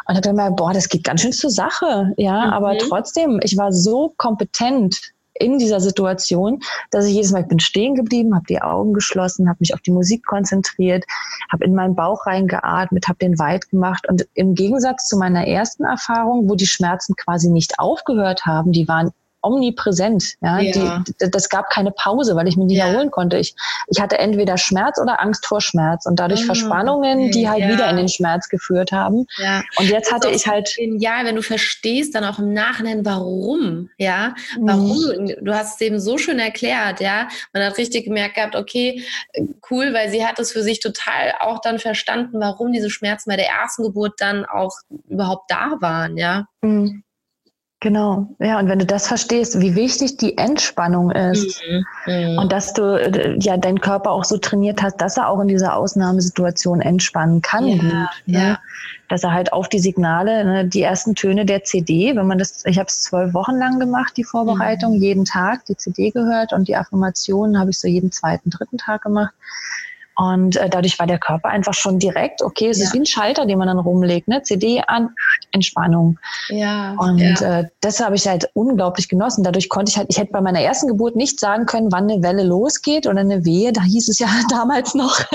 und 0.08 0.16
habe 0.16 0.28
gemerkt, 0.28 0.56
boah, 0.56 0.72
das 0.72 0.88
geht 0.88 1.04
ganz 1.04 1.20
schön 1.20 1.32
zur 1.32 1.50
Sache, 1.50 2.12
ja, 2.16 2.46
mhm. 2.46 2.52
aber 2.52 2.78
trotzdem, 2.78 3.40
ich 3.42 3.56
war 3.56 3.72
so 3.72 4.14
kompetent 4.16 4.96
in 5.34 5.58
dieser 5.58 5.80
Situation, 5.80 6.60
dass 6.90 7.06
ich 7.06 7.14
jedes 7.14 7.30
Mal, 7.30 7.42
ich 7.42 7.48
bin 7.48 7.60
stehen 7.60 7.94
geblieben, 7.94 8.34
habe 8.34 8.46
die 8.48 8.60
Augen 8.60 8.92
geschlossen, 8.92 9.48
habe 9.48 9.58
mich 9.60 9.72
auf 9.74 9.80
die 9.80 9.92
Musik 9.92 10.26
konzentriert, 10.26 11.04
habe 11.52 11.64
in 11.64 11.74
meinen 11.74 11.94
Bauch 11.94 12.26
reingeatmet, 12.26 13.06
habe 13.06 13.18
den 13.18 13.38
weit 13.38 13.68
gemacht 13.68 14.08
und 14.08 14.26
im 14.34 14.54
Gegensatz 14.54 15.06
zu 15.06 15.16
meiner 15.16 15.46
ersten 15.46 15.84
Erfahrung, 15.84 16.48
wo 16.48 16.56
die 16.56 16.66
Schmerzen 16.66 17.14
quasi 17.14 17.50
nicht 17.50 17.78
aufgehört 17.78 18.46
haben, 18.46 18.72
die 18.72 18.88
waren 18.88 19.12
omnipräsent. 19.40 20.34
Ja, 20.40 20.58
ja. 20.58 21.04
Die, 21.06 21.30
das 21.30 21.48
gab 21.48 21.70
keine 21.70 21.90
Pause, 21.90 22.36
weil 22.36 22.48
ich 22.48 22.56
mich 22.56 22.66
nicht 22.66 22.78
ja. 22.78 22.88
erholen 22.88 23.10
konnte. 23.10 23.38
Ich, 23.38 23.54
ich 23.88 24.00
hatte 24.00 24.18
entweder 24.18 24.58
Schmerz 24.58 24.98
oder 25.00 25.20
Angst 25.20 25.46
vor 25.46 25.60
Schmerz 25.60 26.06
und 26.06 26.18
dadurch 26.18 26.42
ah, 26.42 26.46
Verspannungen, 26.46 27.18
okay. 27.18 27.30
die 27.30 27.48
halt 27.48 27.60
ja. 27.60 27.68
wieder 27.68 27.90
in 27.90 27.96
den 27.96 28.08
Schmerz 28.08 28.48
geführt 28.48 28.92
haben. 28.92 29.26
Ja. 29.38 29.62
Und 29.76 29.88
jetzt 29.88 30.12
hatte 30.12 30.30
ich 30.30 30.46
halt. 30.46 30.74
Ja, 30.78 31.24
wenn 31.24 31.36
du 31.36 31.42
verstehst 31.42 32.14
dann 32.14 32.24
auch 32.24 32.38
im 32.38 32.52
Nachhinein, 32.52 33.04
warum, 33.04 33.90
ja, 33.98 34.34
warum. 34.60 34.98
Mhm. 34.98 35.34
Du 35.40 35.54
hast 35.54 35.76
es 35.76 35.80
eben 35.80 36.00
so 36.00 36.18
schön 36.18 36.38
erklärt, 36.38 37.00
ja. 37.00 37.28
Man 37.52 37.62
hat 37.62 37.78
richtig 37.78 38.04
gemerkt 38.04 38.34
gehabt, 38.34 38.56
okay, 38.56 39.02
cool, 39.70 39.92
weil 39.92 40.10
sie 40.10 40.26
hat 40.26 40.38
es 40.38 40.52
für 40.52 40.62
sich 40.62 40.80
total 40.80 41.32
auch 41.40 41.60
dann 41.60 41.78
verstanden, 41.78 42.40
warum 42.40 42.72
diese 42.72 42.90
Schmerzen 42.90 43.30
bei 43.30 43.36
der 43.36 43.48
ersten 43.48 43.82
Geburt 43.82 44.14
dann 44.18 44.44
auch 44.44 44.72
überhaupt 45.08 45.50
da 45.50 45.76
waren, 45.80 46.16
ja. 46.16 46.46
Mhm. 46.62 47.04
Genau, 47.80 48.26
ja, 48.40 48.58
und 48.58 48.68
wenn 48.68 48.80
du 48.80 48.86
das 48.86 49.06
verstehst, 49.06 49.60
wie 49.60 49.76
wichtig 49.76 50.16
die 50.16 50.36
Entspannung 50.36 51.12
ist 51.12 51.60
mhm. 51.70 51.84
Mhm. 52.12 52.38
und 52.38 52.50
dass 52.50 52.72
du 52.72 52.82
äh, 52.82 53.38
ja 53.38 53.56
deinen 53.56 53.80
Körper 53.80 54.10
auch 54.10 54.24
so 54.24 54.36
trainiert 54.36 54.82
hast, 54.82 54.96
dass 54.96 55.16
er 55.16 55.28
auch 55.28 55.38
in 55.38 55.46
dieser 55.46 55.76
Ausnahmesituation 55.76 56.80
entspannen 56.80 57.40
kann, 57.40 57.68
ja, 57.68 57.76
gut, 57.76 57.84
ne? 57.84 58.08
ja. 58.26 58.58
dass 59.08 59.22
er 59.22 59.32
halt 59.32 59.52
auf 59.52 59.68
die 59.68 59.78
Signale, 59.78 60.44
ne, 60.44 60.64
die 60.66 60.82
ersten 60.82 61.14
Töne 61.14 61.46
der 61.46 61.62
CD, 61.62 62.16
wenn 62.16 62.26
man 62.26 62.38
das, 62.38 62.64
ich 62.64 62.80
habe 62.80 62.88
es 62.88 63.00
zwölf 63.00 63.32
Wochen 63.32 63.54
lang 63.54 63.78
gemacht, 63.78 64.14
die 64.16 64.24
Vorbereitung, 64.24 64.96
mhm. 64.96 65.02
jeden 65.02 65.24
Tag 65.24 65.64
die 65.66 65.76
CD 65.76 66.10
gehört 66.10 66.52
und 66.52 66.66
die 66.66 66.74
Affirmationen 66.74 67.60
habe 67.60 67.70
ich 67.70 67.78
so 67.78 67.86
jeden 67.86 68.10
zweiten, 68.10 68.50
dritten 68.50 68.78
Tag 68.78 69.02
gemacht. 69.02 69.34
Und 70.18 70.56
äh, 70.56 70.68
dadurch 70.68 70.98
war 70.98 71.06
der 71.06 71.20
Körper 71.20 71.48
einfach 71.48 71.74
schon 71.74 72.00
direkt, 72.00 72.42
okay, 72.42 72.70
es 72.70 72.78
ja. 72.78 72.86
ist 72.86 72.92
wie 72.92 72.98
ein 72.98 73.06
Schalter, 73.06 73.46
den 73.46 73.56
man 73.56 73.68
dann 73.68 73.78
rumlegt, 73.78 74.26
ne? 74.26 74.42
CD 74.42 74.82
an, 74.84 75.10
Entspannung. 75.52 76.18
Ja. 76.48 76.94
Und 76.98 77.20
ja. 77.20 77.60
Äh, 77.60 77.68
das 77.80 78.00
habe 78.00 78.16
ich 78.16 78.26
halt 78.26 78.50
unglaublich 78.54 79.08
genossen. 79.08 79.44
Dadurch 79.44 79.68
konnte 79.68 79.90
ich 79.90 79.96
halt, 79.96 80.08
ich 80.10 80.18
hätte 80.18 80.32
bei 80.32 80.40
meiner 80.40 80.60
ersten 80.60 80.88
Geburt 80.88 81.14
nicht 81.14 81.38
sagen 81.38 81.66
können, 81.66 81.92
wann 81.92 82.10
eine 82.10 82.20
Welle 82.20 82.42
losgeht 82.42 83.06
oder 83.06 83.20
eine 83.20 83.44
Wehe. 83.44 83.72
Da 83.72 83.82
hieß 83.82 84.08
es 84.08 84.18
ja 84.18 84.26
damals 84.50 84.96
noch, 84.96 85.20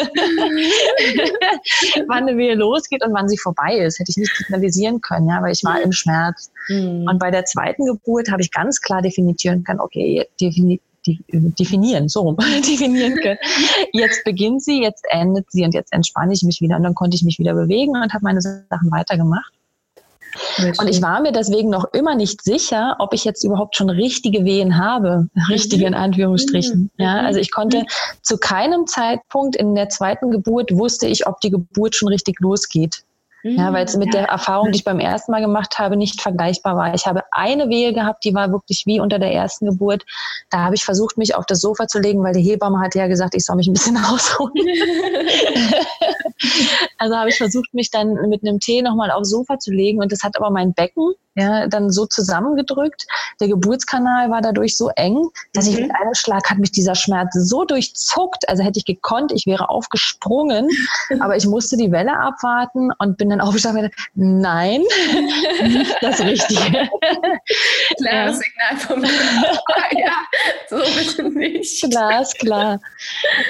wann 2.10 2.28
eine 2.28 2.36
Wehe 2.36 2.56
losgeht 2.56 3.06
und 3.06 3.13
wann 3.13 3.30
sie 3.30 3.38
vorbei 3.38 3.78
ist. 3.78 4.00
Hätte 4.00 4.12
ich 4.12 4.17
nicht 4.17 4.36
signalisieren 4.36 5.00
können, 5.00 5.30
ja, 5.30 5.41
weil 5.41 5.54
ich 5.54 5.63
war 5.63 5.78
mhm. 5.78 5.84
im 5.84 5.93
Schmerz. 5.93 6.52
Mhm. 6.67 7.08
Und 7.10 7.19
bei 7.19 7.32
der 7.32 7.46
zweiten 7.46 7.86
Geburt 7.86 8.30
habe 8.30 8.41
ich 8.41 8.52
ganz 8.52 8.82
klar 8.82 9.02
definieren 9.02 9.63
können, 9.63 9.80
okay, 9.80 10.28
definitiv 10.41 10.82
definieren, 11.06 12.10
so 12.10 12.22
rum, 12.22 12.38
definieren 12.68 13.16
können. 13.16 13.39
Jetzt 13.94 14.24
beginnt 14.24 14.63
sie, 14.63 14.82
jetzt 14.82 15.06
endet 15.10 15.52
sie 15.52 15.63
und 15.63 15.74
jetzt 15.74 15.94
entspanne 15.94 16.34
ich 16.34 16.44
mich 16.44 16.62
wieder 16.62 16.78
und 16.78 16.84
dann 16.84 16.96
konnte 16.96 17.16
ich 17.16 17.24
mich 17.24 17.39
wieder 17.39 17.54
bewegen 17.54 17.92
und 17.96 18.13
habe 18.13 18.24
meine 18.24 18.42
Sachen 18.42 18.92
weitergemacht. 18.92 19.52
Und 20.80 20.88
ich 20.88 21.02
war 21.02 21.22
mir 21.22 21.32
deswegen 21.32 21.70
noch 21.70 21.86
immer 21.94 22.16
nicht 22.16 22.44
sicher, 22.44 22.96
ob 23.00 23.13
ich 23.13 23.24
jetzt 23.24 23.44
überhaupt 23.44 23.76
schon 23.76 23.89
richtige 23.89 24.46
Wehen 24.46 24.78
habe. 24.78 25.28
Richtige 25.50 25.86
in 25.86 25.94
Anführungsstrichen. 25.94 26.92
Mhm. 26.98 27.04
Ja, 27.04 27.22
also 27.22 27.39
ich 27.39 27.52
konnte 27.52 27.80
mhm. 27.80 27.86
zu 28.22 28.38
keinem 28.38 28.88
Zeitpunkt 28.88 29.56
in 29.56 29.76
der 29.76 29.89
zweiten 29.89 30.32
Geburt 30.32 30.72
wusste 30.72 31.08
ich, 31.08 31.28
ob 31.28 31.39
die 31.42 31.52
Geburt 31.52 31.96
schon 31.96 32.08
richtig 32.08 32.39
losgeht. 32.39 33.04
Ja, 33.46 33.74
weil 33.74 33.84
es 33.84 33.98
mit 33.98 34.14
der 34.14 34.30
Erfahrung, 34.30 34.72
die 34.72 34.78
ich 34.78 34.86
beim 34.86 35.00
ersten 35.00 35.34
Mal 35.34 35.42
gemacht 35.42 35.78
habe, 35.78 35.98
nicht 35.98 36.22
vergleichbar 36.22 36.78
war. 36.78 36.94
Ich 36.94 37.06
habe 37.06 37.24
eine 37.32 37.68
Wehe 37.68 37.92
gehabt, 37.94 38.24
die 38.24 38.34
war 38.34 38.52
wirklich 38.52 38.84
wie 38.86 39.02
unter 39.02 39.20
der 39.20 39.34
ersten 39.34 39.66
Geburt. 39.66 40.06
Da 40.50 40.60
habe 40.60 40.76
ich 40.76 40.86
versucht, 40.86 41.18
mich 41.18 41.36
auf 41.36 41.46
das 41.46 41.60
Sofa 41.60 41.88
zu 41.88 42.00
legen, 42.00 42.24
weil 42.24 42.34
die 42.34 42.42
Hebamme 42.42 42.80
hatte 42.80 43.00
ja 43.00 43.08
gesagt, 43.08 43.36
ich 43.36 43.44
soll 43.44 43.58
mich 43.58 43.68
ein 43.68 43.74
bisschen 43.74 43.98
ausruhen. 44.06 44.54
also 46.98 47.16
habe 47.18 47.30
ich 47.30 47.38
versucht, 47.38 47.74
mich 47.74 47.92
dann 47.92 48.14
mit 48.30 48.48
einem 48.48 48.62
Tee 48.62 48.82
nochmal 48.82 49.12
aufs 49.12 49.30
Sofa 49.30 49.60
zu 49.60 49.72
legen 49.72 50.02
und 50.02 50.14
das 50.14 50.24
hat 50.24 50.38
aber 50.38 50.50
mein 50.50 50.74
Becken 50.74 51.14
ja, 51.36 51.67
dann 51.67 51.89
so 51.89 52.06
zusammengedrückt. 52.06 53.08
Der 53.39 53.48
Geburtskanal 53.48 54.30
war 54.30 54.41
dadurch 54.41 54.78
so 54.78 54.89
eng, 54.96 55.30
dass 55.54 55.65
mhm. 55.65 55.72
ich 55.72 55.82
mit 55.82 55.96
einem 55.96 56.13
Schlag 56.13 56.50
hat 56.50 56.60
mich 56.60 56.72
dieser 56.72 56.96
Schmerz 56.96 57.34
so 57.34 57.65
durchzuckt. 57.65 58.48
Also 58.48 58.63
hätte 58.63 58.80
ich 58.80 58.86
gekonnt, 58.86 59.32
ich 59.34 59.46
wäre 59.46 59.69
aufgesprungen, 59.69 60.69
aber 61.19 61.36
ich 61.36 61.48
musste 61.48 61.76
die 61.78 61.91
Welle 61.91 62.17
abwarten 62.17 62.91
und 63.00 63.17
bin 63.17 63.30
dann 63.30 63.41
aufgestanden 63.54 63.89
nein, 64.13 64.82
nicht 65.63 65.96
das 66.02 66.19
Richtige. 66.22 66.89
Klares 67.98 68.39
Signal 68.39 68.78
vom 68.78 69.04
ja, 69.04 70.17
so 70.69 70.78
bitte 70.78 71.30
nicht. 71.38 71.89
Klar, 71.89 72.22
ist 72.22 72.39
klar. 72.39 72.80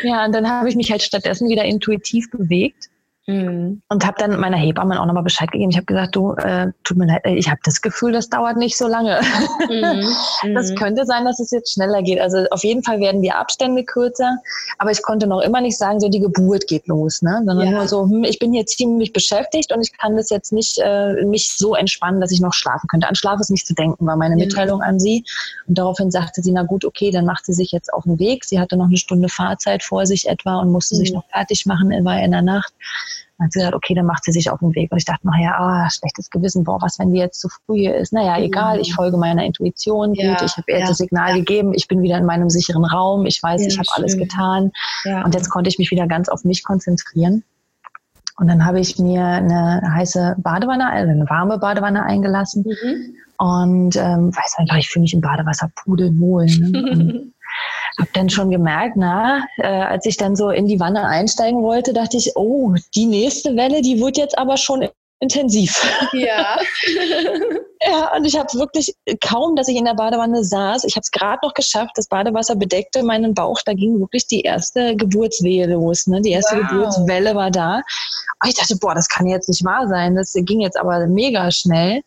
Ja, 0.03 0.25
und 0.25 0.33
dann 0.33 0.49
habe 0.49 0.69
ich 0.69 0.75
mich 0.75 0.91
halt 0.91 1.01
stattdessen 1.01 1.49
wieder 1.49 1.65
intuitiv 1.65 2.29
bewegt 2.31 2.89
Mhm. 3.25 3.81
Und 3.87 4.05
habe 4.05 4.17
dann 4.19 4.37
meiner 4.37 4.57
Hebamme 4.57 4.99
auch 4.99 5.05
nochmal 5.05 5.23
Bescheid 5.23 5.49
gegeben. 5.49 5.71
Ich 5.71 5.77
habe 5.77 5.85
gesagt, 5.85 6.15
du, 6.15 6.33
äh, 6.33 6.71
tut 6.83 6.97
mir 6.97 7.07
leid, 7.07 7.21
ich 7.25 7.49
habe 7.49 7.59
das 7.63 7.81
Gefühl, 7.81 8.11
das 8.11 8.27
dauert 8.29 8.57
nicht 8.57 8.77
so 8.77 8.87
lange. 8.87 9.21
Mhm. 9.69 10.03
Das 10.53 10.71
mhm. 10.71 10.75
könnte 10.75 11.05
sein, 11.05 11.23
dass 11.23 11.39
es 11.39 11.51
jetzt 11.51 11.73
schneller 11.73 12.01
geht. 12.01 12.19
Also 12.19 12.45
auf 12.51 12.63
jeden 12.63 12.83
Fall 12.83 12.99
werden 12.99 13.21
die 13.21 13.31
Abstände 13.31 13.85
kürzer, 13.85 14.39
aber 14.77 14.91
ich 14.91 15.01
konnte 15.01 15.25
noch 15.25 15.39
immer 15.39 15.61
nicht 15.61 15.77
sagen, 15.77 16.01
so 16.01 16.09
die 16.09 16.19
Geburt 16.19 16.67
geht 16.67 16.87
los, 16.87 17.21
ne? 17.21 17.41
sondern 17.45 17.67
ja. 17.67 17.71
nur 17.71 17.87
so, 17.87 18.03
hm, 18.03 18.25
ich 18.25 18.39
bin 18.39 18.51
hier 18.51 18.65
ziemlich 18.65 19.13
beschäftigt 19.13 19.71
und 19.71 19.81
ich 19.81 19.97
kann 19.97 20.17
das 20.17 20.29
jetzt 20.29 20.51
nicht 20.51 20.79
äh, 20.83 21.23
mich 21.25 21.53
so 21.53 21.75
entspannen, 21.75 22.19
dass 22.19 22.31
ich 22.31 22.41
noch 22.41 22.53
schlafen 22.53 22.87
könnte. 22.87 23.07
An 23.07 23.15
Schlaf 23.15 23.39
ist 23.39 23.51
nicht 23.51 23.65
zu 23.65 23.73
denken, 23.73 24.05
war 24.05 24.17
meine 24.17 24.35
Mitteilung 24.35 24.81
an 24.81 24.99
sie. 24.99 25.23
Und 25.67 25.77
daraufhin 25.77 26.11
sagte 26.11 26.41
sie, 26.41 26.51
na 26.51 26.63
gut, 26.63 26.83
okay, 26.83 27.09
dann 27.09 27.25
macht 27.25 27.45
sie 27.45 27.53
sich 27.53 27.71
jetzt 27.71 27.93
auf 27.93 28.03
den 28.03 28.19
Weg. 28.19 28.43
Sie 28.43 28.59
hatte 28.59 28.75
noch 28.75 28.87
eine 28.87 28.97
Stunde 28.97 29.29
Fahrzeit 29.29 29.81
vor 29.81 30.05
sich 30.05 30.27
etwa 30.27 30.59
und 30.59 30.71
musste 30.71 30.95
mhm. 30.95 30.99
sich 30.99 31.13
noch 31.13 31.23
fertig 31.29 31.65
machen, 31.65 31.91
war 32.03 32.21
in 32.21 32.31
der 32.31 32.41
Nacht. 32.41 32.73
Dann 33.37 33.45
hat 33.45 33.53
sie 33.53 33.59
gesagt, 33.59 33.75
okay, 33.75 33.93
dann 33.95 34.05
macht 34.05 34.23
sie 34.23 34.31
sich 34.31 34.49
auf 34.49 34.59
den 34.59 34.75
Weg. 34.75 34.91
Und 34.91 34.97
ich 34.97 35.05
dachte, 35.05 35.25
naja, 35.27 35.55
ah, 35.57 35.89
schlechtes 35.89 36.29
Gewissen, 36.29 36.63
boah, 36.63 36.79
was, 36.81 36.99
wenn 36.99 37.13
die 37.13 37.19
jetzt 37.19 37.39
zu 37.39 37.49
früh 37.49 37.79
hier 37.79 37.95
ist? 37.95 38.13
Naja, 38.13 38.37
mhm. 38.37 38.43
egal, 38.43 38.79
ich 38.79 38.93
folge 38.93 39.17
meiner 39.17 39.43
Intuition, 39.43 40.13
ja, 40.13 40.33
gut, 40.33 40.43
ich 40.43 40.57
habe 40.57 40.71
ihr 40.71 40.79
ja, 40.79 40.87
das 40.87 40.97
Signal 40.97 41.29
ja. 41.29 41.35
gegeben, 41.37 41.73
ich 41.73 41.87
bin 41.87 42.01
wieder 42.01 42.17
in 42.17 42.25
meinem 42.25 42.49
sicheren 42.49 42.85
Raum, 42.85 43.25
ich 43.25 43.41
weiß, 43.41 43.65
ich 43.65 43.77
habe 43.77 43.87
alles 43.93 44.17
getan. 44.17 44.71
Und 45.23 45.33
jetzt 45.33 45.49
konnte 45.49 45.69
ich 45.69 45.79
mich 45.79 45.91
wieder 45.91 46.07
ganz 46.07 46.29
auf 46.29 46.43
mich 46.43 46.63
konzentrieren. 46.63 47.43
Und 48.37 48.47
dann 48.47 48.65
habe 48.65 48.79
ich 48.79 48.97
mir 48.97 49.23
eine 49.23 49.81
heiße 49.93 50.35
Badewanne, 50.39 50.89
also 50.89 51.11
eine 51.11 51.29
warme 51.29 51.59
Badewanne 51.59 52.03
eingelassen. 52.03 52.63
Mhm. 52.63 53.15
Und 53.37 53.95
ähm, 53.95 54.35
weiß 54.35 54.55
einfach, 54.57 54.77
ich 54.77 54.89
fühle 54.89 55.01
mich 55.01 55.13
im 55.13 55.21
Badewasser 55.21 55.69
pudelwohl. 55.75 56.45
Ne? 56.45 57.23
habe 57.99 58.09
dann 58.13 58.29
schon 58.29 58.49
gemerkt, 58.49 58.95
na, 58.97 59.45
äh, 59.57 59.67
als 59.67 60.05
ich 60.05 60.17
dann 60.17 60.35
so 60.35 60.49
in 60.49 60.67
die 60.67 60.79
Wanne 60.79 61.05
einsteigen 61.05 61.61
wollte, 61.61 61.93
dachte 61.93 62.17
ich, 62.17 62.31
oh, 62.35 62.73
die 62.95 63.05
nächste 63.05 63.55
Welle, 63.55 63.81
die 63.81 63.99
wird 63.99 64.17
jetzt 64.17 64.37
aber 64.37 64.57
schon 64.57 64.87
intensiv. 65.23 65.81
Ja. 66.13 66.59
ja, 67.81 68.15
und 68.15 68.25
ich 68.25 68.37
habe 68.37 68.53
wirklich 68.53 68.93
kaum, 69.21 69.55
dass 69.55 69.67
ich 69.67 69.77
in 69.77 69.85
der 69.85 69.95
Badewanne 69.95 70.43
saß. 70.43 70.83
Ich 70.83 70.95
habe 70.95 71.03
es 71.03 71.11
gerade 71.11 71.39
noch 71.43 71.53
geschafft. 71.53 71.91
Das 71.95 72.07
Badewasser 72.07 72.55
bedeckte 72.55 73.03
meinen 73.03 73.33
Bauch. 73.33 73.59
Da 73.65 73.73
ging 73.73 73.99
wirklich 73.99 74.27
die 74.27 74.41
erste 74.41 74.95
Geburtswehe 74.95 75.65
los. 75.67 76.07
Ne? 76.07 76.21
Die 76.21 76.31
erste 76.31 76.57
wow. 76.57 76.69
Geburtswelle 76.69 77.35
war 77.35 77.51
da. 77.51 77.81
Und 78.43 78.49
ich 78.49 78.55
dachte, 78.55 78.75
boah, 78.75 78.93
das 78.93 79.07
kann 79.07 79.27
jetzt 79.27 79.47
nicht 79.47 79.63
wahr 79.63 79.87
sein. 79.87 80.15
Das 80.15 80.33
ging 80.33 80.59
jetzt 80.59 80.77
aber 80.77 81.07
mega 81.07 81.49
schnell. 81.51 82.01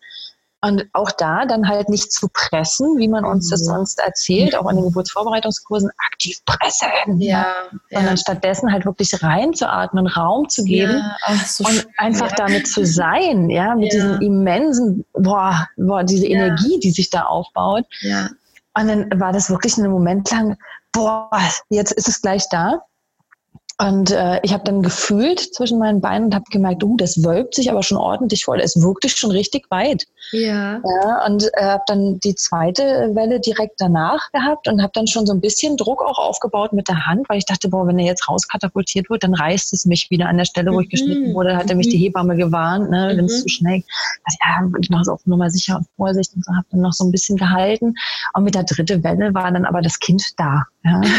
Und 0.66 0.84
auch 0.94 1.12
da 1.12 1.46
dann 1.46 1.68
halt 1.68 1.88
nicht 1.88 2.10
zu 2.10 2.28
pressen, 2.32 2.98
wie 2.98 3.06
man 3.06 3.24
uns 3.24 3.50
das 3.50 3.60
mhm. 3.60 3.66
sonst 3.66 4.00
erzählt, 4.00 4.56
auch 4.56 4.68
in 4.68 4.76
den 4.76 4.86
Geburtsvorbereitungskursen, 4.86 5.90
aktiv 6.10 6.38
pressen, 6.44 7.20
ja, 7.20 7.46
sondern 7.90 8.14
ja. 8.14 8.16
stattdessen 8.16 8.72
halt 8.72 8.84
wirklich 8.84 9.22
reinzuatmen, 9.22 10.08
Raum 10.08 10.48
zu 10.48 10.64
geben 10.64 10.94
ja. 10.94 11.16
Ach, 11.22 11.46
so 11.46 11.64
und 11.64 11.72
schön, 11.72 11.86
einfach 11.98 12.30
ja. 12.30 12.36
damit 12.36 12.66
zu 12.66 12.84
sein, 12.84 13.48
ja, 13.48 13.76
mit 13.76 13.92
diesem 13.92 14.20
immensen, 14.20 15.04
boah, 15.12 15.68
boah 15.76 16.02
diese 16.02 16.26
Energie, 16.26 16.80
die 16.80 16.90
sich 16.90 17.10
da 17.10 17.22
aufbaut. 17.22 17.84
Ja. 18.00 18.28
Und 18.74 18.88
dann 18.88 19.20
war 19.20 19.32
das 19.32 19.48
wirklich 19.48 19.78
einen 19.78 19.92
Moment 19.92 20.28
lang, 20.32 20.56
boah, 20.90 21.30
jetzt 21.68 21.92
ist 21.92 22.08
es 22.08 22.20
gleich 22.20 22.48
da. 22.50 22.80
Und 23.78 24.10
äh, 24.10 24.40
ich 24.42 24.54
habe 24.54 24.64
dann 24.64 24.80
gefühlt 24.80 25.38
zwischen 25.54 25.78
meinen 25.78 26.00
Beinen 26.00 26.26
und 26.26 26.34
habe 26.34 26.46
gemerkt, 26.50 26.82
uh, 26.82 26.96
das 26.96 27.22
wölbt 27.22 27.54
sich 27.54 27.70
aber 27.70 27.82
schon 27.82 27.98
ordentlich 27.98 28.46
voll. 28.46 28.58
Es 28.58 28.80
wirkte 28.80 29.10
schon 29.10 29.30
richtig 29.30 29.70
weit. 29.70 30.06
Ja. 30.32 30.80
ja 30.82 31.26
und 31.26 31.44
äh, 31.54 31.62
habe 31.62 31.84
dann 31.86 32.18
die 32.20 32.34
zweite 32.34 33.10
Welle 33.14 33.38
direkt 33.38 33.74
danach 33.78 34.32
gehabt 34.32 34.66
und 34.66 34.80
habe 34.80 34.92
dann 34.94 35.06
schon 35.06 35.26
so 35.26 35.34
ein 35.34 35.42
bisschen 35.42 35.76
Druck 35.76 36.02
auch 36.02 36.18
aufgebaut 36.18 36.72
mit 36.72 36.88
der 36.88 37.04
Hand, 37.06 37.28
weil 37.28 37.36
ich 37.36 37.44
dachte, 37.44 37.68
boah, 37.68 37.86
wenn 37.86 37.98
er 37.98 38.06
jetzt 38.06 38.26
rauskatapultiert 38.28 39.10
wird, 39.10 39.24
dann 39.24 39.34
reißt 39.34 39.74
es 39.74 39.84
mich 39.84 40.10
wieder 40.10 40.26
an 40.28 40.38
der 40.38 40.46
Stelle, 40.46 40.72
wo 40.72 40.80
ich 40.80 40.86
mhm. 40.86 40.90
geschnitten 40.90 41.34
wurde. 41.34 41.50
Da 41.50 41.56
hatte 41.58 41.74
mhm. 41.74 41.78
mich 41.78 41.90
die 41.90 41.98
Hebamme 41.98 42.36
gewarnt, 42.36 42.90
ne, 42.90 43.12
wenn 43.14 43.26
es 43.26 43.40
mhm. 43.40 43.42
zu 43.42 43.48
schnell. 43.48 43.82
Also, 44.24 44.38
ja, 44.42 44.78
ich 44.80 44.88
noch 44.88 45.04
so 45.04 45.12
auf 45.12 45.26
Nummer 45.26 45.50
sicher 45.50 45.76
und 45.76 45.86
Vorsicht 45.96 46.34
und 46.34 46.42
so 46.46 46.54
habe 46.54 46.66
dann 46.70 46.80
noch 46.80 46.94
so 46.94 47.04
ein 47.04 47.12
bisschen 47.12 47.36
gehalten. 47.36 47.94
Und 48.32 48.44
mit 48.44 48.54
der 48.54 48.64
dritten 48.64 49.04
Welle 49.04 49.34
war 49.34 49.52
dann 49.52 49.66
aber 49.66 49.82
das 49.82 49.98
Kind 49.98 50.22
da. 50.38 50.64
Ja. 50.82 51.00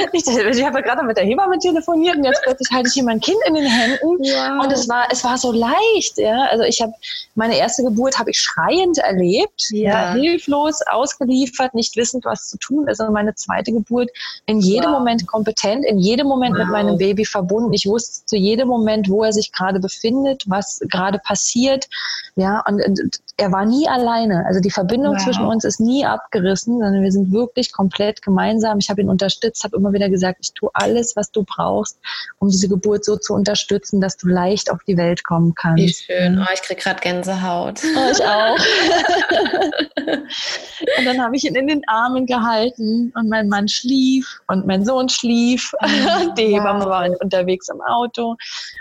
ich 0.12 0.24
dachte, 0.24 0.39
ich 0.48 0.64
habe 0.64 0.78
ja 0.78 0.84
gerade 0.84 1.02
mit 1.02 1.16
der 1.16 1.24
Hebamme 1.24 1.58
telefoniert 1.58 2.16
und 2.16 2.24
jetzt 2.24 2.42
plötzlich 2.42 2.70
halte 2.72 2.88
ich 2.88 2.94
hier 2.94 3.04
mein 3.04 3.20
Kind 3.20 3.38
in 3.46 3.54
den 3.54 3.66
Händen 3.66 4.00
wow. 4.02 4.64
und 4.64 4.72
es 4.72 4.88
war, 4.88 5.06
es 5.10 5.24
war 5.24 5.38
so 5.38 5.52
leicht. 5.52 6.18
Ja? 6.18 6.46
Also 6.50 6.64
ich 6.64 6.80
habe 6.80 6.92
meine 7.34 7.56
erste 7.56 7.82
Geburt 7.82 8.18
habe 8.18 8.30
ich 8.30 8.38
schreiend 8.38 8.98
erlebt, 8.98 9.68
ja. 9.70 10.12
hilflos, 10.12 10.80
ausgeliefert, 10.90 11.74
nicht 11.74 11.96
wissend, 11.96 12.24
was 12.24 12.48
zu 12.48 12.58
tun 12.58 12.88
ist. 12.88 13.00
Und 13.00 13.12
meine 13.12 13.34
zweite 13.34 13.72
Geburt 13.72 14.10
in 14.46 14.60
jedem 14.60 14.90
wow. 14.90 14.98
Moment 14.98 15.26
kompetent, 15.26 15.84
in 15.86 15.98
jedem 15.98 16.26
Moment 16.26 16.52
wow. 16.52 16.64
mit 16.64 16.68
meinem 16.68 16.98
Baby 16.98 17.24
verbunden. 17.24 17.72
Ich 17.72 17.86
wusste 17.86 18.26
zu 18.26 18.36
jedem 18.36 18.68
Moment, 18.68 19.08
wo 19.08 19.24
er 19.24 19.32
sich 19.32 19.52
gerade 19.52 19.80
befindet, 19.80 20.44
was 20.46 20.80
gerade 20.88 21.18
passiert. 21.18 21.88
Ja, 22.36 22.62
und, 22.66 22.84
und 22.86 23.00
er 23.36 23.52
war 23.52 23.64
nie 23.64 23.88
alleine. 23.88 24.44
Also 24.46 24.60
die 24.60 24.70
Verbindung 24.70 25.18
zwischen 25.18 25.46
uns 25.46 25.64
ist 25.64 25.80
nie 25.80 26.04
abgerissen, 26.04 26.78
sondern 26.78 27.02
wir 27.02 27.10
sind 27.10 27.32
wirklich 27.32 27.72
komplett 27.72 28.22
gemeinsam. 28.22 28.78
Ich 28.78 28.90
habe 28.90 29.00
ihn 29.00 29.08
unterstützt, 29.08 29.64
habe 29.64 29.76
immer 29.76 29.92
wieder 29.92 30.08
gesagt, 30.08 30.29
ich 30.38 30.52
tue 30.54 30.70
alles, 30.74 31.16
was 31.16 31.30
du 31.30 31.44
brauchst, 31.44 31.98
um 32.38 32.48
diese 32.48 32.68
Geburt 32.68 33.04
so 33.04 33.16
zu 33.16 33.34
unterstützen, 33.34 34.00
dass 34.00 34.16
du 34.16 34.28
leicht 34.28 34.70
auf 34.70 34.82
die 34.84 34.96
Welt 34.96 35.24
kommen 35.24 35.54
kannst. 35.54 35.82
Wie 35.82 35.92
schön. 35.92 36.38
Oh, 36.40 36.46
ich 36.52 36.62
kriege 36.62 36.80
gerade 36.80 37.00
Gänsehaut. 37.00 37.80
Oh, 37.92 38.10
ich 38.12 38.24
auch. 38.24 38.56
und 40.98 41.04
dann 41.04 41.20
habe 41.20 41.36
ich 41.36 41.44
ihn 41.44 41.54
in 41.54 41.66
den 41.66 41.82
Armen 41.88 42.24
gehalten 42.24 43.12
und 43.14 43.28
mein 43.28 43.48
Mann 43.48 43.68
schlief 43.68 44.40
und 44.46 44.66
mein 44.66 44.84
Sohn 44.84 45.08
schlief. 45.08 45.72
Oh, 45.82 45.86
die 46.38 46.54
Hebamme 46.54 46.84
wow. 46.84 46.88
war 46.88 47.10
unterwegs 47.20 47.68
im 47.68 47.80
Auto 47.80 48.36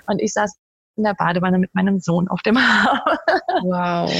und 0.07 0.21
ich 0.21 0.33
saß 0.33 0.55
in 0.95 1.03
der 1.03 1.15
Badewanne 1.15 1.57
mit 1.57 1.73
meinem 1.73 1.99
Sohn 1.99 2.27
auf 2.27 2.41
dem 2.43 2.57
Arm. 2.57 2.99
Wow. 3.63 4.11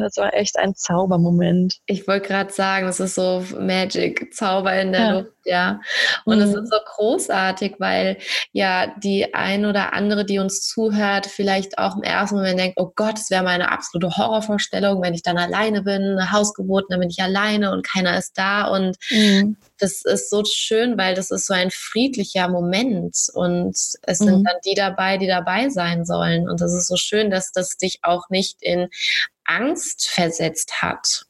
Das 0.00 0.16
war 0.16 0.32
echt 0.32 0.58
ein 0.58 0.74
Zaubermoment. 0.74 1.80
Ich 1.86 2.06
wollte 2.08 2.28
gerade 2.28 2.52
sagen, 2.52 2.86
das 2.86 2.98
ist 2.98 3.14
so 3.14 3.44
Magic, 3.58 4.32
Zauber 4.32 4.80
in 4.80 4.92
der 4.92 5.00
ja. 5.00 5.18
Luft, 5.18 5.32
ja. 5.44 5.80
Und 6.24 6.40
es 6.40 6.50
mhm. 6.50 6.62
ist 6.62 6.70
so 6.70 6.78
großartig, 6.84 7.76
weil 7.78 8.18
ja 8.52 8.94
die 8.98 9.34
ein 9.34 9.64
oder 9.64 9.92
andere, 9.92 10.24
die 10.24 10.38
uns 10.38 10.66
zuhört, 10.66 11.26
vielleicht 11.26 11.78
auch 11.78 11.96
im 11.96 12.02
ersten 12.02 12.36
Moment 12.36 12.58
denkt, 12.58 12.78
oh 12.80 12.92
Gott, 12.94 13.14
das 13.14 13.30
wäre 13.30 13.42
meine 13.42 13.70
absolute 13.70 14.16
Horrorvorstellung, 14.16 15.02
wenn 15.02 15.14
ich 15.14 15.22
dann 15.22 15.38
alleine 15.38 15.82
bin, 15.82 16.02
eine 16.02 16.32
Hausgeburt, 16.32 16.86
dann 16.88 17.00
bin 17.00 17.10
ich 17.10 17.20
alleine 17.20 17.72
und 17.72 17.86
keiner 17.86 18.16
ist 18.18 18.38
da. 18.38 18.66
Und 18.68 18.96
mhm. 19.10 19.56
das 19.78 20.02
ist 20.02 20.30
so 20.30 20.42
schön, 20.44 20.98
weil 20.98 21.14
das 21.14 21.30
ist 21.30 21.46
so 21.46 21.54
ein 21.54 21.70
friedlicher 21.70 22.48
Moment 22.48 23.16
und 23.34 23.74
es 23.74 24.18
sind 24.18 24.38
mhm. 24.40 24.44
dann 24.44 24.56
die 24.64 24.74
dabei, 24.74 25.18
die 25.18 25.26
dabei 25.26 25.68
sein 25.68 26.04
sollen. 26.04 26.48
Und 26.48 26.60
das 26.60 26.72
ist 26.72 26.88
so 26.88 26.96
schön, 26.96 27.30
dass 27.30 27.52
das 27.52 27.76
dich 27.76 28.00
auch 28.02 28.28
nicht 28.30 28.58
in 28.60 28.88
Angst 29.44 30.08
versetzt 30.08 30.82
hat. 30.82 31.26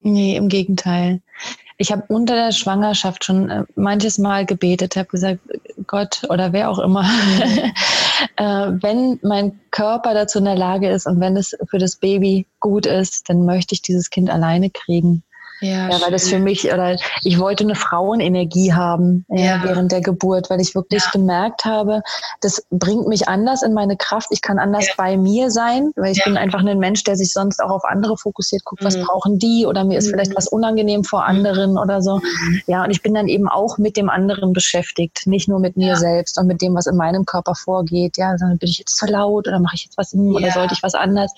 Nee, 0.00 0.36
im 0.36 0.48
Gegenteil. 0.48 1.22
Ich 1.76 1.90
habe 1.90 2.04
unter 2.08 2.34
der 2.34 2.52
Schwangerschaft 2.52 3.24
schon 3.24 3.50
äh, 3.50 3.64
manches 3.74 4.18
Mal 4.18 4.46
gebetet, 4.46 4.96
habe 4.96 5.08
gesagt, 5.08 5.40
Gott 5.86 6.22
oder 6.28 6.52
wer 6.52 6.70
auch 6.70 6.78
immer, 6.78 7.02
äh, 8.36 8.44
wenn 8.44 9.18
mein 9.22 9.58
Körper 9.72 10.14
dazu 10.14 10.38
in 10.38 10.44
der 10.44 10.54
Lage 10.54 10.88
ist 10.88 11.06
und 11.06 11.18
wenn 11.20 11.36
es 11.36 11.56
für 11.68 11.78
das 11.78 11.96
Baby 11.96 12.46
gut 12.60 12.86
ist, 12.86 13.28
dann 13.28 13.44
möchte 13.44 13.74
ich 13.74 13.82
dieses 13.82 14.10
Kind 14.10 14.30
alleine 14.30 14.70
kriegen. 14.70 15.23
Ja, 15.64 15.88
ja 15.88 16.00
weil 16.00 16.10
das 16.10 16.28
für 16.28 16.38
mich, 16.38 16.72
oder 16.72 16.96
ich 17.22 17.38
wollte 17.38 17.64
eine 17.64 17.74
Frauenenergie 17.74 18.72
haben 18.72 19.24
ja. 19.28 19.44
Ja, 19.44 19.60
während 19.62 19.92
der 19.92 20.00
Geburt, 20.00 20.50
weil 20.50 20.60
ich 20.60 20.74
wirklich 20.74 21.02
gemerkt 21.12 21.64
habe, 21.64 22.02
das 22.40 22.64
bringt 22.70 23.06
mich 23.06 23.28
anders 23.28 23.62
in 23.62 23.74
meine 23.74 23.96
Kraft. 23.96 24.28
Ich 24.30 24.42
kann 24.42 24.58
anders 24.58 24.86
bei 24.96 25.16
mir 25.16 25.50
sein, 25.50 25.90
weil 25.96 26.12
ich 26.12 26.22
bin 26.24 26.36
einfach 26.36 26.64
ein 26.64 26.78
Mensch, 26.78 27.04
der 27.04 27.16
sich 27.16 27.32
sonst 27.32 27.62
auch 27.62 27.70
auf 27.70 27.84
andere 27.84 28.16
fokussiert, 28.16 28.64
guckt, 28.64 28.82
mhm. 28.82 28.86
was 28.86 29.00
brauchen 29.00 29.38
die 29.38 29.66
oder 29.66 29.84
mir 29.84 29.98
ist 29.98 30.06
mhm. 30.06 30.10
vielleicht 30.10 30.36
was 30.36 30.48
unangenehm 30.48 31.04
vor 31.04 31.20
mhm. 31.20 31.28
anderen 31.28 31.78
oder 31.78 32.02
so. 32.02 32.18
Mhm. 32.18 32.60
Ja, 32.66 32.84
und 32.84 32.90
ich 32.90 33.02
bin 33.02 33.14
dann 33.14 33.28
eben 33.28 33.48
auch 33.48 33.78
mit 33.78 33.96
dem 33.96 34.10
anderen 34.10 34.52
beschäftigt, 34.52 35.26
nicht 35.26 35.48
nur 35.48 35.60
mit 35.60 35.76
mir 35.76 35.96
selbst 35.96 36.38
und 36.38 36.46
mit 36.46 36.62
dem, 36.62 36.74
was 36.74 36.86
in 36.86 36.96
meinem 36.96 37.24
Körper 37.24 37.54
vorgeht. 37.54 38.16
Ja, 38.16 38.36
sondern 38.36 38.58
bin 38.58 38.68
ich 38.68 38.78
jetzt 38.78 38.96
zu 38.96 39.06
laut 39.06 39.46
oder 39.48 39.58
mache 39.58 39.76
ich 39.76 39.84
jetzt 39.84 39.98
was 39.98 40.12
in, 40.12 40.34
oder 40.34 40.50
sollte 40.50 40.74
ich 40.74 40.82
was 40.82 40.94
anders? 40.94 41.32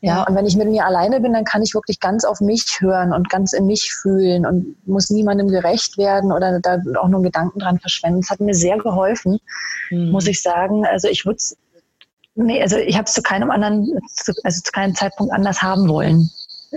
Ja, 0.00 0.22
und 0.24 0.34
wenn 0.34 0.46
ich 0.46 0.56
mit 0.56 0.68
mir 0.68 0.84
alleine 0.84 1.20
bin, 1.20 1.32
dann 1.32 1.44
kann 1.44 1.62
ich 1.62 1.74
wirklich 1.74 2.00
ganz 2.00 2.24
auf 2.24 2.40
mich 2.40 2.80
hören 2.80 3.12
und 3.12 3.30
ganz 3.30 3.52
in 3.52 3.65
mich 3.66 3.92
fühlen 3.92 4.46
und 4.46 4.76
muss 4.86 5.10
niemandem 5.10 5.48
gerecht 5.48 5.98
werden 5.98 6.32
oder 6.32 6.60
da 6.60 6.78
auch 7.00 7.08
nur 7.08 7.22
Gedanken 7.22 7.58
dran 7.58 7.78
verschwenden. 7.78 8.20
Das 8.20 8.30
hat 8.30 8.40
mir 8.40 8.54
sehr 8.54 8.78
geholfen, 8.78 9.38
mhm. 9.90 10.10
muss 10.10 10.26
ich 10.26 10.42
sagen. 10.42 10.86
Also 10.86 11.08
ich 11.08 11.24
würde 11.26 11.36
es, 11.36 11.56
nee, 12.34 12.62
also 12.62 12.76
ich 12.76 12.96
habe 12.96 13.06
es 13.06 13.14
zu 13.14 13.22
keinem 13.22 13.50
anderen, 13.50 13.98
also 14.42 14.60
zu 14.62 14.72
keinem 14.72 14.94
Zeitpunkt 14.94 15.32
anders 15.32 15.62
haben 15.62 15.88
wollen. 15.88 16.30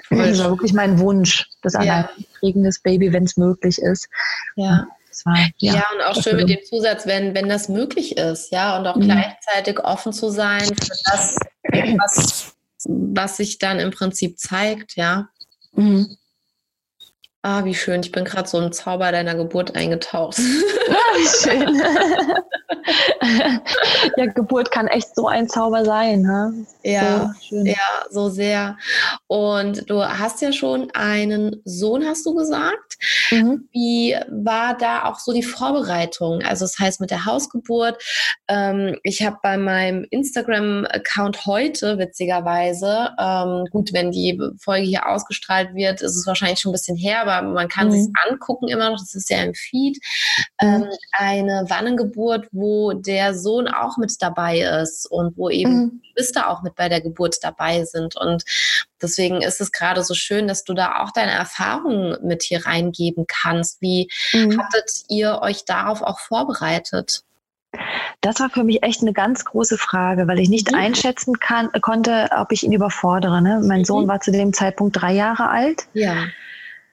Das 0.09 0.39
war 0.39 0.51
wirklich 0.51 0.73
mein 0.73 0.99
Wunsch, 0.99 1.49
das 1.61 1.73
ja. 1.73 1.79
Alleinkriegen 1.79 2.63
des 2.63 2.81
Baby, 2.81 3.11
wenn 3.11 3.23
es 3.23 3.37
möglich 3.37 3.79
ist. 3.79 4.07
Ja. 4.55 4.87
War, 5.25 5.35
ja, 5.57 5.73
ja, 5.73 5.83
und 5.93 6.01
auch 6.01 6.23
schön 6.23 6.37
mit 6.37 6.49
dem 6.49 6.59
Zusatz, 6.63 7.05
wenn, 7.05 7.35
wenn 7.35 7.49
das 7.49 7.67
möglich 7.67 8.15
ist, 8.15 8.51
ja, 8.53 8.77
und 8.77 8.87
auch 8.87 8.95
mhm. 8.95 9.01
gleichzeitig 9.01 9.79
offen 9.83 10.13
zu 10.13 10.29
sein 10.29 10.65
für 10.65 10.95
das, 11.11 11.35
was, 11.97 12.53
was 12.85 13.37
sich 13.37 13.57
dann 13.57 13.79
im 13.79 13.91
Prinzip 13.91 14.39
zeigt, 14.39 14.95
ja. 14.95 15.27
Mhm. 15.73 16.15
Ah, 17.51 17.65
wie 17.65 17.73
schön. 17.73 18.01
Ich 18.01 18.11
bin 18.11 18.25
gerade 18.25 18.47
so 18.47 18.59
im 18.59 18.71
Zauber 18.71 19.11
deiner 19.11 19.33
Geburt 19.33 19.75
eingetaucht. 19.75 20.37
Ja, 20.37 20.97
wie 21.15 21.27
schön. 21.27 21.81
ja, 24.17 24.25
Geburt 24.27 24.71
kann 24.71 24.87
echt 24.87 25.15
so 25.15 25.27
ein 25.27 25.47
Zauber 25.47 25.85
sein. 25.85 26.21
Ne? 26.21 26.65
Ja, 26.83 27.33
so 27.49 27.63
ja, 27.63 28.05
so 28.09 28.29
sehr. 28.29 28.77
Und 29.27 29.89
du 29.89 30.03
hast 30.03 30.41
ja 30.41 30.51
schon 30.51 30.89
einen 30.91 31.61
Sohn, 31.65 32.05
hast 32.05 32.25
du 32.25 32.33
gesagt. 32.33 32.97
Mhm. 33.31 33.67
Wie 33.71 34.15
war 34.29 34.77
da 34.77 35.05
auch 35.05 35.19
so 35.19 35.33
die 35.33 35.43
Vorbereitung? 35.43 36.41
Also 36.43 36.65
das 36.65 36.79
heißt 36.79 37.01
mit 37.01 37.11
der 37.11 37.25
Hausgeburt. 37.25 38.01
Ähm, 38.47 38.97
ich 39.03 39.25
habe 39.25 39.37
bei 39.43 39.57
meinem 39.57 40.05
Instagram-Account 40.09 41.45
heute, 41.45 41.97
witzigerweise, 41.97 43.11
ähm, 43.19 43.65
gut, 43.71 43.93
wenn 43.93 44.11
die 44.11 44.39
Folge 44.59 44.87
hier 44.87 45.07
ausgestrahlt 45.07 45.75
wird, 45.75 46.01
ist 46.01 46.15
es 46.15 46.25
wahrscheinlich 46.27 46.59
schon 46.59 46.71
ein 46.71 46.73
bisschen 46.73 46.97
her, 46.97 47.21
aber 47.21 47.47
man 47.47 47.67
kann 47.67 47.87
mhm. 47.87 47.91
sich 47.91 48.07
angucken 48.27 48.67
immer 48.67 48.89
noch, 48.89 48.99
das 48.99 49.15
ist 49.15 49.29
ja 49.29 49.43
im 49.43 49.53
Feed, 49.53 49.97
ähm, 50.61 50.81
mhm. 50.81 50.87
eine 51.11 51.65
Wannengeburt, 51.67 52.47
wo 52.51 52.78
der 52.93 53.35
Sohn 53.35 53.67
auch 53.67 53.97
mit 53.97 54.21
dabei 54.21 54.59
ist 54.81 55.05
und 55.09 55.37
wo 55.37 55.49
eben 55.49 55.75
mhm. 55.75 56.01
Geschwister 56.15 56.49
auch 56.49 56.63
mit 56.63 56.75
bei 56.75 56.89
der 56.89 57.01
Geburt 57.01 57.37
dabei 57.41 57.85
sind. 57.85 58.15
Und 58.15 58.43
deswegen 59.01 59.41
ist 59.41 59.61
es 59.61 59.71
gerade 59.71 60.03
so 60.03 60.13
schön, 60.13 60.47
dass 60.47 60.63
du 60.63 60.73
da 60.73 61.01
auch 61.03 61.11
deine 61.11 61.31
Erfahrungen 61.31 62.17
mit 62.23 62.43
hier 62.43 62.65
reingeben 62.65 63.25
kannst. 63.27 63.81
Wie 63.81 64.09
mhm. 64.33 64.59
hattet 64.59 65.03
ihr 65.09 65.39
euch 65.41 65.65
darauf 65.65 66.01
auch 66.01 66.19
vorbereitet? 66.19 67.23
Das 68.21 68.39
war 68.39 68.49
für 68.49 68.63
mich 68.63 68.83
echt 68.83 69.01
eine 69.01 69.13
ganz 69.13 69.45
große 69.45 69.77
Frage, 69.77 70.27
weil 70.27 70.39
ich 70.39 70.49
nicht 70.49 70.71
mhm. 70.71 70.77
einschätzen 70.77 71.39
kann, 71.39 71.69
konnte, 71.81 72.29
ob 72.35 72.51
ich 72.51 72.63
ihn 72.63 72.71
überfordere. 72.71 73.41
Ne? 73.41 73.61
Mein 73.63 73.85
Sohn 73.85 74.05
mhm. 74.05 74.07
war 74.09 74.21
zu 74.21 74.31
dem 74.31 74.53
Zeitpunkt 74.53 74.99
drei 74.99 75.13
Jahre 75.13 75.49
alt. 75.49 75.83
Ja 75.93 76.25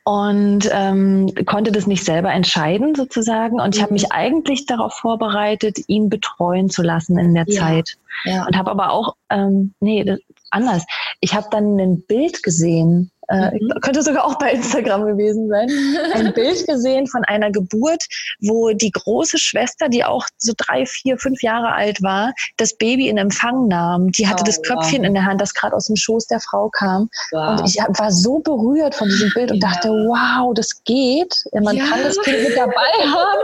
und 0.07 0.70
ähm, 0.70 1.32
konnte 1.46 1.72
das 1.72 1.88
nicht 1.88 2.04
selber 2.04 2.30
entscheiden 2.30 2.94
sozusagen. 2.94 3.59
Und 3.59 3.74
ich 3.74 3.82
habe 3.82 3.90
mhm. 3.90 3.94
mich 3.94 4.12
eigentlich 4.12 4.64
darauf 4.64 4.94
vorbereitet, 4.94 5.78
ihn 5.88 6.09
betreuen 6.09 6.70
zu 6.70 6.82
lassen 6.82 7.18
in 7.18 7.34
der 7.34 7.44
ja. 7.48 7.61
Zeit. 7.61 7.96
Ja. 8.24 8.46
Und 8.46 8.57
habe 8.57 8.70
aber 8.70 8.92
auch, 8.92 9.16
ähm, 9.30 9.74
nee, 9.80 10.04
das, 10.04 10.20
anders. 10.50 10.84
Ich 11.20 11.34
habe 11.34 11.48
dann 11.50 11.76
ein 11.80 12.02
Bild 12.02 12.44
gesehen 12.44 13.11
äh, 13.29 13.51
mhm. 13.53 13.72
könnte 13.81 14.03
sogar 14.03 14.24
auch 14.24 14.39
bei 14.39 14.53
Instagram 14.53 15.07
gewesen 15.07 15.49
sein, 15.49 15.68
ein 16.14 16.33
Bild 16.35 16.66
gesehen 16.66 17.07
von 17.07 17.24
einer 17.24 17.51
Geburt, 17.51 18.05
wo 18.41 18.70
die 18.72 18.91
große 18.91 19.39
Schwester, 19.39 19.89
die 19.89 20.05
auch 20.05 20.27
so 20.39 20.53
drei, 20.57 20.87
vier, 20.87 21.18
fünf 21.18 21.43
Jahre 21.43 21.72
alt 21.72 22.03
war, 22.03 22.33
das 22.57 22.77
Baby 22.77 23.09
in 23.09 23.18
Empfang 23.18 23.68
nahm. 23.68 24.12
Die 24.12 24.29
hatte 24.29 24.43
oh, 24.43 24.47
das 24.47 24.62
Köpfchen 24.62 25.01
wow. 25.01 25.07
in 25.07 25.14
der 25.14 25.24
Hand, 25.24 25.41
das 25.41 25.55
gerade 25.55 25.74
aus 25.74 25.87
dem 25.87 25.97
Schoß 25.97 26.27
der 26.27 26.41
Frau 26.41 26.68
kam. 26.68 27.09
Wow. 27.33 27.61
Und 27.61 27.68
ich 27.68 27.77
war 27.77 28.12
so 28.12 28.39
berührt 28.39 28.95
von 28.95 29.09
diesem 29.09 29.31
Bild 29.35 29.51
und 29.51 29.62
ja. 29.62 29.70
dachte, 29.70 29.89
wow, 29.89 30.53
das 30.55 30.83
geht. 30.85 31.35
Man 31.53 31.77
ja. 31.77 31.85
kann 31.87 32.03
das 32.03 32.18
Kind 32.20 32.43
mit 32.43 32.57
dabei 32.57 32.93
haben. 33.05 33.41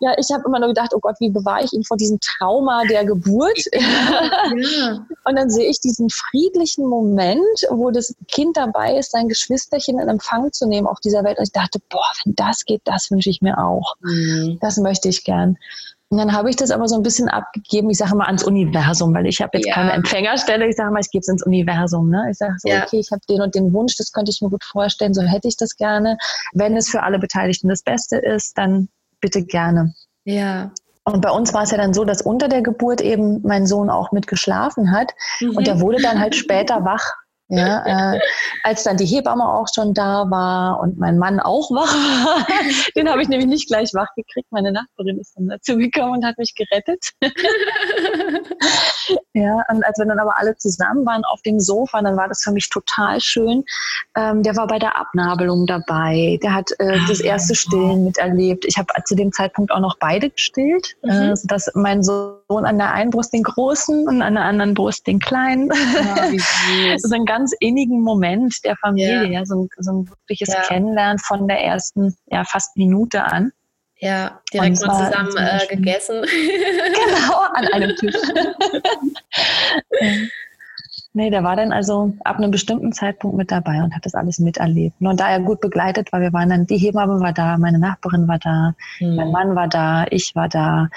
Ja, 0.00 0.14
ich 0.18 0.28
habe 0.32 0.44
immer 0.46 0.58
nur 0.58 0.68
gedacht, 0.68 0.92
oh 0.94 1.00
Gott, 1.00 1.16
wie 1.20 1.30
bewahre 1.30 1.64
ich 1.64 1.72
ihn 1.72 1.84
vor 1.84 1.96
diesem 1.96 2.18
Trauma 2.20 2.82
der 2.88 3.04
Geburt? 3.04 3.58
Ja. 3.72 5.06
und 5.24 5.36
dann 5.36 5.50
sehe 5.50 5.68
ich 5.68 5.80
diesen 5.80 6.08
friedlichen 6.10 6.86
Moment, 6.86 7.66
wo 7.70 7.90
das 7.90 8.14
Kind 8.28 8.56
dabei 8.56 8.96
ist, 8.96 9.07
sein 9.10 9.28
Geschwisterchen 9.28 9.98
in 9.98 10.08
Empfang 10.08 10.52
zu 10.52 10.66
nehmen 10.66 10.86
auf 10.86 11.00
dieser 11.00 11.24
Welt. 11.24 11.38
Und 11.38 11.44
ich 11.44 11.52
dachte, 11.52 11.80
boah, 11.88 12.10
wenn 12.24 12.34
das 12.34 12.64
geht, 12.64 12.82
das 12.84 13.10
wünsche 13.10 13.30
ich 13.30 13.42
mir 13.42 13.58
auch. 13.58 13.94
Mhm. 14.00 14.58
Das 14.60 14.76
möchte 14.78 15.08
ich 15.08 15.24
gern. 15.24 15.56
Und 16.10 16.16
dann 16.16 16.32
habe 16.32 16.48
ich 16.48 16.56
das 16.56 16.70
aber 16.70 16.88
so 16.88 16.96
ein 16.96 17.02
bisschen 17.02 17.28
abgegeben, 17.28 17.90
ich 17.90 17.98
sage 17.98 18.16
mal 18.16 18.26
ans 18.26 18.42
Universum, 18.42 19.12
weil 19.12 19.26
ich 19.26 19.42
habe 19.42 19.58
jetzt 19.58 19.66
ja. 19.66 19.74
keine 19.74 19.92
Empfängerstelle, 19.92 20.66
ich 20.66 20.76
sage 20.76 20.90
mal, 20.90 21.00
ich 21.00 21.10
gebe 21.10 21.20
es 21.20 21.28
ins 21.28 21.44
Universum. 21.44 22.08
Ne? 22.08 22.28
Ich 22.30 22.38
sage 22.38 22.54
so, 22.58 22.68
ja. 22.68 22.82
okay, 22.82 22.98
ich 22.98 23.10
habe 23.10 23.20
den 23.28 23.42
und 23.42 23.54
den 23.54 23.74
Wunsch, 23.74 23.94
das 23.96 24.12
könnte 24.12 24.30
ich 24.30 24.40
mir 24.40 24.48
gut 24.48 24.64
vorstellen, 24.64 25.12
so 25.12 25.20
hätte 25.20 25.48
ich 25.48 25.58
das 25.58 25.76
gerne. 25.76 26.16
Wenn 26.54 26.76
es 26.76 26.88
für 26.88 27.02
alle 27.02 27.18
Beteiligten 27.18 27.68
das 27.68 27.82
Beste 27.82 28.16
ist, 28.16 28.56
dann 28.56 28.88
bitte 29.20 29.44
gerne. 29.44 29.94
Ja. 30.24 30.70
Und 31.04 31.20
bei 31.20 31.30
uns 31.30 31.52
war 31.52 31.62
es 31.62 31.70
ja 31.70 31.76
dann 31.76 31.92
so, 31.92 32.04
dass 32.04 32.22
unter 32.22 32.48
der 32.48 32.62
Geburt 32.62 33.02
eben 33.02 33.42
mein 33.42 33.66
Sohn 33.66 33.90
auch 33.90 34.12
mit 34.12 34.26
geschlafen 34.26 34.92
hat. 34.92 35.12
Mhm. 35.40 35.56
Und 35.56 35.66
der 35.66 35.80
wurde 35.80 36.00
dann 36.02 36.20
halt 36.20 36.34
später 36.34 36.84
wach 36.84 37.04
Ja, 37.48 38.12
äh, 38.14 38.20
als 38.62 38.84
dann 38.84 38.96
die 38.96 39.06
Hebamme 39.06 39.44
auch 39.44 39.68
schon 39.74 39.94
da 39.94 40.30
war 40.30 40.80
und 40.80 40.98
mein 40.98 41.18
Mann 41.18 41.40
auch 41.40 41.70
wach 41.70 41.94
den 42.96 43.08
habe 43.08 43.22
ich 43.22 43.28
nämlich 43.28 43.48
nicht 43.48 43.68
gleich 43.68 43.94
wach 43.94 44.14
gekriegt. 44.16 44.50
Meine 44.50 44.72
Nachbarin 44.72 45.18
ist 45.18 45.34
dann 45.36 45.48
dazu 45.48 45.76
gekommen 45.76 46.18
und 46.18 46.24
hat 46.24 46.38
mich 46.38 46.54
gerettet. 46.54 47.12
ja, 49.32 49.62
und 49.70 49.84
als 49.84 49.98
wir 49.98 50.06
dann 50.06 50.18
aber 50.18 50.38
alle 50.38 50.56
zusammen 50.56 51.06
waren 51.06 51.24
auf 51.24 51.40
dem 51.42 51.60
Sofa, 51.60 52.02
dann 52.02 52.16
war 52.16 52.28
das 52.28 52.42
für 52.42 52.52
mich 52.52 52.68
total 52.68 53.20
schön. 53.20 53.64
Ähm, 54.16 54.42
der 54.42 54.56
war 54.56 54.66
bei 54.66 54.78
der 54.78 54.96
Abnabelung 54.96 55.66
dabei. 55.66 56.38
Der 56.42 56.54
hat 56.54 56.70
äh, 56.78 56.98
das 57.08 57.20
erste 57.20 57.54
Stillen 57.54 58.04
miterlebt. 58.04 58.64
Ich 58.66 58.76
habe 58.76 58.88
zu 59.04 59.14
dem 59.14 59.32
Zeitpunkt 59.32 59.70
auch 59.72 59.80
noch 59.80 59.96
beide 59.98 60.30
gestillt, 60.30 60.96
mhm. 61.02 61.10
äh, 61.10 61.36
sodass 61.36 61.70
mein 61.74 62.02
Sohn 62.02 62.37
an 62.56 62.78
der 62.78 62.92
einen 62.92 63.10
Brust 63.10 63.32
den 63.32 63.42
großen 63.42 64.08
und 64.08 64.22
an 64.22 64.34
der 64.34 64.44
anderen 64.44 64.74
Brust 64.74 65.06
den 65.06 65.18
kleinen. 65.18 65.70
Oh, 65.70 65.74
wie 65.74 66.38
süß. 66.98 67.12
ein 67.12 67.26
ganz 67.26 67.52
innigen 67.60 68.00
Moment 68.00 68.64
der 68.64 68.76
Familie, 68.76 69.24
ja. 69.24 69.40
ja 69.40 69.44
so, 69.44 69.64
ein, 69.64 69.68
so 69.78 69.92
ein 69.92 70.08
wirkliches 70.08 70.48
ja. 70.48 70.62
Kennenlernen 70.62 71.18
von 71.18 71.46
der 71.46 71.62
ersten, 71.62 72.16
ja, 72.26 72.44
fast 72.44 72.76
Minute 72.76 73.24
an. 73.24 73.52
Ja, 74.00 74.40
direkt 74.52 74.80
mal 74.86 75.06
zusammen 75.06 75.36
äh, 75.36 75.66
gegessen. 75.66 76.22
Genau, 76.24 77.40
an 77.54 77.66
einem 77.72 77.96
Tisch. 77.96 78.14
nee, 81.12 81.30
der 81.30 81.42
war 81.42 81.56
dann 81.56 81.72
also 81.72 82.14
ab 82.24 82.36
einem 82.36 82.50
bestimmten 82.50 82.92
Zeitpunkt 82.92 83.36
mit 83.36 83.50
dabei 83.50 83.82
und 83.82 83.94
hat 83.94 84.06
das 84.06 84.14
alles 84.14 84.38
miterlebt. 84.38 84.96
Und 85.00 85.20
da 85.20 85.28
er 85.28 85.40
gut 85.40 85.60
begleitet 85.60 86.12
war, 86.12 86.20
wir 86.20 86.32
waren 86.32 86.48
dann, 86.48 86.66
die 86.66 86.78
Hebamme 86.78 87.20
war 87.20 87.32
da, 87.32 87.58
meine 87.58 87.78
Nachbarin 87.78 88.28
war 88.28 88.38
da, 88.38 88.74
hm. 88.98 89.16
mein 89.16 89.30
Mann 89.32 89.54
war 89.54 89.68
da, 89.68 90.06
ich 90.10 90.34
war 90.34 90.48
da. 90.48 90.88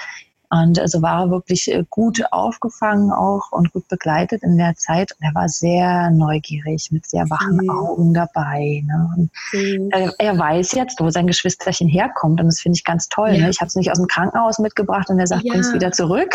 Und 0.52 0.78
also 0.78 1.00
war 1.00 1.22
er 1.22 1.30
wirklich 1.30 1.72
äh, 1.72 1.82
gut 1.88 2.22
aufgefangen 2.30 3.10
auch 3.10 3.52
und 3.52 3.72
gut 3.72 3.88
begleitet 3.88 4.42
in 4.42 4.58
der 4.58 4.74
Zeit. 4.74 5.12
Und 5.12 5.26
er 5.26 5.34
war 5.34 5.48
sehr 5.48 6.10
neugierig, 6.10 6.90
mit 6.90 7.06
sehr 7.06 7.30
wachen 7.30 7.56
mhm. 7.62 7.70
Augen 7.70 8.12
dabei. 8.12 8.84
Ne? 8.86 9.30
Mhm. 9.54 9.88
Er, 9.90 10.12
er, 10.18 10.38
weiß 10.38 10.72
jetzt, 10.72 11.00
wo 11.00 11.08
sein 11.08 11.26
Geschwisterchen 11.26 11.88
herkommt. 11.88 12.38
Und 12.38 12.48
das 12.48 12.60
finde 12.60 12.76
ich 12.76 12.84
ganz 12.84 13.08
toll. 13.08 13.30
Ne? 13.30 13.38
Ja. 13.38 13.44
Ne? 13.44 13.50
Ich 13.50 13.60
habe 13.60 13.68
es 13.68 13.76
nicht 13.76 13.90
aus 13.90 13.96
dem 13.96 14.08
Krankenhaus 14.08 14.58
mitgebracht 14.58 15.08
und 15.08 15.18
er 15.18 15.26
sagt, 15.26 15.42
ja. 15.44 15.54
kommst 15.54 15.72
wieder 15.72 15.90
zurück. 15.90 16.34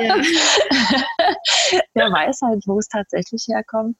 Ja. 0.00 0.16
er 1.94 2.12
weiß 2.12 2.40
halt, 2.42 2.62
wo 2.66 2.78
es 2.78 2.86
tatsächlich 2.86 3.46
herkommt 3.48 3.96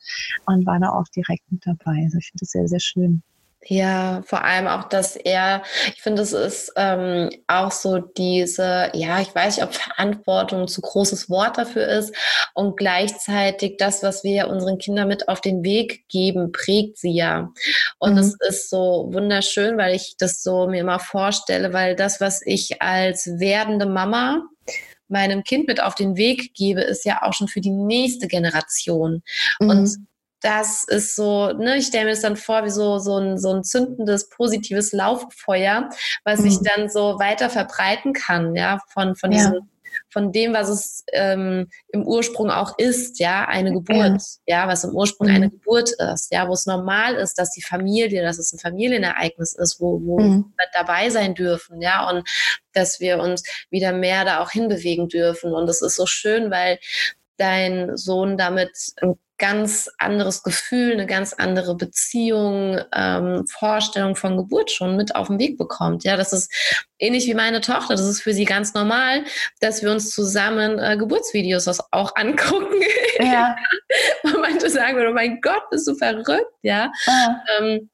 und 0.47 0.65
war 0.65 0.79
da 0.79 0.91
auch 0.91 1.09
direkt 1.09 1.51
mit 1.51 1.67
dabei. 1.67 2.03
Also 2.05 2.19
ich 2.19 2.27
finde 2.27 2.41
das 2.41 2.51
sehr, 2.51 2.69
sehr 2.69 2.81
schön. 2.81 3.25
Ja, 3.67 4.23
vor 4.27 4.45
allem 4.45 4.67
auch, 4.67 4.85
dass 4.85 5.17
er, 5.17 5.63
ich 5.95 6.03
finde, 6.03 6.23
es 6.23 6.33
ist 6.33 6.73
ähm, 6.77 7.31
auch 7.47 7.73
so 7.73 7.99
diese, 7.99 8.91
ja, 8.93 9.21
ich 9.21 9.35
weiß 9.35 9.57
nicht, 9.57 9.65
ob 9.65 9.75
Verantwortung 9.75 10.69
zu 10.69 10.83
großes 10.83 11.31
Wort 11.31 11.57
dafür 11.57 11.87
ist 11.87 12.15
und 12.53 12.77
gleichzeitig 12.77 13.77
das, 13.79 14.03
was 14.03 14.23
wir 14.23 14.49
unseren 14.49 14.77
Kindern 14.77 15.09
mit 15.09 15.29
auf 15.29 15.41
den 15.41 15.65
Weg 15.65 16.07
geben, 16.09 16.53
prägt 16.53 16.99
sie 16.99 17.13
ja. 17.13 17.51
Und 17.99 18.19
es 18.19 18.33
mhm. 18.33 18.49
ist 18.49 18.69
so 18.69 19.09
wunderschön, 19.11 19.79
weil 19.79 19.95
ich 19.95 20.17
das 20.19 20.43
so 20.43 20.67
mir 20.67 20.81
immer 20.81 20.99
vorstelle, 20.99 21.73
weil 21.73 21.97
das, 21.97 22.21
was 22.21 22.43
ich 22.45 22.83
als 22.83 23.27
werdende 23.39 23.87
Mama 23.87 24.43
meinem 25.09 25.43
Kind 25.45 25.69
mit 25.69 25.83
auf 25.83 25.95
den 25.95 26.17
Weg 26.17 26.55
gebe, 26.55 26.81
ist 26.83 27.05
ja 27.05 27.23
auch 27.23 27.33
schon 27.33 27.49
für 27.49 27.61
die 27.61 27.71
nächste 27.71 28.27
Generation. 28.27 29.23
Mhm. 29.59 29.69
Und 29.69 29.97
das 30.45 30.85
ist 30.85 31.17
so, 31.17 31.53
ne, 31.53 31.79
ich 31.79 31.87
stelle 31.87 32.05
mir 32.05 32.11
das 32.11 32.21
dann 32.21 32.37
vor 32.37 32.65
wie 32.65 32.71
so, 32.71 32.99
so, 32.99 33.17
ein, 33.17 33.39
so 33.39 33.51
ein 33.51 33.65
zündendes, 33.65 34.29
positives 34.29 34.93
Lauffeuer, 34.93 35.89
was 36.25 36.41
mhm. 36.41 36.51
sich 36.51 36.59
dann 36.63 36.91
so 36.91 37.19
weiter 37.19 37.49
verbreiten 37.49 38.13
kann, 38.13 38.55
ja, 38.55 38.79
von, 38.93 39.17
von 39.17 39.33
ja. 39.33 39.39
diesem 39.39 39.71
von 40.11 40.33
dem, 40.33 40.55
was 40.55 40.69
es 40.69 41.05
ähm, 41.13 41.69
im 41.93 42.05
Ursprung 42.05 42.51
auch 42.51 42.77
ist, 42.79 43.21
ja, 43.21 43.47
eine 43.47 43.73
Geburt, 43.73 44.21
ja, 44.45 44.63
ja 44.63 44.69
was 44.69 44.83
im 44.83 44.91
Ursprung 44.91 45.29
mhm. 45.29 45.35
eine 45.35 45.51
Geburt 45.51 45.91
ist, 46.13 46.33
ja, 46.33 46.49
wo 46.49 46.53
es 46.53 46.67
normal 46.67 47.15
ist, 47.15 47.39
dass 47.39 47.53
die 47.53 47.63
Familie, 47.63 48.23
dass 48.23 48.39
es 48.39 48.53
ein 48.53 48.59
Familienereignis 48.59 49.55
ist, 49.55 49.81
wo, 49.81 50.01
wo 50.05 50.19
mhm. 50.19 50.53
wir 50.57 50.67
dabei 50.73 51.11
sein 51.11 51.37
dürfen, 51.37 51.81
ja, 51.81 52.11
und 52.11 52.29
dass 52.73 52.99
wir 52.99 53.21
uns 53.21 53.45
wieder 53.71 53.93
mehr 53.93 54.25
da 54.25 54.41
auch 54.41 54.51
hinbewegen 54.51 55.09
dürfen. 55.09 55.53
Und 55.53 55.69
es 55.69 55.81
ist 55.81 55.95
so 55.95 56.07
schön, 56.07 56.51
weil 56.51 56.81
dein 57.37 57.97
Sohn 57.97 58.37
damit 58.37 58.73
ein 59.01 59.15
ganz 59.39 59.91
anderes 59.99 60.43
Gefühl, 60.43 60.93
eine 60.93 61.07
ganz 61.07 61.33
andere 61.33 61.77
Beziehung, 61.77 62.81
ähm, 62.95 63.47
Vorstellung 63.47 64.15
von 64.15 64.37
Geburt 64.37 64.71
schon 64.71 64.97
mit 64.97 65.17
auf 65.17 65.27
den 65.27 65.39
Weg 65.39 65.59
bekommt. 65.59 66.05
Ja, 66.05 66.17
das 66.17 66.33
ist 66.33 66.53
ähnlich 66.99 67.27
wie 67.27 67.35
meine 67.35 67.61
Tochter. 67.61 67.95
Das 67.95 68.07
ist 68.07 68.23
für 68.23 68.33
sie 68.33 68.45
ganz 68.45 68.75
normal, 68.75 69.25
dass 69.61 69.83
wir 69.83 69.91
uns 69.91 70.11
zusammen 70.11 70.79
äh, 70.79 70.97
Geburtsvideos 70.97 71.69
auch 71.91 72.15
angucken. 72.15 72.75
Ja. 73.19 73.57
Und 74.23 74.41
manche 74.41 74.71
sagen, 74.71 75.05
oh 75.09 75.13
mein 75.13 75.41
Gott, 75.41 75.69
bist 75.71 75.87
du 75.89 75.95
verrückt, 75.95 76.47
ja. 76.63 76.91
ja. 77.07 77.43
Ähm, 77.59 77.91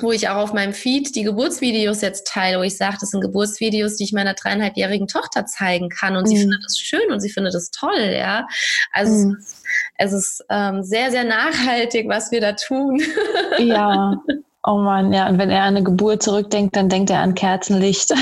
wo 0.00 0.12
ich 0.12 0.28
auch 0.28 0.36
auf 0.36 0.52
meinem 0.52 0.72
Feed 0.72 1.14
die 1.14 1.22
Geburtsvideos 1.22 2.00
jetzt 2.00 2.26
teile, 2.26 2.58
wo 2.58 2.62
ich 2.62 2.76
sage, 2.76 2.96
das 3.00 3.10
sind 3.10 3.20
Geburtsvideos, 3.20 3.96
die 3.96 4.04
ich 4.04 4.12
meiner 4.12 4.34
dreieinhalbjährigen 4.34 5.08
Tochter 5.08 5.46
zeigen 5.46 5.88
kann 5.88 6.16
und 6.16 6.24
mhm. 6.24 6.28
sie 6.28 6.38
findet 6.38 6.64
das 6.64 6.78
schön 6.78 7.10
und 7.10 7.20
sie 7.20 7.30
findet 7.30 7.54
es 7.54 7.70
toll, 7.70 8.14
ja. 8.16 8.46
Also 8.92 9.28
mhm. 9.28 9.36
es 9.38 9.46
ist, 9.46 9.64
es 9.96 10.12
ist 10.12 10.44
ähm, 10.50 10.82
sehr, 10.82 11.10
sehr 11.10 11.24
nachhaltig, 11.24 12.08
was 12.08 12.30
wir 12.30 12.40
da 12.40 12.52
tun. 12.52 13.00
Ja. 13.58 14.14
Oh 14.62 14.76
Mann, 14.76 15.12
ja. 15.12 15.28
Und 15.28 15.38
wenn 15.38 15.50
er 15.50 15.62
an 15.62 15.76
eine 15.76 15.82
Geburt 15.82 16.22
zurückdenkt, 16.22 16.76
dann 16.76 16.88
denkt 16.88 17.10
er 17.10 17.20
an 17.20 17.34
Kerzenlicht. 17.34 18.12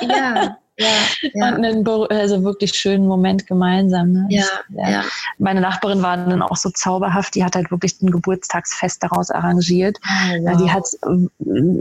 Ja, 0.00 0.58
ja, 0.78 0.86
ja. 1.34 1.48
Und 1.48 1.64
einen 1.64 1.86
also 2.10 2.42
wirklich 2.44 2.72
schönen 2.72 3.06
Moment 3.06 3.46
gemeinsam. 3.46 4.12
Ne? 4.12 4.26
Ja, 4.30 4.44
ja, 4.70 4.90
ja. 4.90 5.04
Meine 5.38 5.60
Nachbarin 5.60 6.02
war 6.02 6.16
dann 6.16 6.42
auch 6.42 6.56
so 6.56 6.70
zauberhaft, 6.70 7.34
die 7.34 7.44
hat 7.44 7.54
halt 7.56 7.70
wirklich 7.70 8.00
ein 8.02 8.10
Geburtstagsfest 8.10 9.02
daraus 9.02 9.30
arrangiert. 9.30 9.98
Oh, 10.02 10.44
wow. 10.44 10.56
Die 10.56 10.70
hat 10.70 10.86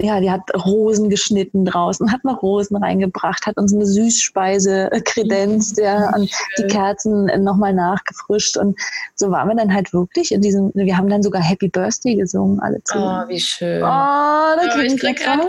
ja, 0.03 0.19
die 0.19 0.31
hat 0.31 0.41
Rosen 0.65 1.09
geschnitten 1.09 1.65
draußen, 1.65 2.11
hat 2.11 2.23
noch 2.23 2.41
Rosen 2.41 2.77
reingebracht, 2.77 3.45
hat 3.45 3.57
uns 3.57 3.73
eine 3.73 3.85
Süßspeise 3.85 4.89
kredenzt, 5.03 5.77
ja, 5.77 6.13
und 6.15 6.31
die 6.57 6.67
Kerzen 6.67 7.25
nochmal 7.43 7.73
nachgefrischt. 7.73 8.57
Und 8.57 8.79
so 9.15 9.31
waren 9.31 9.49
wir 9.49 9.55
dann 9.55 9.73
halt 9.73 9.93
wirklich 9.93 10.31
in 10.31 10.41
diesem, 10.41 10.71
wir 10.73 10.97
haben 10.97 11.09
dann 11.09 11.23
sogar 11.23 11.41
Happy 11.41 11.67
Birthday 11.67 12.15
gesungen, 12.15 12.59
alle 12.59 12.83
zusammen. 12.83 13.25
Oh, 13.25 13.29
wie 13.29 13.39
schön. 13.39 13.81
Oh, 13.81 13.85
da 13.85 14.57
oh, 14.75 14.79
ich 14.79 14.97
krieg 14.97 15.17
gerade 15.17 15.43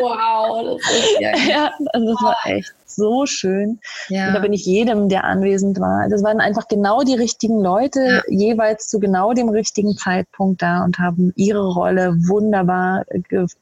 Wow, 0.00 0.78
das 0.78 0.92
ist 0.92 1.16
ja, 1.20 1.36
ja 1.36 1.72
also 2.08 2.12
das 2.12 2.22
war 2.22 2.36
echt 2.44 2.74
so 2.86 3.26
schön. 3.26 3.80
Ja. 4.08 4.28
Und 4.28 4.34
da 4.34 4.40
bin 4.40 4.52
ich 4.52 4.66
jedem, 4.66 5.08
der 5.08 5.24
anwesend 5.24 5.80
war. 5.80 6.08
Das 6.08 6.22
waren 6.22 6.40
einfach 6.40 6.68
genau 6.68 7.02
die 7.02 7.14
richtigen 7.14 7.60
Leute, 7.60 8.00
ja. 8.00 8.22
jeweils 8.28 8.88
zu 8.88 9.00
genau 9.00 9.32
dem 9.32 9.48
richtigen 9.48 9.96
Zeitpunkt 9.96 10.62
da 10.62 10.84
und 10.84 10.98
haben 10.98 11.32
ihre 11.36 11.66
Rolle 11.66 12.14
wunderbar 12.28 13.04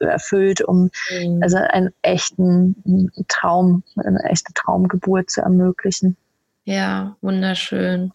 erfüllt, 0.01 0.63
um 0.63 0.91
mhm. 1.11 1.41
also 1.43 1.59
einen 1.59 1.91
echten 2.03 3.13
Traum, 3.29 3.83
eine 3.97 4.23
echte 4.25 4.53
Traumgeburt 4.55 5.31
zu 5.31 5.43
ermöglichen. 5.43 6.17
Ja, 6.65 7.17
wunderschön. 7.21 8.13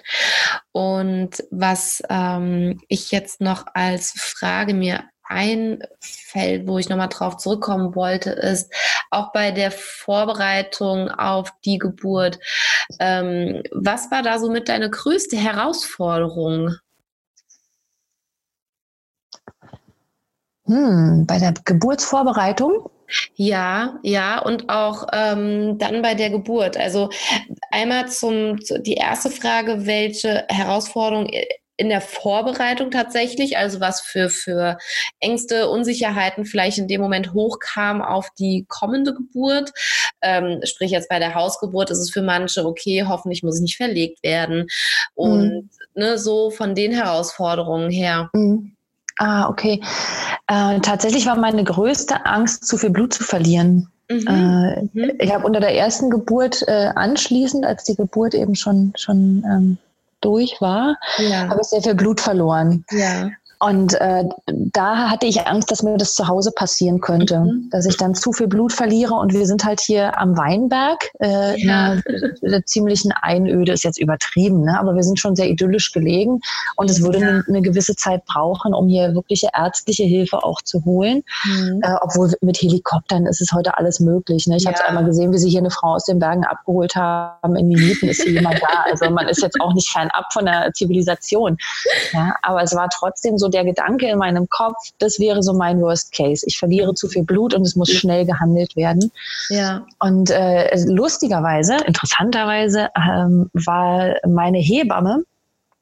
Und 0.72 1.44
was 1.50 2.02
ähm, 2.10 2.80
ich 2.88 3.12
jetzt 3.12 3.42
noch 3.42 3.66
als 3.74 4.14
Frage 4.16 4.74
mir 4.74 5.04
einfällt, 5.28 6.68
wo 6.68 6.78
ich 6.78 6.90
nochmal 6.90 7.10
drauf 7.10 7.38
zurückkommen 7.38 7.96
wollte, 7.96 8.32
ist 8.32 8.74
auch 9.12 9.32
bei 9.32 9.52
der 9.52 9.72
Vorbereitung 9.72 11.10
auf 11.10 11.52
die 11.64 11.78
Geburt. 11.78 12.40
Ähm, 13.00 13.64
was 13.72 14.12
war 14.12 14.22
da 14.24 14.40
so 14.40 14.52
mit 14.52 14.70
deine 14.70 14.90
größte 14.90 15.38
Herausforderung? 15.38 16.76
Hm, 20.66 21.26
bei 21.28 21.38
der 21.40 21.54
Geburtsvorbereitung? 21.64 22.90
Ja, 23.36 24.00
ja, 24.02 24.40
und 24.40 24.70
auch 24.70 25.08
ähm, 25.14 25.78
dann 25.78 26.02
bei 26.02 26.16
der 26.16 26.32
Geburt. 26.32 26.76
Also 26.76 27.10
einmal 27.72 28.10
zum 28.10 28.58
die 28.80 28.96
erste 28.96 29.30
Frage, 29.30 29.86
welche 29.86 30.46
Herausforderung 30.50 31.30
in 31.78 31.90
der 31.90 32.02
Vorbereitung 32.02 32.92
tatsächlich, 32.92 33.58
also 33.58 33.80
was 33.80 34.02
für, 34.02 34.30
für 34.30 34.78
Ängste, 35.20 35.70
Unsicherheiten 35.70 36.46
vielleicht 36.46 36.78
in 36.78 36.88
dem 36.88 37.02
Moment 37.02 37.34
hochkam 37.34 38.02
auf 38.02 38.30
die 38.40 38.66
kommende 38.68 39.14
Geburt. 39.14 39.72
Ähm, 40.22 40.62
sprich 40.64 40.92
jetzt 40.92 41.10
bei 41.10 41.20
der 41.20 41.36
Hausgeburt 41.36 41.92
ist 41.92 42.00
es 42.00 42.12
für 42.12 42.22
manche, 42.22 42.66
okay, 42.66 43.06
hoffentlich 43.08 43.44
muss 43.44 43.58
ich 43.58 43.62
nicht 43.62 43.78
verlegt 43.78 44.24
werden. 44.24 44.68
Und 45.14 45.50
mhm. 45.50 45.70
ne, 45.96 46.18
so 46.18 46.50
von 46.50 46.76
den 46.76 46.92
Herausforderungen 46.92 47.90
her. 47.90 48.30
Mhm. 48.34 48.76
Ah, 49.18 49.48
okay. 49.48 49.82
Äh, 50.48 50.80
tatsächlich 50.82 51.26
war 51.26 51.38
meine 51.38 51.64
größte 51.64 52.26
Angst, 52.26 52.68
zu 52.68 52.78
viel 52.78 52.90
Blut 52.90 53.14
zu 53.14 53.24
verlieren. 53.24 53.90
Mhm. 54.10 54.28
Äh, 54.28 54.82
mhm. 54.94 55.12
Ich 55.20 55.34
habe 55.34 55.46
unter 55.46 55.60
der 55.60 55.76
ersten 55.76 56.10
Geburt 56.10 56.64
äh, 56.68 56.92
anschließend, 56.96 57.66
als 57.66 57.84
die 57.86 57.96
Geburt 57.96 58.34
eben 58.34 58.56
schon, 58.56 58.94
schon 58.96 59.44
ähm, 59.46 59.78
durch 60.26 60.60
war, 60.60 60.98
ja. 61.18 61.48
habe 61.48 61.62
ich 61.62 61.68
sehr 61.68 61.82
viel 61.82 61.96
Blut 61.96 62.20
verloren. 62.20 62.84
Ja. 62.92 63.30
Und 63.60 63.94
äh, 63.96 64.26
da 64.48 65.10
hatte 65.10 65.26
ich 65.26 65.48
Angst, 65.48 65.72
dass 65.72 65.82
mir 65.84 65.98
das 65.98 66.14
zu 66.14 66.28
Hause 66.28 66.52
passieren 66.52 67.00
könnte, 67.00 67.40
mhm. 67.40 67.70
dass 67.72 67.86
ich 67.86 67.98
dann 67.98 68.14
zu 68.14 68.32
viel 68.34 68.48
Blut 68.48 68.74
verliere. 68.74 69.14
Und 69.14 69.34
wir 69.34 69.46
sind 69.46 69.64
halt 69.64 69.80
hier 69.80 70.20
am 70.20 70.38
Weinberg, 70.38 71.10
äh, 71.20 71.60
ja. 71.62 71.94
in 71.94 72.54
einer, 72.54 72.66
ziemlichen 72.66 73.12
Einöde 73.12 73.72
ist 73.72 73.84
jetzt 73.84 74.00
übertrieben, 74.00 74.64
ne? 74.64 74.80
aber 74.80 74.96
wir 74.96 75.04
sind 75.04 75.20
schon 75.20 75.36
sehr 75.36 75.50
idyllisch 75.50 75.92
gelegen. 75.92 76.42
Und 76.76 76.90
es 76.90 77.02
würde 77.02 77.20
ja. 77.20 77.28
eine, 77.28 77.44
eine, 77.48 77.62
gewisse 77.62 77.96
Zeit 77.96 78.26
brauchen, 78.26 78.74
um 78.74 78.88
hier 78.88 79.14
wirkliche 79.14 79.50
ärztliche 79.54 80.04
Hilfe 80.04 80.44
auch 80.44 80.62
zu 80.62 80.84
holen. 80.84 81.24
Mhm. 81.46 81.82
Äh, 81.82 81.96
obwohl 82.02 82.34
mit 82.42 82.58
Helikoptern 82.58 83.26
ist 83.26 83.42
es 83.42 83.52
heute 83.54 83.78
alles 83.78 84.00
möglich. 84.00 84.48
Ne? 84.48 84.58
Ich 84.58 84.64
ja. 84.64 84.74
habe 84.74 84.86
einmal 84.86 85.06
gesehen, 85.06 85.32
wie 85.32 85.38
sie 85.38 85.50
hier 85.50 85.60
eine 85.60 85.72
Frau 85.72 85.96
aus 85.96 86.06
den 86.06 86.20
Bergen 86.20 86.44
abgeholt 86.44 86.96
haben. 86.96 87.56
In 87.56 87.68
Minuten 87.68 88.08
ist 88.08 88.22
hier 88.22 88.34
jemand 88.34 88.60
da. 88.62 88.86
Also 88.86 89.10
man 89.10 89.28
ist 89.28 89.42
jetzt 89.42 89.60
auch 89.62 89.74
nicht 89.74 89.90
fernab 89.90 90.26
von 90.34 90.46
der 90.46 90.72
Zivilisation. 90.74 91.58
Ja? 92.12 92.36
Aber 92.42 92.62
es 92.62 92.76
war 92.76 92.90
trotzdem 92.90 93.38
so, 93.38 93.45
so 93.46 93.50
der 93.50 93.64
Gedanke 93.64 94.08
in 94.08 94.18
meinem 94.18 94.50
Kopf, 94.50 94.76
das 94.98 95.20
wäre 95.20 95.44
so 95.44 95.54
mein 95.54 95.80
Worst 95.82 96.12
Case. 96.14 96.44
Ich 96.48 96.58
verliere 96.58 96.96
zu 96.96 97.08
viel 97.08 97.24
Blut 97.24 97.54
und 97.54 97.62
es 97.62 97.76
muss 97.76 97.92
schnell 97.92 98.26
gehandelt 98.26 98.76
werden. 98.76 99.12
Ja. 99.50 99.86
Und 100.00 100.32
äh, 100.32 100.76
lustigerweise, 100.88 101.78
interessanterweise, 101.86 102.90
ähm, 102.96 103.52
war 103.54 104.16
meine 104.28 104.58
Hebamme, 104.58 105.24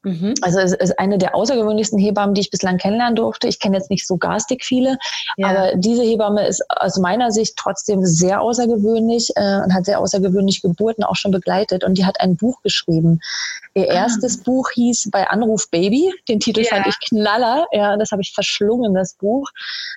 Mhm. 0.04 0.34
Also 0.42 0.60
es 0.60 0.72
ist 0.72 0.98
eine 0.98 1.18
der 1.18 1.34
außergewöhnlichsten 1.34 1.98
Hebammen, 1.98 2.34
die 2.34 2.42
ich 2.42 2.50
bislang 2.50 2.76
kennenlernen 2.76 3.16
durfte. 3.16 3.48
Ich 3.48 3.58
kenne 3.58 3.76
jetzt 3.76 3.90
nicht 3.90 4.06
so 4.06 4.16
garstig 4.16 4.64
viele, 4.64 4.98
ja. 5.36 5.48
aber 5.48 5.76
diese 5.76 6.02
Hebamme 6.02 6.46
ist 6.46 6.62
aus 6.68 6.98
meiner 6.98 7.32
Sicht 7.32 7.56
trotzdem 7.56 8.04
sehr 8.04 8.40
außergewöhnlich 8.40 9.30
äh, 9.36 9.62
und 9.62 9.74
hat 9.74 9.86
sehr 9.86 10.00
außergewöhnliche 10.00 10.68
Geburten 10.68 11.04
auch 11.04 11.16
schon 11.16 11.32
begleitet. 11.32 11.84
Und 11.84 11.98
die 11.98 12.04
hat 12.04 12.20
ein 12.20 12.36
Buch 12.36 12.60
geschrieben. 12.62 13.20
Ihr 13.74 13.90
ah. 13.90 13.94
erstes 13.94 14.42
Buch 14.42 14.70
hieß 14.70 15.08
Bei 15.10 15.28
Anruf 15.28 15.70
Baby. 15.70 16.12
Den 16.28 16.38
Titel 16.38 16.60
ja. 16.60 16.74
fand 16.74 16.86
ich 16.86 16.98
knaller. 17.00 17.66
Ja, 17.72 17.96
das 17.96 18.12
habe 18.12 18.22
ich 18.22 18.32
verschlungen, 18.32 18.94
das 18.94 19.14
Buch. 19.14 19.48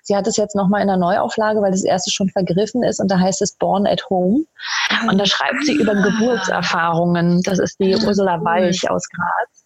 Sie 0.04 0.16
hat 0.16 0.26
es 0.26 0.38
jetzt 0.38 0.56
nochmal 0.56 0.82
in 0.82 0.88
der 0.88 0.98
Neuauflage, 0.98 1.62
weil 1.62 1.72
das 1.72 1.84
erste 1.84 2.12
schon 2.12 2.30
vergriffen 2.30 2.82
ist. 2.84 3.00
Und 3.00 3.12
da 3.12 3.20
heißt 3.20 3.42
es 3.42 3.54
Born 3.54 3.86
at 3.86 4.10
Home. 4.10 4.46
Und 5.10 5.18
da 5.18 5.26
schreibt 5.26 5.66
sie 5.66 5.74
über 5.74 5.94
ah. 5.94 6.02
Geburtserfahrungen. 6.02 7.42
Das 7.44 7.60
ist 7.60 7.80
die 7.80 7.94
ah, 7.94 8.00
Ursula 8.06 8.44
Walch 8.44 8.90
aus 8.90 9.08
Graz. 9.10 9.57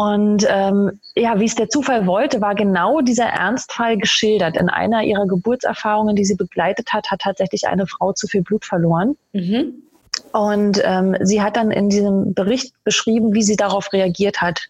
Und 0.00 0.46
ähm, 0.48 0.98
ja, 1.14 1.38
wie 1.40 1.44
es 1.44 1.56
der 1.56 1.68
Zufall 1.68 2.06
wollte, 2.06 2.40
war 2.40 2.54
genau 2.54 3.02
dieser 3.02 3.26
Ernstfall 3.26 3.98
geschildert. 3.98 4.56
In 4.56 4.70
einer 4.70 5.02
ihrer 5.02 5.26
Geburtserfahrungen, 5.26 6.16
die 6.16 6.24
sie 6.24 6.36
begleitet 6.36 6.94
hat, 6.94 7.10
hat 7.10 7.20
tatsächlich 7.20 7.68
eine 7.68 7.86
Frau 7.86 8.14
zu 8.14 8.26
viel 8.26 8.40
Blut 8.40 8.64
verloren. 8.64 9.18
Mhm. 9.34 9.74
Und 10.32 10.80
ähm, 10.84 11.16
sie 11.20 11.42
hat 11.42 11.56
dann 11.56 11.70
in 11.70 11.88
diesem 11.88 12.34
Bericht 12.34 12.72
beschrieben, 12.84 13.34
wie 13.34 13.42
sie 13.42 13.56
darauf 13.56 13.92
reagiert 13.92 14.40
hat. 14.40 14.60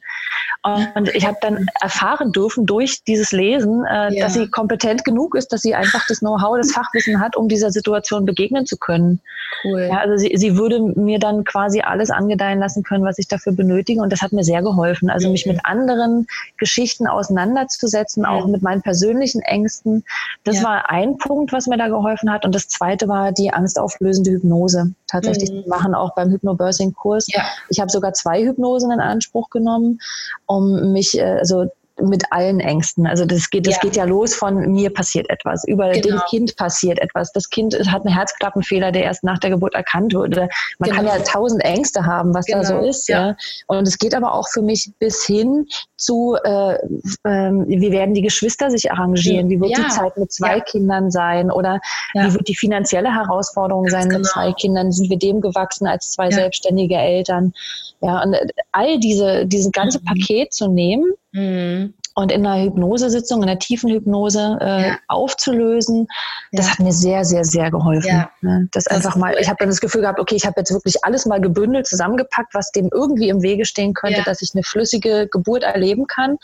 Und 0.62 1.14
ich 1.14 1.26
habe 1.26 1.38
dann 1.40 1.66
erfahren 1.80 2.32
dürfen 2.32 2.66
durch 2.66 3.02
dieses 3.04 3.32
Lesen, 3.32 3.84
äh, 3.86 4.14
ja. 4.14 4.24
dass 4.24 4.34
sie 4.34 4.48
kompetent 4.48 5.04
genug 5.04 5.34
ist, 5.34 5.52
dass 5.52 5.62
sie 5.62 5.74
einfach 5.74 6.06
das 6.06 6.18
Know-how, 6.18 6.58
das 6.58 6.72
Fachwissen 6.72 7.20
hat, 7.20 7.34
um 7.34 7.48
dieser 7.48 7.70
Situation 7.70 8.26
begegnen 8.26 8.66
zu 8.66 8.76
können. 8.76 9.20
Cool. 9.64 9.88
Ja, 9.90 9.98
also 9.98 10.16
sie, 10.16 10.32
sie 10.36 10.58
würde 10.58 10.80
mir 10.80 11.18
dann 11.18 11.44
quasi 11.44 11.80
alles 11.80 12.10
angedeihen 12.10 12.58
lassen 12.58 12.82
können, 12.82 13.04
was 13.04 13.18
ich 13.18 13.26
dafür 13.26 13.54
benötige. 13.54 14.02
Und 14.02 14.12
das 14.12 14.20
hat 14.20 14.32
mir 14.32 14.44
sehr 14.44 14.62
geholfen. 14.62 15.08
Also 15.08 15.28
mhm. 15.28 15.32
mich 15.32 15.46
mit 15.46 15.60
anderen 15.64 16.26
Geschichten 16.58 17.06
auseinanderzusetzen, 17.06 18.26
auch 18.26 18.46
mit 18.46 18.60
meinen 18.62 18.82
persönlichen 18.82 19.40
Ängsten. 19.40 20.04
Das 20.44 20.62
war 20.62 20.90
ein 20.90 21.16
Punkt, 21.16 21.52
was 21.52 21.66
mir 21.68 21.78
da 21.78 21.88
geholfen 21.88 22.30
hat. 22.30 22.44
Und 22.44 22.54
das 22.54 22.68
zweite 22.68 23.08
war 23.08 23.32
die 23.32 23.50
angstauflösende 23.50 24.32
Hypnose. 24.32 24.92
Tatsächlich 25.10 25.50
mhm. 25.50 25.64
machen 25.66 25.94
auch 25.94 26.14
beim 26.14 26.30
Hypnobirthing-Kurs. 26.30 27.26
Ja. 27.32 27.42
Ich 27.68 27.80
habe 27.80 27.90
sogar 27.90 28.12
zwei 28.12 28.44
Hypnosen 28.44 28.92
in 28.92 29.00
Anspruch 29.00 29.50
genommen 29.50 29.98
um 30.46 30.92
mich, 30.92 31.18
äh, 31.18 31.38
also 31.38 31.66
mit 32.02 32.24
allen 32.30 32.60
Ängsten. 32.60 33.06
Also 33.06 33.24
das 33.24 33.50
geht, 33.50 33.66
das 33.66 33.74
ja. 33.74 33.80
geht 33.80 33.96
ja 33.96 34.04
los 34.04 34.34
von 34.34 34.70
mir 34.70 34.92
passiert 34.92 35.28
etwas, 35.30 35.64
über 35.66 35.90
genau. 35.90 36.06
dem 36.06 36.20
Kind 36.28 36.56
passiert 36.56 36.98
etwas. 37.00 37.32
Das 37.32 37.48
Kind 37.50 37.74
hat 37.74 38.04
einen 38.04 38.14
Herzklappenfehler, 38.14 38.92
der 38.92 39.04
erst 39.04 39.24
nach 39.24 39.38
der 39.38 39.50
Geburt 39.50 39.74
erkannt 39.74 40.14
wurde. 40.14 40.48
Man 40.78 40.90
genau. 40.90 40.96
kann 40.96 41.06
ja 41.06 41.24
tausend 41.24 41.64
Ängste 41.64 42.04
haben, 42.06 42.34
was 42.34 42.46
genau. 42.46 42.58
da 42.60 42.64
so 42.64 42.74
genau. 42.74 42.88
ist. 42.88 43.08
Ja. 43.08 43.28
ja. 43.28 43.36
Und 43.66 43.86
es 43.86 43.98
geht 43.98 44.14
aber 44.14 44.34
auch 44.34 44.48
für 44.48 44.62
mich 44.62 44.92
bis 44.98 45.24
hin 45.24 45.66
zu, 45.96 46.36
äh, 46.42 46.74
äh, 46.74 46.78
wie 47.24 47.92
werden 47.92 48.14
die 48.14 48.22
Geschwister 48.22 48.70
sich 48.70 48.90
arrangieren? 48.90 49.50
Wie 49.50 49.60
wird 49.60 49.72
ja. 49.72 49.84
die 49.84 49.88
Zeit 49.88 50.16
mit 50.16 50.32
zwei 50.32 50.60
Kindern 50.60 51.10
sein? 51.10 51.50
Oder 51.50 51.80
wie 52.14 52.32
wird 52.32 52.48
die 52.48 52.56
finanzielle 52.56 53.14
Herausforderung 53.14 53.84
Ganz 53.84 53.92
sein 53.92 54.08
mit 54.08 54.16
genau. 54.16 54.28
zwei 54.28 54.52
Kindern? 54.52 54.92
Sind 54.92 55.10
wir 55.10 55.18
dem 55.18 55.40
gewachsen 55.40 55.86
als 55.86 56.12
zwei 56.12 56.30
selbstständige 56.30 56.96
Eltern? 56.96 57.52
Ja, 58.00 58.22
und 58.22 58.34
all 58.72 58.98
diese, 58.98 59.46
dieses 59.46 59.70
ganze 59.72 60.00
mhm. 60.00 60.04
Paket 60.04 60.52
zu 60.52 60.68
nehmen 60.68 61.12
mhm. 61.32 61.94
und 62.14 62.32
in 62.32 62.46
einer 62.46 62.64
Hypnosesitzung, 62.64 63.42
in 63.42 63.48
einer 63.48 63.58
tiefen 63.58 63.90
Hypnose 63.90 64.58
äh, 64.60 64.88
ja. 64.88 64.98
aufzulösen, 65.08 66.06
das 66.52 66.66
ja. 66.66 66.72
hat 66.72 66.80
mir 66.80 66.92
sehr, 66.92 67.24
sehr, 67.24 67.44
sehr 67.44 67.70
geholfen. 67.70 68.08
Ja. 68.08 68.30
Ne? 68.40 68.68
Das, 68.72 68.84
das 68.84 68.96
einfach 68.96 69.16
mal, 69.16 69.34
ich 69.40 69.48
habe 69.48 69.56
dann 69.58 69.68
das 69.68 69.80
Gefühl 69.80 70.02
gehabt, 70.02 70.20
okay, 70.20 70.34
ich 70.34 70.46
habe 70.46 70.54
jetzt 70.58 70.72
wirklich 70.72 71.04
alles 71.04 71.26
mal 71.26 71.40
gebündelt, 71.40 71.86
zusammengepackt, 71.86 72.54
was 72.54 72.70
dem 72.72 72.88
irgendwie 72.92 73.28
im 73.28 73.42
Wege 73.42 73.64
stehen 73.64 73.94
könnte, 73.94 74.22
dass 74.22 74.42
ich 74.42 74.50
eine 74.54 74.62
flüssige 74.62 75.28
Geburt 75.30 75.62
erleben 75.62 76.06
kann. 76.06 76.38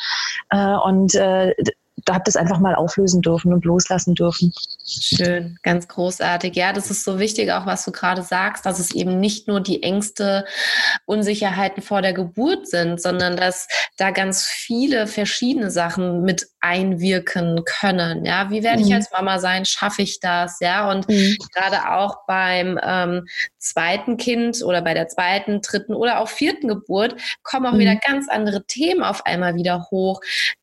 Äh, 0.50 0.76
und 0.84 1.14
äh, 1.14 1.54
da 2.06 2.14
habe 2.14 2.24
das 2.24 2.36
einfach 2.36 2.60
mal 2.60 2.74
auflösen 2.74 3.20
dürfen 3.20 3.52
und 3.52 3.64
loslassen 3.64 4.14
dürfen. 4.14 4.54
Schön, 4.86 5.58
ganz 5.62 5.88
großartig. 5.88 6.54
Ja, 6.54 6.72
das 6.72 6.90
ist 6.90 7.04
so 7.04 7.18
wichtig, 7.18 7.52
auch 7.52 7.66
was 7.66 7.84
du 7.84 7.90
gerade 7.90 8.22
sagst, 8.22 8.64
dass 8.64 8.78
es 8.78 8.92
eben 8.92 9.18
nicht 9.18 9.48
nur 9.48 9.60
die 9.60 9.82
Ängste, 9.82 10.46
Unsicherheiten 11.04 11.82
vor 11.82 12.02
der 12.02 12.12
Geburt 12.12 12.68
sind, 12.68 13.02
sondern 13.02 13.36
dass 13.36 13.66
da 13.96 14.12
ganz 14.12 14.44
viele 14.44 15.08
verschiedene 15.08 15.70
Sachen 15.70 16.22
mit 16.22 16.48
einwirken 16.66 17.62
können. 17.64 18.24
Ja, 18.24 18.50
wie 18.50 18.64
werde 18.64 18.82
ich 18.82 18.88
mhm. 18.88 18.94
als 18.94 19.10
Mama 19.12 19.38
sein? 19.38 19.64
Schaffe 19.64 20.02
ich 20.02 20.18
das? 20.18 20.58
Ja, 20.60 20.90
und 20.90 21.08
mhm. 21.08 21.36
gerade 21.54 21.92
auch 21.92 22.26
beim 22.26 22.78
ähm, 22.82 23.26
zweiten 23.58 24.16
Kind 24.16 24.62
oder 24.64 24.82
bei 24.82 24.92
der 24.94 25.06
zweiten, 25.06 25.60
dritten 25.60 25.94
oder 25.94 26.20
auch 26.20 26.28
vierten 26.28 26.66
Geburt 26.66 27.14
kommen 27.42 27.66
auch 27.66 27.74
mhm. 27.74 27.78
wieder 27.78 27.96
ganz 27.96 28.28
andere 28.28 28.64
Themen 28.66 29.04
auf 29.04 29.24
einmal 29.26 29.54
wieder 29.54 29.86
hoch, 29.90 30.20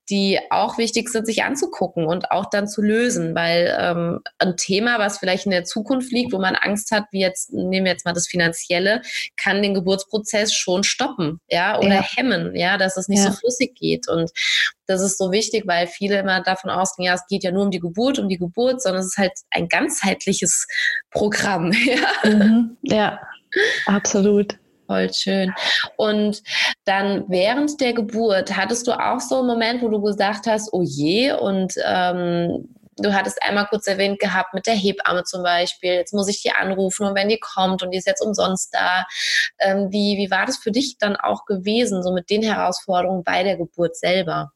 die 0.09 0.39
auch 0.49 0.77
wichtig 0.77 1.09
sind, 1.09 1.25
sich 1.25 1.43
anzugucken 1.43 2.05
und 2.05 2.31
auch 2.31 2.49
dann 2.49 2.67
zu 2.67 2.81
lösen, 2.81 3.35
weil 3.35 3.75
ähm, 3.79 4.19
ein 4.37 4.57
Thema, 4.57 4.99
was 4.99 5.17
vielleicht 5.17 5.45
in 5.45 5.51
der 5.51 5.63
Zukunft 5.63 6.11
liegt, 6.11 6.33
wo 6.33 6.39
man 6.39 6.55
Angst 6.55 6.91
hat, 6.91 7.05
wie 7.11 7.21
jetzt, 7.21 7.53
nehmen 7.53 7.85
wir 7.85 7.93
jetzt 7.93 8.05
mal 8.05 8.13
das 8.13 8.27
Finanzielle, 8.27 9.01
kann 9.37 9.61
den 9.61 9.73
Geburtsprozess 9.73 10.53
schon 10.53 10.83
stoppen, 10.83 11.39
ja, 11.49 11.77
oder 11.77 11.95
ja. 11.95 12.05
hemmen, 12.15 12.55
ja, 12.55 12.77
dass 12.77 12.97
es 12.97 13.07
nicht 13.07 13.23
ja. 13.23 13.31
so 13.31 13.37
flüssig 13.37 13.75
geht. 13.75 14.09
Und 14.09 14.31
das 14.85 15.01
ist 15.01 15.17
so 15.17 15.31
wichtig, 15.31 15.63
weil 15.67 15.87
viele 15.93 16.19
immer 16.19 16.41
davon 16.41 16.69
ausgehen, 16.69 17.07
ja, 17.07 17.13
es 17.13 17.25
geht 17.27 17.43
ja 17.43 17.51
nur 17.51 17.63
um 17.63 17.71
die 17.71 17.79
Geburt, 17.79 18.19
um 18.19 18.29
die 18.29 18.37
Geburt, 18.37 18.81
sondern 18.81 19.01
es 19.01 19.07
ist 19.07 19.17
halt 19.17 19.33
ein 19.51 19.67
ganzheitliches 19.67 20.67
Programm. 21.11 21.71
Ja, 21.83 22.29
mhm. 22.29 22.77
ja 22.81 23.19
absolut. 23.85 24.57
Voll 24.87 25.13
schön. 25.13 25.53
Und 25.95 26.43
dann 26.85 27.25
während 27.29 27.79
der 27.79 27.93
Geburt, 27.93 28.55
hattest 28.55 28.87
du 28.87 28.91
auch 28.91 29.19
so 29.19 29.39
einen 29.39 29.47
Moment, 29.47 29.81
wo 29.81 29.89
du 29.89 30.01
gesagt 30.01 30.45
hast, 30.45 30.73
oh 30.73 30.81
je, 30.83 31.33
und 31.33 31.73
ähm, 31.85 32.67
du 32.97 33.13
hattest 33.13 33.41
einmal 33.41 33.67
kurz 33.67 33.87
erwähnt 33.87 34.19
gehabt 34.19 34.53
mit 34.53 34.67
der 34.67 34.75
Hebamme 34.75 35.23
zum 35.23 35.43
Beispiel, 35.43 35.93
jetzt 35.93 36.13
muss 36.13 36.27
ich 36.27 36.41
die 36.41 36.51
anrufen 36.51 37.05
und 37.05 37.15
wenn 37.15 37.29
die 37.29 37.39
kommt 37.39 37.83
und 37.83 37.91
die 37.91 37.97
ist 37.97 38.07
jetzt 38.07 38.21
umsonst 38.21 38.73
da. 38.73 39.05
Ähm, 39.59 39.87
wie, 39.91 40.17
wie 40.17 40.31
war 40.31 40.45
das 40.45 40.57
für 40.57 40.71
dich 40.71 40.97
dann 40.97 41.15
auch 41.15 41.45
gewesen, 41.45 42.03
so 42.03 42.13
mit 42.13 42.29
den 42.29 42.43
Herausforderungen 42.43 43.23
bei 43.23 43.43
der 43.43 43.57
Geburt 43.57 43.95
selber? 43.97 44.52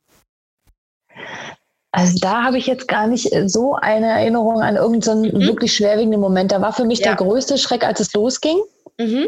Also 1.91 2.19
da 2.19 2.43
habe 2.43 2.57
ich 2.57 2.67
jetzt 2.67 2.87
gar 2.87 3.07
nicht 3.07 3.31
so 3.47 3.75
eine 3.75 4.07
Erinnerung 4.07 4.61
an 4.61 4.75
irgendeinen 4.75 5.23
mhm. 5.23 5.47
wirklich 5.47 5.73
schwerwiegenden 5.73 6.19
Moment. 6.19 6.51
Da 6.51 6.61
war 6.61 6.73
für 6.73 6.85
mich 6.85 6.99
ja. 6.99 7.07
der 7.07 7.15
größte 7.15 7.57
Schreck, 7.57 7.83
als 7.83 7.99
es 7.99 8.13
losging. 8.13 8.59
Mhm. 8.99 9.27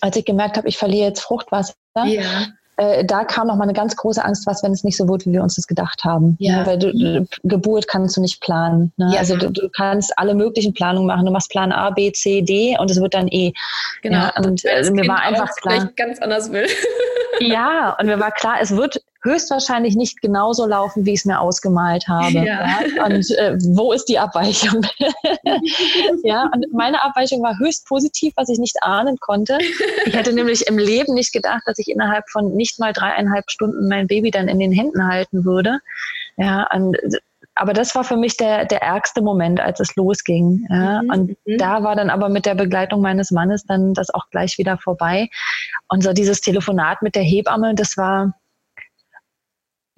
Als 0.00 0.16
ich 0.16 0.24
gemerkt 0.24 0.56
habe, 0.56 0.68
ich 0.68 0.78
verliere 0.78 1.08
jetzt 1.08 1.20
Fruchtwasser. 1.20 1.74
Ja. 2.06 2.46
Äh, 2.78 3.04
da 3.04 3.24
kam 3.24 3.48
noch 3.48 3.56
mal 3.56 3.64
eine 3.64 3.72
ganz 3.72 3.96
große 3.96 4.24
Angst, 4.24 4.46
was, 4.46 4.62
wenn 4.62 4.70
es 4.70 4.84
nicht 4.84 4.96
so 4.96 5.08
wird, 5.08 5.26
wie 5.26 5.32
wir 5.32 5.42
uns 5.42 5.56
das 5.56 5.66
gedacht 5.66 6.04
haben. 6.04 6.36
Ja. 6.38 6.64
Weil 6.64 6.78
du, 6.78 7.26
Geburt 7.42 7.88
kannst 7.88 8.16
du 8.16 8.20
nicht 8.20 8.40
planen. 8.40 8.92
Ne? 8.96 9.10
Ja. 9.14 9.18
Also 9.18 9.36
du, 9.36 9.50
du, 9.50 9.68
kannst 9.68 10.16
alle 10.16 10.34
möglichen 10.34 10.72
Planungen 10.72 11.08
machen. 11.08 11.26
Du 11.26 11.32
machst 11.32 11.50
Plan 11.50 11.72
A, 11.72 11.90
B, 11.90 12.12
C, 12.12 12.40
D 12.40 12.76
und 12.78 12.90
es 12.90 13.00
wird 13.00 13.14
dann 13.14 13.26
E. 13.28 13.52
Genau. 14.02 14.18
Ja, 14.18 14.32
und 14.44 14.64
äh, 14.64 14.88
mir 14.92 15.08
war 15.08 15.22
einfach 15.22 15.50
klar. 15.56 15.90
ganz 15.96 16.20
anders 16.20 16.52
will. 16.52 16.66
ja, 17.40 17.96
und 17.98 18.06
mir 18.06 18.20
war 18.20 18.30
klar, 18.32 18.56
es 18.60 18.76
wird 18.76 19.00
höchstwahrscheinlich 19.24 19.96
nicht 19.96 20.20
genauso 20.20 20.66
laufen, 20.66 21.04
wie 21.04 21.12
ich 21.12 21.20
es 21.20 21.24
mir 21.24 21.40
ausgemalt 21.40 22.06
habe. 22.06 22.34
Ja. 22.34 22.42
ja? 22.44 23.04
Und 23.04 23.30
äh, 23.36 23.56
wo 23.74 23.92
ist 23.92 24.06
die 24.06 24.18
Abweichung? 24.18 24.86
ja, 26.22 26.48
und 26.54 26.66
meine 26.72 27.02
Abweichung 27.02 27.42
war 27.42 27.58
höchst 27.58 27.86
positiv, 27.86 28.32
was 28.36 28.48
ich 28.48 28.58
nicht 28.58 28.76
ahnen 28.82 29.18
konnte. 29.18 29.58
Ich 30.06 30.14
hätte 30.14 30.32
nämlich 30.32 30.66
im 30.66 30.78
Leben 30.78 31.14
nicht 31.14 31.32
gedacht, 31.32 31.62
dass 31.66 31.78
ich 31.78 31.88
innerhalb 31.88 32.28
von 32.30 32.54
nicht 32.54 32.78
mal 32.78 32.92
dreieinhalb 32.92 33.50
Stunden 33.50 33.88
mein 33.88 34.06
Baby 34.06 34.30
dann 34.30 34.48
in 34.48 34.58
den 34.58 34.72
Händen 34.72 35.06
halten 35.08 35.44
würde. 35.44 35.80
Ja, 36.36 36.68
und 36.72 36.96
aber 37.60 37.72
das 37.72 37.96
war 37.96 38.04
für 38.04 38.16
mich 38.16 38.36
der, 38.36 38.66
der 38.66 38.82
ärgste 38.82 39.20
Moment, 39.20 39.60
als 39.60 39.80
es 39.80 39.96
losging. 39.96 40.64
Ja. 40.70 41.02
Mhm. 41.02 41.10
Und 41.10 41.28
mhm. 41.44 41.58
da 41.58 41.82
war 41.82 41.96
dann 41.96 42.08
aber 42.08 42.28
mit 42.28 42.46
der 42.46 42.54
Begleitung 42.54 43.00
meines 43.00 43.32
Mannes 43.32 43.64
dann 43.64 43.94
das 43.94 44.10
auch 44.14 44.30
gleich 44.30 44.58
wieder 44.58 44.78
vorbei. 44.78 45.28
Und 45.88 46.04
so 46.04 46.12
dieses 46.12 46.40
Telefonat 46.40 47.02
mit 47.02 47.16
der 47.16 47.24
Hebamme, 47.24 47.74
das 47.74 47.96
war, 47.96 48.32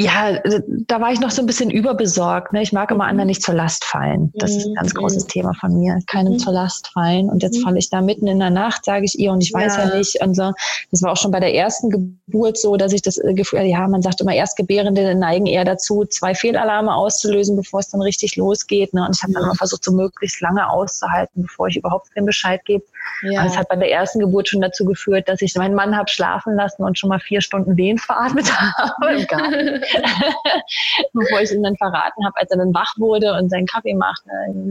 Ja, 0.01 0.31
äh, 0.31 0.63
da 0.67 0.99
war 1.03 1.13
ich 1.13 1.21
noch 1.21 1.31
so 1.31 1.43
ein 1.43 1.47
bisschen 1.47 1.71
überbesorgt. 1.71 2.55
Ne? 2.55 2.63
Ich 2.63 2.73
mag 2.73 2.91
immer 2.91 3.05
mhm. 3.05 3.11
anderen 3.11 3.27
nicht 3.27 3.43
zur 3.43 3.55
Last 3.55 3.85
fallen. 3.85 4.33
Das 4.35 4.51
ist 4.51 4.67
ein 4.67 4.75
ganz 4.75 4.95
mhm. 4.95 4.99
großes 4.99 5.27
Thema 5.27 5.53
von 5.53 5.77
mir. 5.77 5.99
Keinem 6.07 6.33
mhm. 6.33 6.39
zur 6.39 6.55
Last 6.55 6.89
fallen. 6.95 7.29
Und 7.29 7.43
jetzt 7.43 7.59
mhm. 7.59 7.65
falle 7.65 7.79
ich 7.79 7.91
da 7.91 8.01
mitten 8.01 8.27
in 8.27 8.39
der 8.39 8.49
Nacht, 8.49 8.87
sage 8.87 9.05
ich 9.05 9.19
ihr, 9.19 9.31
und 9.31 9.43
ich 9.43 9.53
weiß 9.53 9.77
ja. 9.77 9.89
ja. 9.91 9.97
nicht. 9.99 10.23
Und 10.23 10.35
so. 10.35 10.53
Das 10.91 11.03
war 11.03 11.13
auch 11.13 11.19
schon 11.19 11.31
bei 11.31 11.41
der 11.41 11.55
ersten 11.55 11.91
Geburt 11.91 12.57
so, 12.57 12.79
dass 12.79 12.95
ich 12.95 13.03
das 13.03 13.19
äh, 13.19 13.35
Gefühl, 13.35 13.61
ja, 13.65 13.87
man 13.89 14.01
sagt 14.01 14.23
immer, 14.23 14.33
Erstgebärende 14.33 15.15
neigen 15.15 15.45
eher 15.45 15.67
dazu, 15.67 16.07
zwei 16.07 16.35
Fehlalarme 16.35 16.95
auszulösen, 16.95 17.55
bevor 17.55 17.81
es 17.81 17.91
dann 17.91 18.01
richtig 18.01 18.37
losgeht. 18.37 18.95
Ne? 18.95 19.05
Und 19.05 19.15
ich 19.15 19.23
habe 19.23 19.35
dann 19.35 19.43
immer 19.43 19.55
versucht, 19.55 19.85
so 19.85 19.93
möglichst 19.93 20.41
lange 20.41 20.67
auszuhalten, 20.67 21.43
bevor 21.43 21.69
ich 21.69 21.77
überhaupt 21.77 22.09
den 22.17 22.25
Bescheid 22.25 22.65
gebe. 22.65 22.85
Ja. 23.23 23.43
Und 23.43 23.49
es 23.49 23.59
hat 23.59 23.69
bei 23.69 23.77
der 23.77 23.91
ersten 23.91 24.21
Geburt 24.21 24.49
schon 24.49 24.63
dazu 24.63 24.87
geführt, 24.87 25.29
dass 25.29 25.43
ich 25.43 25.55
meinen 25.57 25.75
Mann 25.75 25.95
habe 25.95 26.09
schlafen 26.09 26.55
lassen 26.55 26.85
und 26.85 26.99
schon 26.99 27.11
mal 27.11 27.21
vier 27.21 27.43
Stunden 27.43 27.77
Wehen 27.77 27.99
veratmet 27.99 28.51
habe 28.79 29.13
im 29.13 29.27
Garten. 29.27 29.83
bevor 31.13 31.41
ich 31.41 31.53
ihm 31.53 31.63
dann 31.63 31.77
verraten 31.77 32.25
habe, 32.25 32.37
als 32.37 32.51
er 32.51 32.59
dann 32.59 32.75
wach 32.75 32.93
wurde 32.99 33.35
und 33.35 33.51
seinen 33.51 33.67
Kaffee 33.67 33.95
macht, 33.95 34.23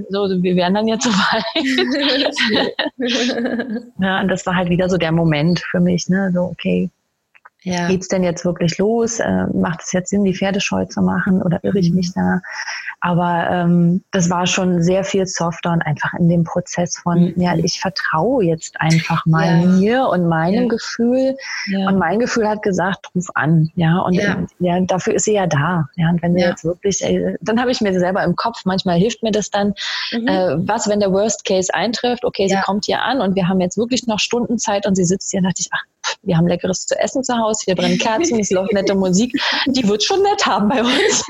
so, 0.10 0.30
wir 0.30 0.56
wären 0.56 0.74
dann 0.74 0.88
jetzt 0.88 1.04
so 1.04 1.12
weit. 1.12 1.44
ja, 4.00 4.22
und 4.22 4.28
das 4.28 4.46
war 4.46 4.56
halt 4.56 4.70
wieder 4.70 4.90
so 4.90 4.98
der 4.98 5.12
Moment 5.12 5.60
für 5.60 5.80
mich, 5.80 6.10
ne, 6.10 6.32
so, 6.34 6.42
okay, 6.42 6.90
ja. 7.64 7.88
Geht's 7.88 8.08
denn 8.08 8.24
jetzt 8.24 8.46
wirklich 8.46 8.78
los? 8.78 9.20
Äh, 9.20 9.46
macht 9.54 9.82
es 9.84 9.92
jetzt 9.92 10.10
Sinn, 10.10 10.24
die 10.24 10.34
Pferde 10.34 10.62
scheu 10.62 10.86
zu 10.86 11.02
machen 11.02 11.42
oder 11.42 11.60
irre 11.64 11.80
ich 11.80 11.90
mhm. 11.90 11.98
mich 11.98 12.14
da? 12.14 12.42
Aber 13.02 13.50
ähm, 13.50 14.04
das 14.12 14.30
war 14.30 14.48
schon 14.48 14.82
sehr 14.82 15.04
viel 15.04 15.26
softer 15.26 15.72
und 15.72 15.82
einfach 15.82 16.14
in 16.14 16.30
dem 16.30 16.44
Prozess 16.44 16.98
von, 16.98 17.34
mhm. 17.34 17.42
ja, 17.42 17.56
ich 17.56 17.80
vertraue 17.80 18.44
jetzt 18.46 18.80
einfach 18.80 19.26
mal 19.26 19.62
ja. 19.62 19.66
mir 19.66 20.08
und 20.08 20.28
meinem 20.28 20.64
ja. 20.64 20.68
Gefühl. 20.70 21.36
Und 21.88 21.98
mein 21.98 22.20
Gefühl 22.20 22.48
hat 22.48 22.62
gesagt, 22.62 23.08
ruf 23.16 23.28
an. 23.36 23.70
Ja, 23.76 24.00
und 24.00 24.14
ja, 24.14 24.46
ja 24.60 24.80
dafür 24.82 25.16
ist 25.16 25.26
sie 25.26 25.34
ja 25.34 25.48
da. 25.48 25.90
Ja, 25.96 26.10
und 26.10 26.22
wenn 26.22 26.34
sie 26.34 26.42
jetzt 26.42 26.64
wirklich, 26.64 27.04
äh, 27.04 27.36
dann 27.42 27.60
habe 27.60 27.72
ich 27.72 27.82
mir 27.82 27.98
selber 27.98 28.24
im 28.24 28.36
Kopf, 28.36 28.64
manchmal 28.66 28.98
hilft 28.98 29.24
mir 29.24 29.32
das 29.32 29.50
dann, 29.50 29.74
mhm. 30.12 30.28
äh, 30.28 30.56
was, 30.68 30.88
wenn 30.88 31.00
der 31.00 31.12
Worst 31.12 31.46
Case 31.46 31.74
eintrifft? 31.74 32.24
Okay, 32.24 32.48
sie 32.48 32.58
kommt 32.66 32.86
hier 32.86 33.02
an 33.02 33.22
und 33.22 33.36
wir 33.36 33.48
haben 33.48 33.60
jetzt 33.60 33.78
wirklich 33.78 34.08
noch 34.08 34.20
Stunden 34.20 34.58
Zeit 34.58 34.86
und 34.86 34.96
sie 34.96 35.06
sitzt 35.06 35.32
hier 35.32 35.40
und 35.40 35.46
dachte 35.46 35.62
ich, 35.62 35.70
ach, 35.72 35.84
wir 36.24 36.38
haben 36.38 36.48
leckeres 36.48 36.86
zu 36.86 36.98
essen 37.00 37.24
zu 37.24 37.38
Hause, 37.38 37.62
hier 37.66 37.76
brennen 37.76 37.98
Kerzen, 37.98 38.40
es 38.40 38.52
läuft 38.52 38.74
nette 38.74 38.96
Musik. 38.96 39.34
Die 39.68 39.88
wird 39.88 40.04
schon 40.04 40.22
nett 40.22 40.46
haben 40.46 40.68
bei 40.68 40.82
uns. 40.82 41.24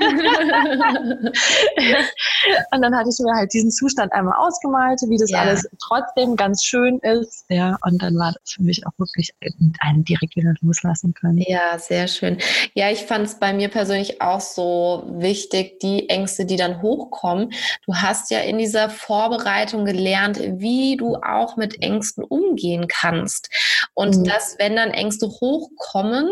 und 2.72 2.82
dann 2.82 2.96
hatte 2.96 3.08
ich 3.10 3.18
mir 3.20 3.34
halt 3.34 3.52
diesen 3.52 3.70
Zustand 3.70 4.12
einmal 4.12 4.34
ausgemalt, 4.38 5.00
wie 5.08 5.16
das 5.16 5.30
ja. 5.30 5.40
alles 5.40 5.68
trotzdem 5.82 6.36
ganz 6.36 6.64
schön 6.64 6.98
ist. 6.98 7.44
Ja, 7.48 7.78
und 7.84 8.02
dann 8.02 8.16
war 8.16 8.32
das 8.32 8.52
für 8.52 8.62
mich 8.62 8.86
auch 8.86 8.92
wirklich 8.98 9.32
einen 9.80 10.04
direkt 10.04 10.36
wieder 10.36 10.54
loslassen 10.60 11.14
können. 11.14 11.38
Ja, 11.38 11.78
sehr 11.78 12.08
schön. 12.08 12.38
Ja, 12.74 12.90
ich 12.90 13.02
fand 13.04 13.26
es 13.26 13.38
bei 13.38 13.52
mir 13.52 13.68
persönlich 13.68 14.20
auch 14.20 14.40
so 14.40 15.04
wichtig, 15.06 15.80
die 15.80 16.08
Ängste, 16.08 16.44
die 16.44 16.56
dann 16.56 16.82
hochkommen. 16.82 17.52
Du 17.86 17.94
hast 17.94 18.30
ja 18.30 18.40
in 18.40 18.58
dieser 18.58 18.90
Vorbereitung 18.90 19.84
gelernt, 19.84 20.38
wie 20.40 20.96
du 20.96 21.16
auch 21.16 21.56
mit 21.56 21.82
Ängsten 21.82 22.24
umgehen 22.24 22.86
kannst. 22.88 23.50
Und 23.94 24.18
mhm. 24.18 24.24
dass, 24.24 24.58
wenn 24.60 24.76
dann 24.76 24.90
Ängste 24.90 25.26
hochkommen, 25.26 26.30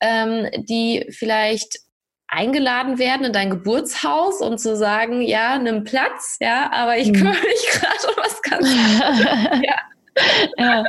ähm, 0.00 0.48
die 0.56 1.06
vielleicht 1.10 1.80
eingeladen 2.28 2.98
werden 2.98 3.26
in 3.26 3.32
dein 3.32 3.50
Geburtshaus 3.50 4.40
und 4.40 4.58
zu 4.58 4.76
sagen, 4.76 5.22
ja, 5.22 5.58
nimm 5.58 5.84
Platz, 5.84 6.36
ja, 6.40 6.70
aber 6.72 6.96
ich 6.96 7.08
mhm. 7.08 7.14
kümmere 7.14 7.42
mich 7.42 7.66
gerade 7.72 8.06
um 8.06 8.14
was 8.16 8.42
ganz 8.42 8.70
ja. 9.64 9.76
ja. 10.56 10.84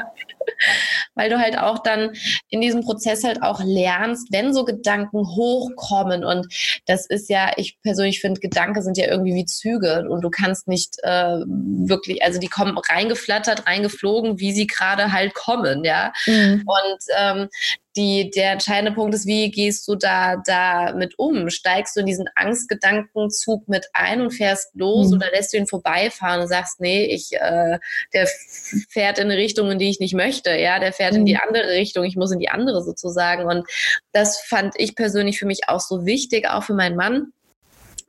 Weil 1.16 1.30
du 1.30 1.40
halt 1.40 1.58
auch 1.58 1.80
dann 1.80 2.12
in 2.50 2.62
diesem 2.62 2.82
Prozess 2.82 3.24
halt 3.24 3.42
auch 3.42 3.62
lernst, 3.64 4.28
wenn 4.32 4.54
so 4.54 4.66
Gedanken 4.66 5.20
hochkommen. 5.20 6.24
Und 6.24 6.48
das 6.86 7.06
ist 7.06 7.30
ja, 7.30 7.52
ich 7.58 7.80
persönlich 7.82 8.22
finde, 8.22 8.40
Gedanken 8.40 8.82
sind 8.82 8.98
ja 8.98 9.08
irgendwie 9.08 9.36
wie 9.36 9.46
Züge 9.46 10.06
und 10.10 10.22
du 10.22 10.30
kannst 10.30 10.68
nicht 10.68 10.98
äh, 11.04 11.40
wirklich, 11.48 12.24
also 12.24 12.40
die 12.40 12.48
kommen 12.48 12.78
reingeflattert, 12.78 13.68
reingeflogen, 13.68 14.40
wie 14.40 14.54
sie 14.54 14.68
gerade 14.68 15.12
halt 15.12 15.34
kommen, 15.34 15.84
ja. 15.84 16.14
Mhm. 16.26 16.64
Und 16.66 17.00
ähm, 17.18 17.50
die, 18.00 18.32
der 18.32 18.54
entscheidende 18.54 18.94
Punkt 18.94 19.14
ist, 19.14 19.28
wie 19.28 19.52
gehst 19.52 19.86
du 19.88 19.96
da, 19.96 20.38
da 20.38 20.94
mit 20.94 21.20
um? 21.20 21.50
Steigst 21.50 21.96
du 21.96 22.00
in 22.00 22.06
diesen 22.06 22.30
Angstgedankenzug 22.36 23.68
mit 23.68 23.88
ein 23.92 24.22
und 24.22 24.32
fährst 24.32 24.70
los 24.74 25.10
mhm. 25.10 25.18
oder 25.18 25.32
lässt 25.32 25.52
du 25.52 25.58
ihn 25.58 25.68
vorbeifahren 25.68 26.40
und 26.42 26.48
sagst, 26.48 26.80
nee, 26.80 27.06
ich, 27.06 27.34
äh, 27.34 27.78
der 28.14 28.28
fährt 28.88 29.20
in 29.20 29.26
eine 29.26 29.36
Richtung, 29.36 29.70
in 29.70 29.80
die 29.80 29.90
ich 29.90 30.00
nicht 30.00 30.14
möchte, 30.14 30.52
ja, 30.52 30.80
der 30.80 30.94
fährt 30.94 31.14
mhm. 31.14 31.20
in 31.20 31.26
die 31.26 31.34
mhm. 31.34 31.42
andere 31.46 31.68
Richtung, 31.72 32.06
ich 32.06 32.16
muss 32.16 32.32
in 32.32 32.40
die 32.40 32.50
andere 32.50 32.82
sozusagen. 32.82 33.46
Und 33.46 33.68
das 34.14 34.40
fand 34.40 34.76
ich 34.78 34.96
persönlich 34.96 35.38
für 35.38 35.46
mich 35.46 35.68
auch 35.68 35.82
so 35.82 36.06
wichtig, 36.06 36.50
auch 36.50 36.64
für 36.64 36.74
meinen 36.74 36.96
Mann, 36.96 37.34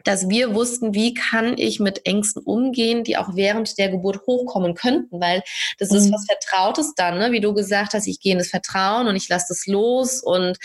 dass 0.05 0.29
wir 0.29 0.55
wussten, 0.55 0.95
wie 0.95 1.15
kann 1.15 1.55
ich 1.57 1.81
mit 1.81 2.07
Ängsten 2.07 2.43
umgehen, 2.43 3.05
die 3.05 3.17
auch 3.17 3.35
während 3.35 3.79
der 3.79 3.89
Geburt 3.89 4.27
hochkommen 4.27 4.75
könnten, 4.75 5.21
weil 5.21 5.43
das 5.79 5.91
mhm. 5.91 5.97
ist 5.97 6.13
was 6.13 6.27
Vertrautes 6.27 6.95
dann, 6.95 7.19
ne? 7.19 7.33
wie 7.33 7.41
du 7.41 7.55
gesagt 7.55 7.95
hast, 7.95 8.07
ich 8.07 8.21
gehe 8.21 8.33
in 8.33 8.39
das 8.39 8.49
Vertrauen 8.49 9.09
und 9.09 9.17
ich 9.17 9.29
lasse 9.29 9.47
das 9.49 9.67
los 9.67 10.23
und 10.23 10.59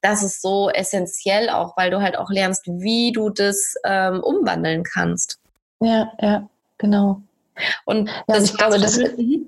das 0.00 0.22
ist 0.22 0.42
so 0.42 0.70
essentiell 0.70 1.50
auch, 1.50 1.76
weil 1.76 1.90
du 1.90 2.00
halt 2.00 2.16
auch 2.16 2.30
lernst, 2.30 2.64
wie 2.66 3.12
du 3.12 3.30
das 3.30 3.74
ähm, 3.84 4.20
umwandeln 4.20 4.82
kannst. 4.82 5.38
Ja, 5.80 6.12
ja, 6.20 6.48
genau. 6.78 7.22
Und 7.84 8.08
ja, 8.08 8.14
das, 8.26 8.44
ich 8.44 8.56
glaube, 8.56 8.78
das, 8.78 8.98
mhm. 8.98 9.46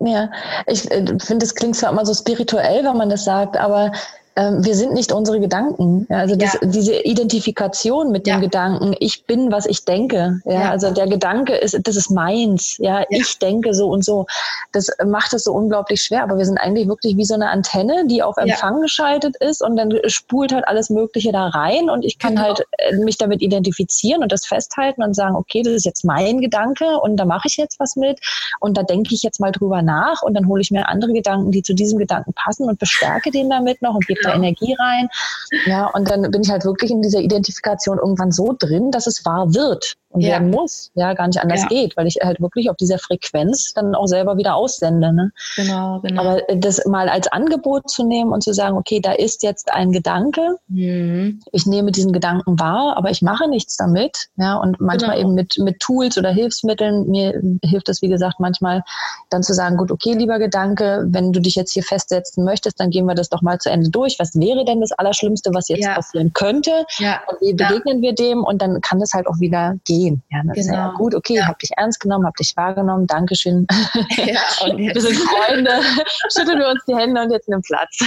ja, 0.00 0.30
ich 0.66 0.90
äh, 0.90 1.04
finde, 1.18 1.38
das 1.38 1.54
klingt 1.54 1.76
zwar 1.76 1.92
immer 1.92 2.04
so 2.04 2.14
spirituell, 2.14 2.84
wenn 2.84 2.96
man 2.96 3.10
das 3.10 3.24
sagt, 3.24 3.56
aber 3.56 3.92
ähm, 4.38 4.64
wir 4.64 4.76
sind 4.76 4.94
nicht 4.94 5.10
unsere 5.10 5.40
Gedanken. 5.40 6.06
Ja, 6.08 6.18
also 6.18 6.36
das, 6.36 6.54
ja. 6.54 6.60
diese 6.62 6.94
Identifikation 6.94 8.12
mit 8.12 8.24
dem 8.24 8.34
ja. 8.34 8.38
Gedanken, 8.40 8.94
ich 9.00 9.24
bin, 9.24 9.50
was 9.50 9.66
ich 9.66 9.84
denke. 9.84 10.40
Ja, 10.44 10.70
also 10.70 10.92
der 10.92 11.08
Gedanke 11.08 11.56
ist, 11.56 11.76
das 11.82 11.96
ist 11.96 12.10
meins. 12.10 12.76
Ja, 12.78 13.04
ich 13.08 13.38
denke 13.40 13.74
so 13.74 13.88
und 13.88 14.04
so. 14.04 14.26
Das 14.70 14.88
macht 15.04 15.32
es 15.32 15.44
so 15.44 15.52
unglaublich 15.52 16.02
schwer. 16.02 16.22
Aber 16.22 16.38
wir 16.38 16.44
sind 16.44 16.58
eigentlich 16.58 16.86
wirklich 16.86 17.16
wie 17.16 17.24
so 17.24 17.34
eine 17.34 17.50
Antenne, 17.50 18.06
die 18.06 18.22
auf 18.22 18.36
Empfang 18.36 18.80
geschaltet 18.80 19.34
ist 19.40 19.60
und 19.60 19.76
dann 19.76 19.92
spult 20.06 20.52
halt 20.52 20.68
alles 20.68 20.88
Mögliche 20.88 21.32
da 21.32 21.48
rein 21.48 21.90
und 21.90 22.04
ich 22.04 22.20
kann 22.20 22.36
genau. 22.36 22.46
halt 22.46 22.64
äh, 22.78 22.96
mich 22.96 23.18
damit 23.18 23.42
identifizieren 23.42 24.22
und 24.22 24.30
das 24.30 24.46
festhalten 24.46 25.02
und 25.02 25.14
sagen, 25.14 25.34
okay, 25.34 25.62
das 25.62 25.72
ist 25.72 25.84
jetzt 25.84 26.04
mein 26.04 26.40
Gedanke 26.40 27.00
und 27.00 27.16
da 27.16 27.24
mache 27.24 27.48
ich 27.48 27.56
jetzt 27.56 27.80
was 27.80 27.96
mit 27.96 28.20
und 28.60 28.76
da 28.76 28.84
denke 28.84 29.14
ich 29.14 29.24
jetzt 29.24 29.40
mal 29.40 29.50
drüber 29.50 29.82
nach 29.82 30.22
und 30.22 30.34
dann 30.34 30.46
hole 30.46 30.60
ich 30.60 30.70
mir 30.70 30.88
andere 30.88 31.12
Gedanken, 31.12 31.50
die 31.50 31.62
zu 31.62 31.74
diesem 31.74 31.98
Gedanken 31.98 32.32
passen 32.34 32.68
und 32.68 32.78
bestärke 32.78 33.32
den 33.32 33.50
damit 33.50 33.82
noch 33.82 33.94
und 33.94 34.06
gebe 34.06 34.27
da 34.28 34.36
Energie 34.36 34.74
rein. 34.78 35.08
Ja, 35.66 35.86
und 35.86 36.10
dann 36.10 36.30
bin 36.30 36.42
ich 36.42 36.50
halt 36.50 36.64
wirklich 36.64 36.90
in 36.90 37.02
dieser 37.02 37.20
Identifikation 37.20 37.98
irgendwann 37.98 38.32
so 38.32 38.54
drin, 38.58 38.90
dass 38.90 39.06
es 39.06 39.24
wahr 39.24 39.54
wird 39.54 39.96
und 40.10 40.22
ja. 40.22 40.30
werden 40.30 40.50
muss, 40.50 40.90
ja, 40.94 41.12
gar 41.12 41.26
nicht 41.26 41.40
anders 41.40 41.62
ja. 41.62 41.68
geht, 41.68 41.96
weil 41.96 42.06
ich 42.06 42.16
halt 42.22 42.40
wirklich 42.40 42.70
auf 42.70 42.76
dieser 42.76 42.98
Frequenz 42.98 43.74
dann 43.74 43.94
auch 43.94 44.06
selber 44.06 44.38
wieder 44.38 44.54
aussende. 44.54 45.12
Ne? 45.12 45.32
Genau, 45.56 46.00
genau. 46.00 46.22
Aber 46.22 46.42
das 46.56 46.84
mal 46.86 47.08
als 47.08 47.28
Angebot 47.28 47.90
zu 47.90 48.06
nehmen 48.06 48.32
und 48.32 48.42
zu 48.42 48.54
sagen, 48.54 48.76
okay, 48.76 49.00
da 49.00 49.12
ist 49.12 49.42
jetzt 49.42 49.70
ein 49.70 49.92
Gedanke, 49.92 50.56
mhm. 50.68 51.40
ich 51.52 51.66
nehme 51.66 51.92
diesen 51.92 52.12
Gedanken 52.12 52.58
wahr, 52.58 52.96
aber 52.96 53.10
ich 53.10 53.20
mache 53.20 53.48
nichts 53.48 53.76
damit, 53.76 54.28
ja, 54.36 54.56
und 54.56 54.80
manchmal 54.80 55.16
genau. 55.16 55.28
eben 55.28 55.34
mit, 55.34 55.58
mit 55.58 55.78
Tools 55.80 56.16
oder 56.16 56.30
Hilfsmitteln, 56.30 57.08
mir 57.08 57.40
hilft 57.62 57.90
es, 57.90 58.00
wie 58.00 58.08
gesagt, 58.08 58.40
manchmal 58.40 58.82
dann 59.28 59.42
zu 59.42 59.52
sagen, 59.52 59.76
gut, 59.76 59.90
okay, 59.90 60.14
lieber 60.14 60.38
Gedanke, 60.38 61.04
wenn 61.08 61.32
du 61.32 61.40
dich 61.40 61.54
jetzt 61.54 61.72
hier 61.72 61.82
festsetzen 61.82 62.44
möchtest, 62.44 62.80
dann 62.80 62.90
gehen 62.90 63.04
wir 63.04 63.14
das 63.14 63.28
doch 63.28 63.42
mal 63.42 63.58
zu 63.58 63.70
Ende 63.70 63.90
durch. 63.90 64.07
Was 64.18 64.34
wäre 64.34 64.64
denn 64.64 64.80
das 64.80 64.92
Allerschlimmste, 64.92 65.50
was 65.52 65.68
jetzt 65.68 65.84
ja. 65.84 65.94
passieren 65.94 66.32
könnte? 66.32 66.84
Ja. 66.98 67.20
Und 67.26 67.40
wie 67.40 67.52
begegnen 67.52 68.00
wir 68.02 68.14
dem? 68.14 68.44
Und 68.44 68.62
dann 68.62 68.80
kann 68.80 69.00
das 69.00 69.12
halt 69.12 69.26
auch 69.26 69.38
wieder 69.40 69.76
gehen. 69.84 70.22
Ja, 70.30 70.42
genau. 70.52 70.92
gut, 70.94 71.14
okay, 71.14 71.36
ja. 71.36 71.46
hab 71.46 71.58
dich 71.58 71.70
ernst 71.76 72.00
genommen, 72.00 72.26
hab 72.26 72.36
dich 72.36 72.56
wahrgenommen, 72.56 73.06
Dankeschön. 73.06 73.66
Wir 74.08 75.00
sind 75.00 75.16
Freunde, 75.16 75.70
schütteln 76.32 76.58
wir 76.58 76.68
uns 76.68 76.84
die 76.86 76.94
Hände 76.94 77.22
und 77.22 77.30
jetzt 77.30 77.48
nimm 77.48 77.62
Platz. 77.62 77.98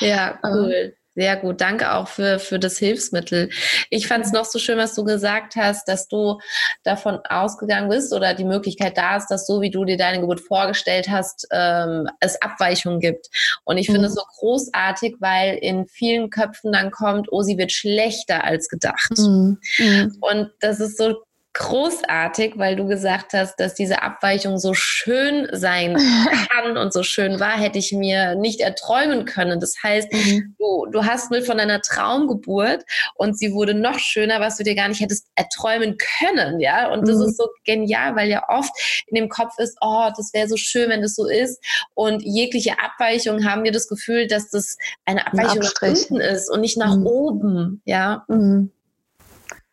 ja, 0.00 0.38
cool. 0.44 0.94
Sehr 1.16 1.36
gut. 1.36 1.60
Danke 1.60 1.92
auch 1.92 2.08
für, 2.08 2.38
für 2.38 2.58
das 2.58 2.78
Hilfsmittel. 2.78 3.50
Ich 3.90 4.08
fand 4.08 4.24
es 4.24 4.32
noch 4.32 4.44
so 4.44 4.58
schön, 4.58 4.78
was 4.78 4.94
du 4.94 5.04
gesagt 5.04 5.54
hast, 5.54 5.86
dass 5.86 6.08
du 6.08 6.40
davon 6.82 7.20
ausgegangen 7.28 7.88
bist 7.88 8.12
oder 8.12 8.34
die 8.34 8.44
Möglichkeit 8.44 8.96
da 8.96 9.16
ist, 9.16 9.28
dass 9.28 9.46
so 9.46 9.60
wie 9.60 9.70
du 9.70 9.84
dir 9.84 9.96
deine 9.96 10.20
Geburt 10.20 10.40
vorgestellt 10.40 11.08
hast, 11.08 11.46
ähm, 11.52 12.08
es 12.18 12.40
Abweichungen 12.42 12.98
gibt. 12.98 13.28
Und 13.64 13.78
ich 13.78 13.88
mhm. 13.88 13.94
finde 13.94 14.08
es 14.08 14.14
so 14.14 14.22
großartig, 14.38 15.16
weil 15.20 15.56
in 15.56 15.86
vielen 15.86 16.30
Köpfen 16.30 16.72
dann 16.72 16.90
kommt, 16.90 17.28
oh, 17.30 17.42
sie 17.42 17.58
wird 17.58 17.70
schlechter 17.70 18.42
als 18.42 18.68
gedacht. 18.68 19.16
Mhm. 19.16 19.58
Mhm. 19.78 20.16
Und 20.20 20.50
das 20.60 20.80
ist 20.80 20.98
so 20.98 21.22
großartig, 21.54 22.54
weil 22.58 22.74
du 22.74 22.86
gesagt 22.86 23.32
hast, 23.32 23.56
dass 23.60 23.74
diese 23.74 24.02
Abweichung 24.02 24.58
so 24.58 24.74
schön 24.74 25.48
sein 25.52 25.96
kann 26.50 26.76
und 26.76 26.92
so 26.92 27.04
schön 27.04 27.38
war, 27.38 27.52
hätte 27.52 27.78
ich 27.78 27.92
mir 27.92 28.34
nicht 28.34 28.60
erträumen 28.60 29.24
können. 29.24 29.60
Das 29.60 29.76
heißt, 29.82 30.12
mhm. 30.12 30.56
du, 30.58 30.86
du 30.90 31.04
hast 31.04 31.30
mit 31.30 31.46
von 31.46 31.60
einer 31.60 31.80
Traumgeburt 31.80 32.84
und 33.14 33.38
sie 33.38 33.52
wurde 33.52 33.72
noch 33.72 34.00
schöner, 34.00 34.40
was 34.40 34.56
du 34.56 34.64
dir 34.64 34.74
gar 34.74 34.88
nicht 34.88 35.00
hättest 35.00 35.28
erträumen 35.36 35.96
können, 36.18 36.58
ja. 36.58 36.92
Und 36.92 37.06
das 37.08 37.18
mhm. 37.18 37.26
ist 37.26 37.36
so 37.36 37.48
genial, 37.64 38.16
weil 38.16 38.28
ja 38.28 38.42
oft 38.48 38.72
in 39.06 39.14
dem 39.14 39.28
Kopf 39.28 39.56
ist, 39.58 39.78
oh, 39.80 40.10
das 40.16 40.34
wäre 40.34 40.48
so 40.48 40.56
schön, 40.56 40.90
wenn 40.90 41.02
das 41.02 41.14
so 41.14 41.26
ist. 41.26 41.62
Und 41.94 42.22
jegliche 42.22 42.80
Abweichung 42.80 43.44
haben 43.44 43.62
wir 43.62 43.72
das 43.72 43.86
Gefühl, 43.86 44.26
dass 44.26 44.50
das 44.50 44.76
eine 45.04 45.24
Abweichung 45.24 45.60
nach 45.60 45.82
unten 45.82 46.20
ist 46.20 46.50
und 46.50 46.60
nicht 46.60 46.76
nach 46.76 46.96
mhm. 46.96 47.06
oben, 47.06 47.82
ja. 47.84 48.24
Mhm. 48.26 48.72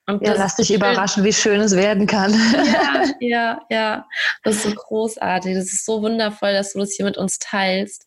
Und 0.08 0.26
ja, 0.26 0.34
lass 0.34 0.56
dich 0.56 0.68
schön. 0.68 0.78
überraschen, 0.78 1.24
wie 1.24 1.32
schön 1.32 1.62
es 1.62 1.76
werden 1.76 2.08
kann. 2.08 2.34
Ja, 2.34 3.04
ja, 3.20 3.62
ja. 3.70 4.08
Das 4.44 4.56
ist 4.56 4.64
so 4.64 4.72
großartig. 4.72 5.54
Das 5.54 5.66
ist 5.66 5.86
so 5.86 6.02
wundervoll, 6.02 6.54
dass 6.54 6.74
du 6.74 6.80
das 6.80 6.94
hier 6.94 7.06
mit 7.06 7.18
uns 7.18 7.38
teilst. 7.38 8.06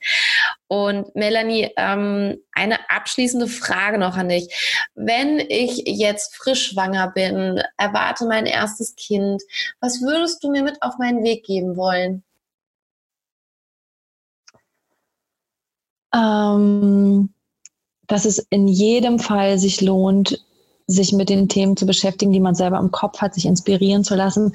Und 0.67 1.15
Melanie, 1.15 1.71
ähm, 1.77 2.37
eine 2.53 2.91
abschließende 2.91 3.47
Frage 3.47 3.99
noch 3.99 4.17
an 4.17 4.29
dich. 4.29 4.53
Wenn 4.95 5.39
ich 5.39 5.83
jetzt 5.87 6.37
frisch 6.37 6.71
schwanger 6.71 7.13
bin, 7.13 7.63
erwarte 7.77 8.27
mein 8.27 8.47
erstes 8.47 8.97
Kind, 8.97 9.43
was 9.81 10.03
würdest 10.03 10.43
du 10.43 10.51
mir 10.51 10.65
mit 10.65 10.83
auf 10.83 10.99
meinen 10.99 11.23
Weg 11.23 11.45
geben 11.45 11.77
wollen? 11.77 12.25
Ähm, 16.13 17.33
dass 18.09 18.25
es 18.25 18.39
in 18.51 18.67
jedem 18.67 19.21
Fall 19.21 19.59
sich 19.59 19.81
lohnt, 19.81 20.45
sich 20.87 21.13
mit 21.13 21.29
den 21.29 21.49
Themen 21.49 21.77
zu 21.77 21.87
beschäftigen, 21.87 22.33
die 22.33 22.41
man 22.41 22.55
selber 22.55 22.79
im 22.79 22.91
Kopf 22.91 23.21
hat, 23.21 23.35
sich 23.35 23.47
inspirieren 23.47 24.05
zu 24.05 24.15
lassen. 24.15 24.53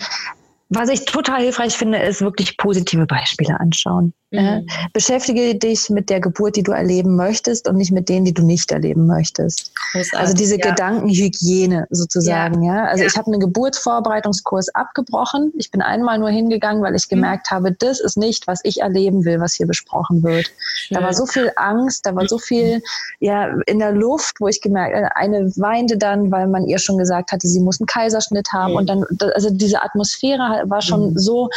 Was 0.69 0.89
ich 0.89 1.05
total 1.05 1.41
hilfreich 1.41 1.75
finde, 1.75 1.97
ist 1.97 2.21
wirklich 2.21 2.57
positive 2.57 3.05
Beispiele 3.07 3.59
anschauen. 3.59 4.13
Mhm. 4.31 4.67
beschäftige 4.93 5.55
dich 5.55 5.89
mit 5.89 6.11
der 6.11 6.19
Geburt, 6.19 6.55
die 6.55 6.61
du 6.61 6.71
erleben 6.71 7.15
möchtest 7.15 7.67
und 7.67 7.77
nicht 7.77 7.91
mit 7.91 8.09
denen, 8.09 8.25
die 8.25 8.33
du 8.33 8.45
nicht 8.45 8.71
erleben 8.71 9.07
möchtest. 9.07 9.71
Großartig, 9.91 10.19
also 10.19 10.33
diese 10.35 10.59
ja. 10.59 10.69
Gedankenhygiene 10.69 11.87
sozusagen. 11.89 12.61
Ja, 12.61 12.75
ja? 12.75 12.83
also 12.85 13.01
ja. 13.01 13.09
ich 13.09 13.17
habe 13.17 13.31
einen 13.31 13.39
Geburtsvorbereitungskurs 13.39 14.69
abgebrochen. 14.75 15.51
Ich 15.57 15.71
bin 15.71 15.81
einmal 15.81 16.19
nur 16.19 16.29
hingegangen, 16.29 16.83
weil 16.83 16.93
ich 16.93 17.07
mhm. 17.09 17.15
gemerkt 17.15 17.49
habe, 17.49 17.71
das 17.71 17.99
ist 17.99 18.17
nicht, 18.17 18.45
was 18.45 18.59
ich 18.63 18.81
erleben 18.81 19.25
will, 19.25 19.39
was 19.39 19.55
hier 19.55 19.65
besprochen 19.65 20.21
wird. 20.21 20.51
Schön. 20.59 20.95
Da 20.95 21.03
war 21.03 21.13
so 21.13 21.25
viel 21.25 21.51
Angst, 21.55 22.05
da 22.05 22.15
war 22.15 22.27
so 22.27 22.37
viel 22.37 22.83
ja 23.19 23.47
in 23.65 23.79
der 23.79 23.93
Luft, 23.93 24.35
wo 24.39 24.47
ich 24.47 24.61
gemerkt, 24.61 24.93
äh, 24.95 25.09
eine 25.15 25.51
weinte 25.55 25.97
dann, 25.97 26.29
weil 26.29 26.47
man 26.47 26.67
ihr 26.67 26.77
schon 26.77 26.99
gesagt 26.99 27.31
hatte, 27.31 27.47
sie 27.47 27.61
muss 27.61 27.81
einen 27.81 27.87
Kaiserschnitt 27.87 28.49
haben 28.53 28.73
mhm. 28.73 28.77
und 28.77 28.89
dann 28.89 29.05
also 29.33 29.49
diese 29.49 29.81
Atmosphäre 29.81 30.58
war 30.65 30.81
schon 30.81 31.11
mhm. 31.11 31.17
so 31.17 31.49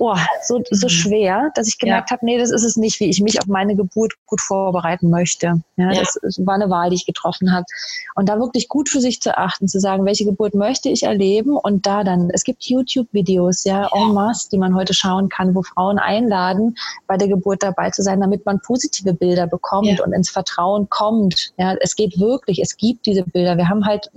oh, 0.00 0.16
so, 0.42 0.60
so 0.70 0.86
mhm. 0.86 0.90
schwer, 0.90 1.50
dass 1.54 1.68
ich 1.68 1.78
gemerkt 1.78 2.10
ja. 2.10 2.16
habe, 2.16 2.24
nee, 2.24 2.38
das 2.38 2.50
ist 2.50 2.64
es 2.64 2.76
nicht, 2.76 2.98
wie 3.00 3.08
ich 3.10 3.20
mich 3.20 3.38
auf 3.38 3.46
meine 3.46 3.76
Geburt 3.76 4.14
gut 4.26 4.40
vorbereiten 4.40 5.10
möchte. 5.10 5.62
Ja, 5.76 5.92
ja. 5.92 6.00
Das, 6.00 6.18
war 6.38 6.54
eine 6.54 6.70
Wahl, 6.70 6.90
die 6.90 6.96
ich 6.96 7.06
getroffen 7.06 7.52
habe. 7.52 7.66
Und 8.14 8.28
da 8.28 8.38
wirklich 8.38 8.68
gut 8.68 8.88
für 8.88 9.00
sich 9.00 9.20
zu 9.20 9.36
achten, 9.36 9.68
zu 9.68 9.78
sagen, 9.78 10.04
welche 10.06 10.24
Geburt 10.24 10.54
möchte 10.54 10.88
ich 10.88 11.02
erleben 11.02 11.56
und 11.56 11.86
da 11.86 12.02
dann, 12.02 12.30
es 12.30 12.44
gibt 12.44 12.64
YouTube-Videos, 12.64 13.64
ja, 13.64 13.88
en 13.94 14.14
masse, 14.14 14.48
die 14.50 14.58
man 14.58 14.74
heute 14.74 14.94
schauen 14.94 15.28
kann, 15.28 15.54
wo 15.54 15.62
Frauen 15.62 15.98
einladen, 15.98 16.76
bei 17.06 17.16
der 17.16 17.28
Geburt 17.28 17.62
dabei 17.62 17.90
zu 17.90 18.02
sein, 18.02 18.20
damit 18.20 18.46
man 18.46 18.60
positive 18.60 19.12
Bilder 19.12 19.46
bekommt 19.46 19.86
ja. 19.86 20.04
und 20.04 20.12
ins 20.12 20.30
Vertrauen 20.30 20.88
kommt. 20.88 21.52
Ja, 21.58 21.74
es 21.80 21.94
geht 21.94 22.18
wirklich, 22.18 22.60
es 22.60 22.76
gibt 22.76 23.04
diese 23.04 23.22
Bilder. 23.22 23.56
Wir 23.56 23.68
haben 23.68 23.84
halt 23.84 24.10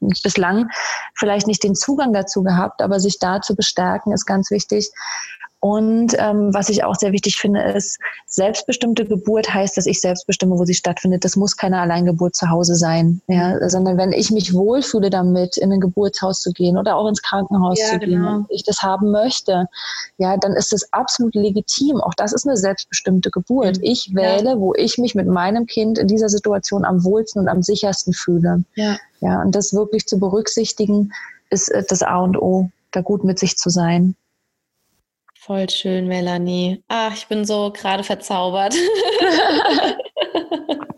bislang 0.00 0.68
vielleicht 1.14 1.46
nicht 1.46 1.62
den 1.62 1.74
Zugang 1.74 2.12
dazu 2.12 2.42
gehabt, 2.42 2.82
aber 2.82 3.00
sich 3.00 3.18
da 3.18 3.40
zu 3.40 3.54
bestärken 3.54 4.12
ist 4.12 4.26
ganz 4.26 4.50
wichtig. 4.50 4.90
Und 5.60 6.14
ähm, 6.18 6.54
was 6.54 6.70
ich 6.70 6.84
auch 6.84 6.94
sehr 6.94 7.12
wichtig 7.12 7.36
finde, 7.36 7.60
ist, 7.60 7.98
selbstbestimmte 8.26 9.04
Geburt 9.04 9.52
heißt, 9.52 9.76
dass 9.76 9.84
ich 9.84 10.00
selbst 10.00 10.26
bestimme, 10.26 10.58
wo 10.58 10.64
sie 10.64 10.72
stattfindet. 10.72 11.22
Das 11.22 11.36
muss 11.36 11.54
keine 11.54 11.78
Alleingeburt 11.80 12.34
zu 12.34 12.48
Hause 12.48 12.76
sein, 12.76 13.20
ja, 13.28 13.68
sondern 13.68 13.98
wenn 13.98 14.12
ich 14.12 14.30
mich 14.30 14.54
wohlfühle 14.54 15.10
damit, 15.10 15.58
in 15.58 15.70
ein 15.70 15.80
Geburtshaus 15.80 16.40
zu 16.40 16.52
gehen 16.52 16.78
oder 16.78 16.96
auch 16.96 17.06
ins 17.06 17.20
Krankenhaus 17.20 17.78
ja, 17.78 17.86
zu 17.88 17.98
gehen, 17.98 18.22
genau. 18.22 18.46
ich 18.48 18.64
das 18.64 18.82
haben 18.82 19.10
möchte, 19.10 19.66
ja, 20.16 20.38
dann 20.38 20.54
ist 20.54 20.72
das 20.72 20.90
absolut 20.94 21.34
legitim. 21.34 22.00
Auch 22.00 22.14
das 22.14 22.32
ist 22.32 22.46
eine 22.46 22.56
selbstbestimmte 22.56 23.30
Geburt. 23.30 23.76
Mhm. 23.78 23.84
Ich 23.84 24.14
wähle, 24.14 24.50
ja. 24.50 24.58
wo 24.58 24.72
ich 24.74 24.96
mich 24.96 25.14
mit 25.14 25.26
meinem 25.26 25.66
Kind 25.66 25.98
in 25.98 26.08
dieser 26.08 26.30
Situation 26.30 26.86
am 26.86 27.04
wohlsten 27.04 27.42
und 27.42 27.48
am 27.48 27.62
sichersten 27.62 28.14
fühle. 28.14 28.64
Ja. 28.76 28.96
Ja, 29.20 29.42
und 29.42 29.54
das 29.54 29.74
wirklich 29.74 30.06
zu 30.06 30.18
berücksichtigen, 30.18 31.12
ist 31.50 31.68
äh, 31.68 31.84
das 31.86 32.02
A 32.02 32.18
und 32.20 32.40
O, 32.40 32.70
da 32.92 33.02
gut 33.02 33.24
mit 33.24 33.38
sich 33.38 33.58
zu 33.58 33.68
sein. 33.68 34.14
Voll 35.42 35.70
schön, 35.70 36.06
Melanie. 36.06 36.84
Ach, 36.88 37.14
ich 37.14 37.26
bin 37.26 37.44
so 37.46 37.72
gerade 37.72 38.04
verzaubert. 38.04 38.74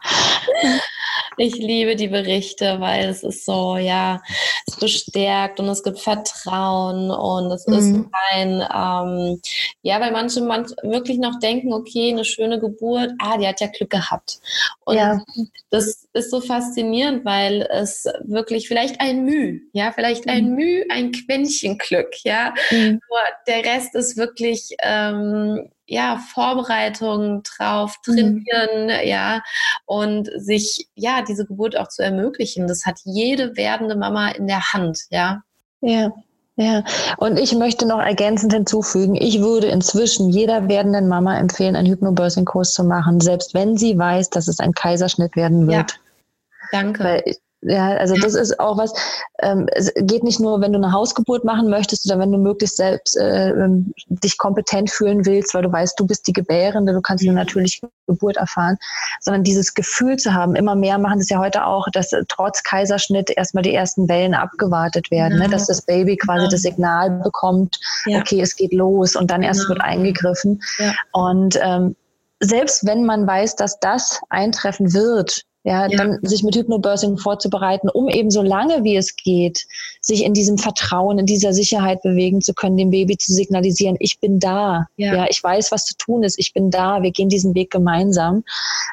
ich 1.36 1.54
liebe 1.56 1.96
die 1.96 2.08
Berichte, 2.08 2.80
weil 2.80 3.08
es 3.08 3.22
ist 3.22 3.44
so, 3.44 3.76
ja, 3.76 4.20
es 4.66 4.76
bestärkt 4.76 5.60
und 5.60 5.68
es 5.68 5.82
gibt 5.82 5.98
Vertrauen 5.98 7.10
und 7.10 7.50
es 7.50 7.66
mhm. 7.66 7.74
ist 7.74 7.94
ein, 8.30 8.60
ähm, 8.60 9.40
ja, 9.82 10.00
weil 10.00 10.12
manche, 10.12 10.40
manche 10.42 10.74
wirklich 10.82 11.18
noch 11.18 11.38
denken, 11.38 11.72
okay, 11.72 12.10
eine 12.10 12.24
schöne 12.24 12.60
Geburt, 12.60 13.12
ah, 13.18 13.38
die 13.38 13.46
hat 13.46 13.60
ja 13.60 13.68
Glück 13.68 13.90
gehabt. 13.90 14.38
Und 14.84 14.96
ja. 14.96 15.22
das 15.70 16.06
ist 16.12 16.30
so 16.30 16.40
faszinierend, 16.40 17.24
weil 17.24 17.68
es 17.70 18.06
wirklich 18.24 18.68
vielleicht 18.68 19.00
ein 19.00 19.24
Müh, 19.24 19.60
ja, 19.72 19.92
vielleicht 19.92 20.28
ein 20.28 20.50
mhm. 20.50 20.56
Müh, 20.56 20.84
ein 20.90 21.12
Quäntchen 21.12 21.78
Glück, 21.78 22.24
ja. 22.24 22.54
Mhm. 22.70 23.00
Nur 23.08 23.20
der 23.46 23.64
Rest 23.64 23.94
ist 23.94 24.16
wirklich, 24.16 24.76
ähm, 24.82 25.70
ja, 25.86 26.18
Vorbereitung 26.32 27.42
drauf, 27.42 27.96
mhm. 28.06 28.12
trainieren, 28.12 28.84
mhm. 28.84 29.08
ja, 29.08 29.42
und 29.86 30.30
sich, 30.36 30.88
ja, 30.94 31.22
diese 31.22 31.46
Geburt 31.46 31.76
auch 31.76 31.88
zu 31.88 32.02
ermöglichen. 32.02 32.66
Das 32.66 32.86
hat 32.86 33.00
jede 33.04 33.56
werdende 33.56 33.96
Mama 33.96 34.30
in 34.30 34.46
der 34.46 34.72
Hand, 34.72 35.00
ja. 35.10 35.42
Ja. 35.80 36.12
Ja, 36.56 36.84
und 37.16 37.38
ich 37.38 37.54
möchte 37.54 37.86
noch 37.86 37.98
ergänzend 37.98 38.52
hinzufügen, 38.52 39.14
ich 39.14 39.40
würde 39.40 39.68
inzwischen 39.68 40.28
jeder 40.28 40.68
werdenden 40.68 41.08
Mama 41.08 41.38
empfehlen, 41.38 41.76
einen 41.76 41.88
Hypnobirthing-Kurs 41.88 42.74
zu 42.74 42.84
machen, 42.84 43.20
selbst 43.20 43.54
wenn 43.54 43.78
sie 43.78 43.98
weiß, 43.98 44.28
dass 44.28 44.48
es 44.48 44.60
ein 44.60 44.74
Kaiserschnitt 44.74 45.34
werden 45.34 45.66
wird. 45.66 45.92
Ja, 45.92 46.68
danke. 46.70 47.04
Weil 47.04 47.36
ja, 47.62 47.90
also 47.90 48.16
das 48.16 48.34
ist 48.34 48.58
auch 48.58 48.76
was, 48.76 48.92
ähm, 49.40 49.68
es 49.72 49.92
geht 49.94 50.24
nicht 50.24 50.40
nur, 50.40 50.60
wenn 50.60 50.72
du 50.72 50.78
eine 50.78 50.92
Hausgeburt 50.92 51.44
machen 51.44 51.70
möchtest 51.70 52.04
oder 52.06 52.18
wenn 52.18 52.32
du 52.32 52.38
möglichst 52.38 52.76
selbst 52.76 53.16
äh, 53.16 53.50
ähm, 53.50 53.92
dich 54.08 54.36
kompetent 54.36 54.90
fühlen 54.90 55.24
willst, 55.26 55.54
weil 55.54 55.62
du 55.62 55.70
weißt, 55.70 55.98
du 55.98 56.06
bist 56.06 56.26
die 56.26 56.32
Gebärende, 56.32 56.92
du 56.92 57.00
kannst 57.00 57.24
eine 57.24 57.34
natürliche 57.34 57.88
Geburt 58.08 58.36
erfahren, 58.36 58.78
sondern 59.20 59.44
dieses 59.44 59.74
Gefühl 59.74 60.16
zu 60.16 60.34
haben, 60.34 60.56
immer 60.56 60.74
mehr 60.74 60.98
machen 60.98 61.20
das 61.20 61.28
ja 61.28 61.38
heute 61.38 61.64
auch, 61.64 61.86
dass 61.92 62.12
äh, 62.12 62.24
trotz 62.28 62.64
Kaiserschnitt 62.64 63.30
erstmal 63.30 63.62
die 63.62 63.74
ersten 63.74 64.08
Wellen 64.08 64.34
abgewartet 64.34 65.12
werden, 65.12 65.34
genau. 65.34 65.44
ne? 65.44 65.50
dass 65.50 65.66
das 65.68 65.82
Baby 65.82 66.16
quasi 66.16 66.40
genau. 66.40 66.50
das 66.50 66.62
Signal 66.62 67.10
bekommt, 67.22 67.78
ja. 68.06 68.18
okay, 68.18 68.40
es 68.40 68.56
geht 68.56 68.72
los 68.72 69.14
und 69.14 69.30
dann 69.30 69.42
erst 69.42 69.60
genau. 69.60 69.74
wird 69.74 69.82
eingegriffen. 69.82 70.60
Ja. 70.78 70.94
Und 71.12 71.58
ähm, 71.62 71.94
selbst 72.40 72.84
wenn 72.84 73.04
man 73.04 73.24
weiß, 73.24 73.54
dass 73.54 73.78
das 73.78 74.20
eintreffen 74.30 74.92
wird, 74.92 75.44
ja, 75.64 75.86
ja, 75.86 75.96
dann 75.96 76.18
sich 76.22 76.42
mit 76.42 76.56
Hypnobirthing 76.56 77.18
vorzubereiten, 77.18 77.88
um 77.88 78.08
eben 78.08 78.30
so 78.30 78.42
lange 78.42 78.82
wie 78.82 78.96
es 78.96 79.14
geht, 79.16 79.64
sich 80.00 80.24
in 80.24 80.34
diesem 80.34 80.58
Vertrauen, 80.58 81.18
in 81.18 81.26
dieser 81.26 81.52
Sicherheit 81.52 82.02
bewegen 82.02 82.40
zu 82.40 82.52
können, 82.52 82.76
dem 82.76 82.90
Baby 82.90 83.16
zu 83.16 83.32
signalisieren, 83.32 83.96
ich 84.00 84.18
bin 84.18 84.40
da, 84.40 84.86
ja, 84.96 85.14
ja 85.14 85.26
ich 85.28 85.42
weiß, 85.42 85.70
was 85.70 85.84
zu 85.84 85.96
tun 85.96 86.24
ist, 86.24 86.38
ich 86.38 86.52
bin 86.52 86.70
da, 86.70 87.02
wir 87.02 87.12
gehen 87.12 87.28
diesen 87.28 87.54
Weg 87.54 87.70
gemeinsam. 87.70 88.42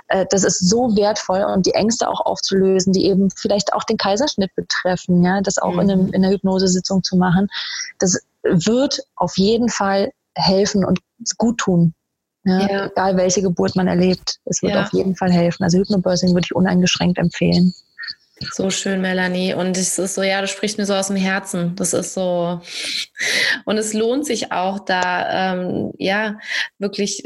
Äh, 0.09 0.26
das 0.30 0.43
ist 0.43 0.70
so 0.70 0.95
wertvoll 0.95 1.43
und 1.43 1.65
die 1.65 1.74
Ängste 1.74 2.07
auch 2.07 2.22
aufzulösen, 2.22 2.93
die 2.93 3.05
eben 3.05 3.32
vielleicht 3.32 3.74
auch 3.74 3.84
den 3.84 3.97
Kaiserschnitt 3.97 4.53
betreffen, 4.55 5.24
ja, 5.24 5.41
das 5.41 5.57
auch 5.57 5.74
mhm. 5.74 5.80
in, 5.80 5.91
einem, 5.91 6.07
in 6.07 6.24
einer 6.24 6.34
Hypnosesitzung 6.34 7.03
zu 7.03 7.17
machen, 7.17 7.47
das 7.97 8.20
wird 8.43 8.99
auf 9.15 9.38
jeden 9.38 9.70
Fall 9.70 10.11
helfen 10.36 10.86
und 10.86 10.99
gut 11.38 11.57
tun. 11.57 11.93
Ja, 12.49 12.67
ja. 12.67 12.85
Egal 12.87 13.17
welche 13.17 13.41
Geburt 13.41 13.75
man 13.75 13.87
erlebt, 13.87 14.39
es 14.45 14.61
wird 14.61 14.73
ja. 14.73 14.83
auf 14.83 14.93
jeden 14.93 15.15
Fall 15.15 15.31
helfen. 15.31 15.63
Also 15.63 15.77
Hypnobirthing 15.79 16.29
würde 16.29 16.45
ich 16.45 16.55
uneingeschränkt 16.55 17.17
empfehlen. 17.17 17.73
So 18.53 18.69
schön, 18.69 19.01
Melanie. 19.01 19.53
Und 19.53 19.77
es 19.77 19.99
ist 19.99 20.15
so, 20.15 20.23
ja, 20.23 20.41
das 20.41 20.51
spricht 20.51 20.77
mir 20.77 20.85
so 20.85 20.93
aus 20.95 21.07
dem 21.07 21.17
Herzen. 21.17 21.75
Das 21.75 21.93
ist 21.93 22.13
so. 22.13 22.61
Und 23.65 23.77
es 23.77 23.93
lohnt 23.93 24.25
sich 24.25 24.51
auch 24.51 24.79
da, 24.79 25.53
ähm, 25.53 25.91
ja, 25.97 26.39
wirklich 26.77 27.23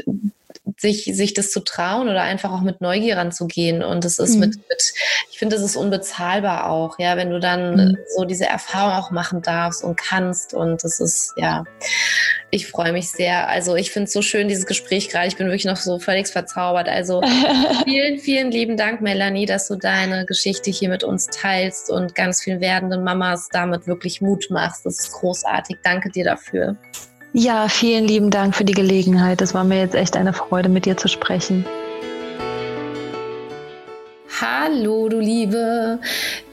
sich, 0.78 1.04
sich 1.12 1.34
das 1.34 1.50
zu 1.50 1.60
trauen 1.60 2.08
oder 2.08 2.22
einfach 2.22 2.50
auch 2.50 2.62
mit 2.62 2.80
Neugier 2.80 3.18
ranzugehen. 3.18 3.82
Und 3.82 4.04
es 4.04 4.18
ist 4.18 4.34
mhm. 4.34 4.40
mit, 4.40 4.56
mit, 4.56 4.94
ich 5.30 5.38
finde, 5.38 5.56
es 5.56 5.62
ist 5.62 5.76
unbezahlbar 5.76 6.70
auch, 6.70 6.98
ja, 6.98 7.16
wenn 7.16 7.30
du 7.30 7.38
dann 7.38 7.76
mhm. 7.76 7.98
so 8.16 8.24
diese 8.24 8.46
Erfahrung 8.46 8.92
auch 8.92 9.10
machen 9.10 9.42
darfst 9.42 9.84
und 9.84 9.96
kannst. 9.96 10.54
Und 10.54 10.82
das 10.82 11.00
ist, 11.00 11.34
ja, 11.36 11.64
Ich 12.50 12.68
freue 12.68 12.92
mich 12.92 13.10
sehr. 13.10 13.48
Also 13.48 13.74
ich 13.74 13.90
finde 13.90 14.06
es 14.06 14.12
so 14.12 14.22
schön, 14.22 14.48
dieses 14.48 14.64
Gespräch 14.64 15.08
gerade. 15.08 15.26
Ich 15.26 15.36
bin 15.36 15.48
wirklich 15.48 15.64
noch 15.64 15.76
so 15.76 15.98
völlig 15.98 16.28
verzaubert. 16.28 16.88
Also 16.88 17.20
vielen, 17.84 18.18
vielen 18.18 18.50
lieben 18.50 18.76
Dank, 18.76 19.00
Melanie, 19.00 19.44
dass 19.44 19.68
du 19.68 19.76
deine 19.76 20.24
Geschichte 20.24 20.70
hier 20.70 20.88
mit 20.88 21.04
uns 21.04 21.26
teilst 21.26 21.90
und 21.90 22.14
ganz 22.14 22.42
vielen 22.42 22.60
werdenden 22.60 23.04
Mamas 23.04 23.48
damit 23.50 23.86
wirklich 23.86 24.20
Mut 24.20 24.46
machst. 24.50 24.86
Das 24.86 25.00
ist 25.00 25.12
großartig. 25.12 25.78
Danke 25.82 26.10
dir 26.10 26.24
dafür. 26.24 26.76
Ja, 27.36 27.66
vielen 27.66 28.06
lieben 28.06 28.30
Dank 28.30 28.54
für 28.54 28.64
die 28.64 28.74
Gelegenheit. 28.74 29.42
Es 29.42 29.54
war 29.54 29.64
mir 29.64 29.80
jetzt 29.80 29.96
echt 29.96 30.16
eine 30.16 30.32
Freude, 30.32 30.68
mit 30.68 30.86
dir 30.86 30.96
zu 30.96 31.08
sprechen. 31.08 31.66
Hallo, 34.40 35.08
du 35.08 35.18
Liebe. 35.18 35.98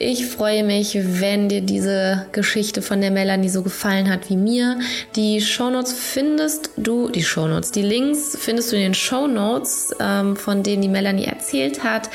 Ich 0.03 0.25
freue 0.25 0.63
mich, 0.63 0.97
wenn 0.99 1.47
dir 1.47 1.61
diese 1.61 2.25
Geschichte 2.31 2.81
von 2.81 3.01
der 3.01 3.11
Melanie 3.11 3.49
so 3.49 3.61
gefallen 3.61 4.09
hat 4.09 4.31
wie 4.31 4.35
mir. 4.35 4.79
Die 5.15 5.41
Shownotes 5.41 5.93
findest 5.93 6.71
du, 6.75 7.09
die 7.09 7.23
Shownotes, 7.23 7.69
die 7.69 7.83
Links 7.83 8.35
findest 8.39 8.71
du 8.71 8.77
in 8.77 8.81
den 8.81 8.93
Shownotes, 8.95 9.95
ähm, 9.99 10.35
von 10.35 10.63
denen 10.63 10.81
die 10.81 10.87
Melanie 10.87 11.25
erzählt 11.25 11.83
hat. 11.83 12.09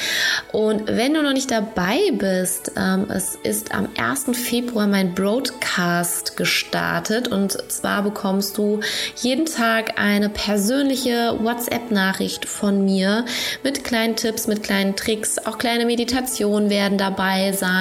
Und 0.51 0.89
wenn 0.89 1.15
du 1.15 1.23
noch 1.23 1.33
nicht 1.33 1.53
dabei 1.53 2.11
bist, 2.13 2.73
ähm, 2.77 3.07
es 3.09 3.39
ist 3.45 3.73
am 3.73 3.89
1. 3.97 4.35
Februar 4.35 4.89
mein 4.89 5.15
Broadcast 5.15 6.37
gestartet 6.37 7.29
und 7.29 7.53
zwar 7.71 8.03
bekommst 8.03 8.59
du 8.59 8.81
jeden 9.23 9.47
Tag 9.47 9.93
eine 9.97 10.29
persönliche 10.29 11.39
WhatsApp-Nachricht 11.41 12.47
von 12.47 12.85
mir 12.85 13.27
mit 13.63 13.85
kleinen 13.85 14.17
Tipps, 14.17 14.49
mit 14.49 14.65
kleinen 14.65 14.97
Tricks, 14.97 15.39
auch 15.39 15.57
kleine 15.57 15.87
Meditationen 15.87 16.69
werden 16.69 16.99
dabei 16.99 17.53
sein. 17.53 17.76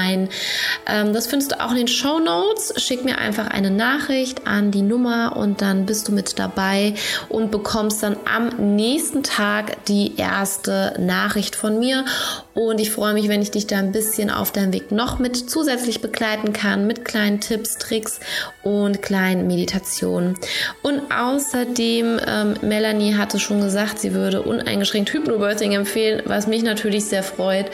Ähm, 0.87 1.13
das 1.13 1.27
findest 1.27 1.51
du 1.51 1.61
auch 1.61 1.71
in 1.71 1.77
den 1.77 1.87
Show 1.87 2.19
Notes. 2.19 2.73
Schick 2.77 3.03
mir 3.05 3.17
einfach 3.17 3.47
eine 3.47 3.71
Nachricht 3.71 4.47
an 4.47 4.71
die 4.71 4.81
Nummer 4.81 5.35
und 5.37 5.61
dann 5.61 5.85
bist 5.85 6.07
du 6.07 6.11
mit 6.11 6.37
dabei 6.39 6.93
und 7.29 7.51
bekommst 7.51 8.03
dann 8.03 8.17
am 8.25 8.75
nächsten 8.75 9.23
Tag 9.23 9.85
die 9.85 10.17
erste 10.17 10.95
Nachricht 10.99 11.55
von 11.55 11.79
mir. 11.79 12.05
Und 12.53 12.79
ich 12.79 12.91
freue 12.91 13.13
mich, 13.13 13.27
wenn 13.27 13.41
ich 13.41 13.51
dich 13.51 13.67
da 13.67 13.77
ein 13.77 13.91
bisschen 13.91 14.29
auf 14.29 14.51
deinem 14.51 14.71
Weg 14.71 14.91
noch 14.91 15.19
mit 15.19 15.49
zusätzlich 15.49 16.01
begleiten 16.01 16.53
kann, 16.53 16.87
mit 16.87 17.03
kleinen 17.03 17.41
Tipps, 17.41 17.77
Tricks 17.77 18.19
und 18.63 19.01
kleinen 19.01 19.45
Meditationen. 19.45 20.37
Und 20.81 21.01
außerdem, 21.11 22.19
ähm, 22.25 22.53
Melanie 22.61 23.15
hatte 23.15 23.39
schon 23.39 23.61
gesagt, 23.61 23.99
sie 23.99 24.13
würde 24.13 24.41
uneingeschränkt 24.41 25.11
Hypnobirthing 25.11 25.73
empfehlen, 25.73 26.21
was 26.25 26.47
mich 26.47 26.63
natürlich 26.63 27.05
sehr 27.05 27.23
freut. 27.23 27.65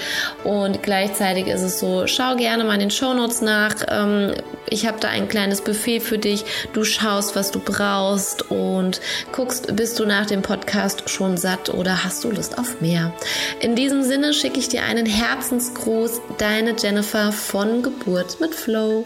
Und 0.43 0.81
gleichzeitig 0.81 1.47
ist 1.47 1.61
es 1.61 1.79
so, 1.79 2.07
schau 2.13 2.35
gerne 2.35 2.63
mal 2.63 2.75
in 2.75 2.81
den 2.81 2.91
Shownotes 2.91 3.41
nach. 3.41 3.75
Ähm, 3.87 4.33
ich 4.69 4.87
habe 4.87 4.99
da 4.99 5.09
ein 5.09 5.27
kleines 5.27 5.61
Buffet 5.61 5.99
für 5.99 6.17
dich. 6.17 6.45
Du 6.73 6.83
schaust, 6.83 7.35
was 7.35 7.51
du 7.51 7.59
brauchst 7.59 8.49
und 8.51 9.01
guckst, 9.31 9.75
bist 9.75 9.99
du 9.99 10.05
nach 10.05 10.25
dem 10.25 10.41
Podcast 10.41 11.09
schon 11.09 11.37
satt 11.37 11.69
oder 11.69 12.03
hast 12.03 12.23
du 12.23 12.31
Lust 12.31 12.57
auf 12.57 12.81
mehr. 12.81 13.13
In 13.59 13.75
diesem 13.75 14.03
Sinne 14.03 14.33
schicke 14.33 14.59
ich 14.59 14.69
dir 14.69 14.83
einen 14.83 15.05
Herzensgruß, 15.05 16.21
deine 16.37 16.75
Jennifer 16.77 17.31
von 17.31 17.83
Geburt 17.83 18.39
mit 18.39 18.55
Flow. 18.55 19.05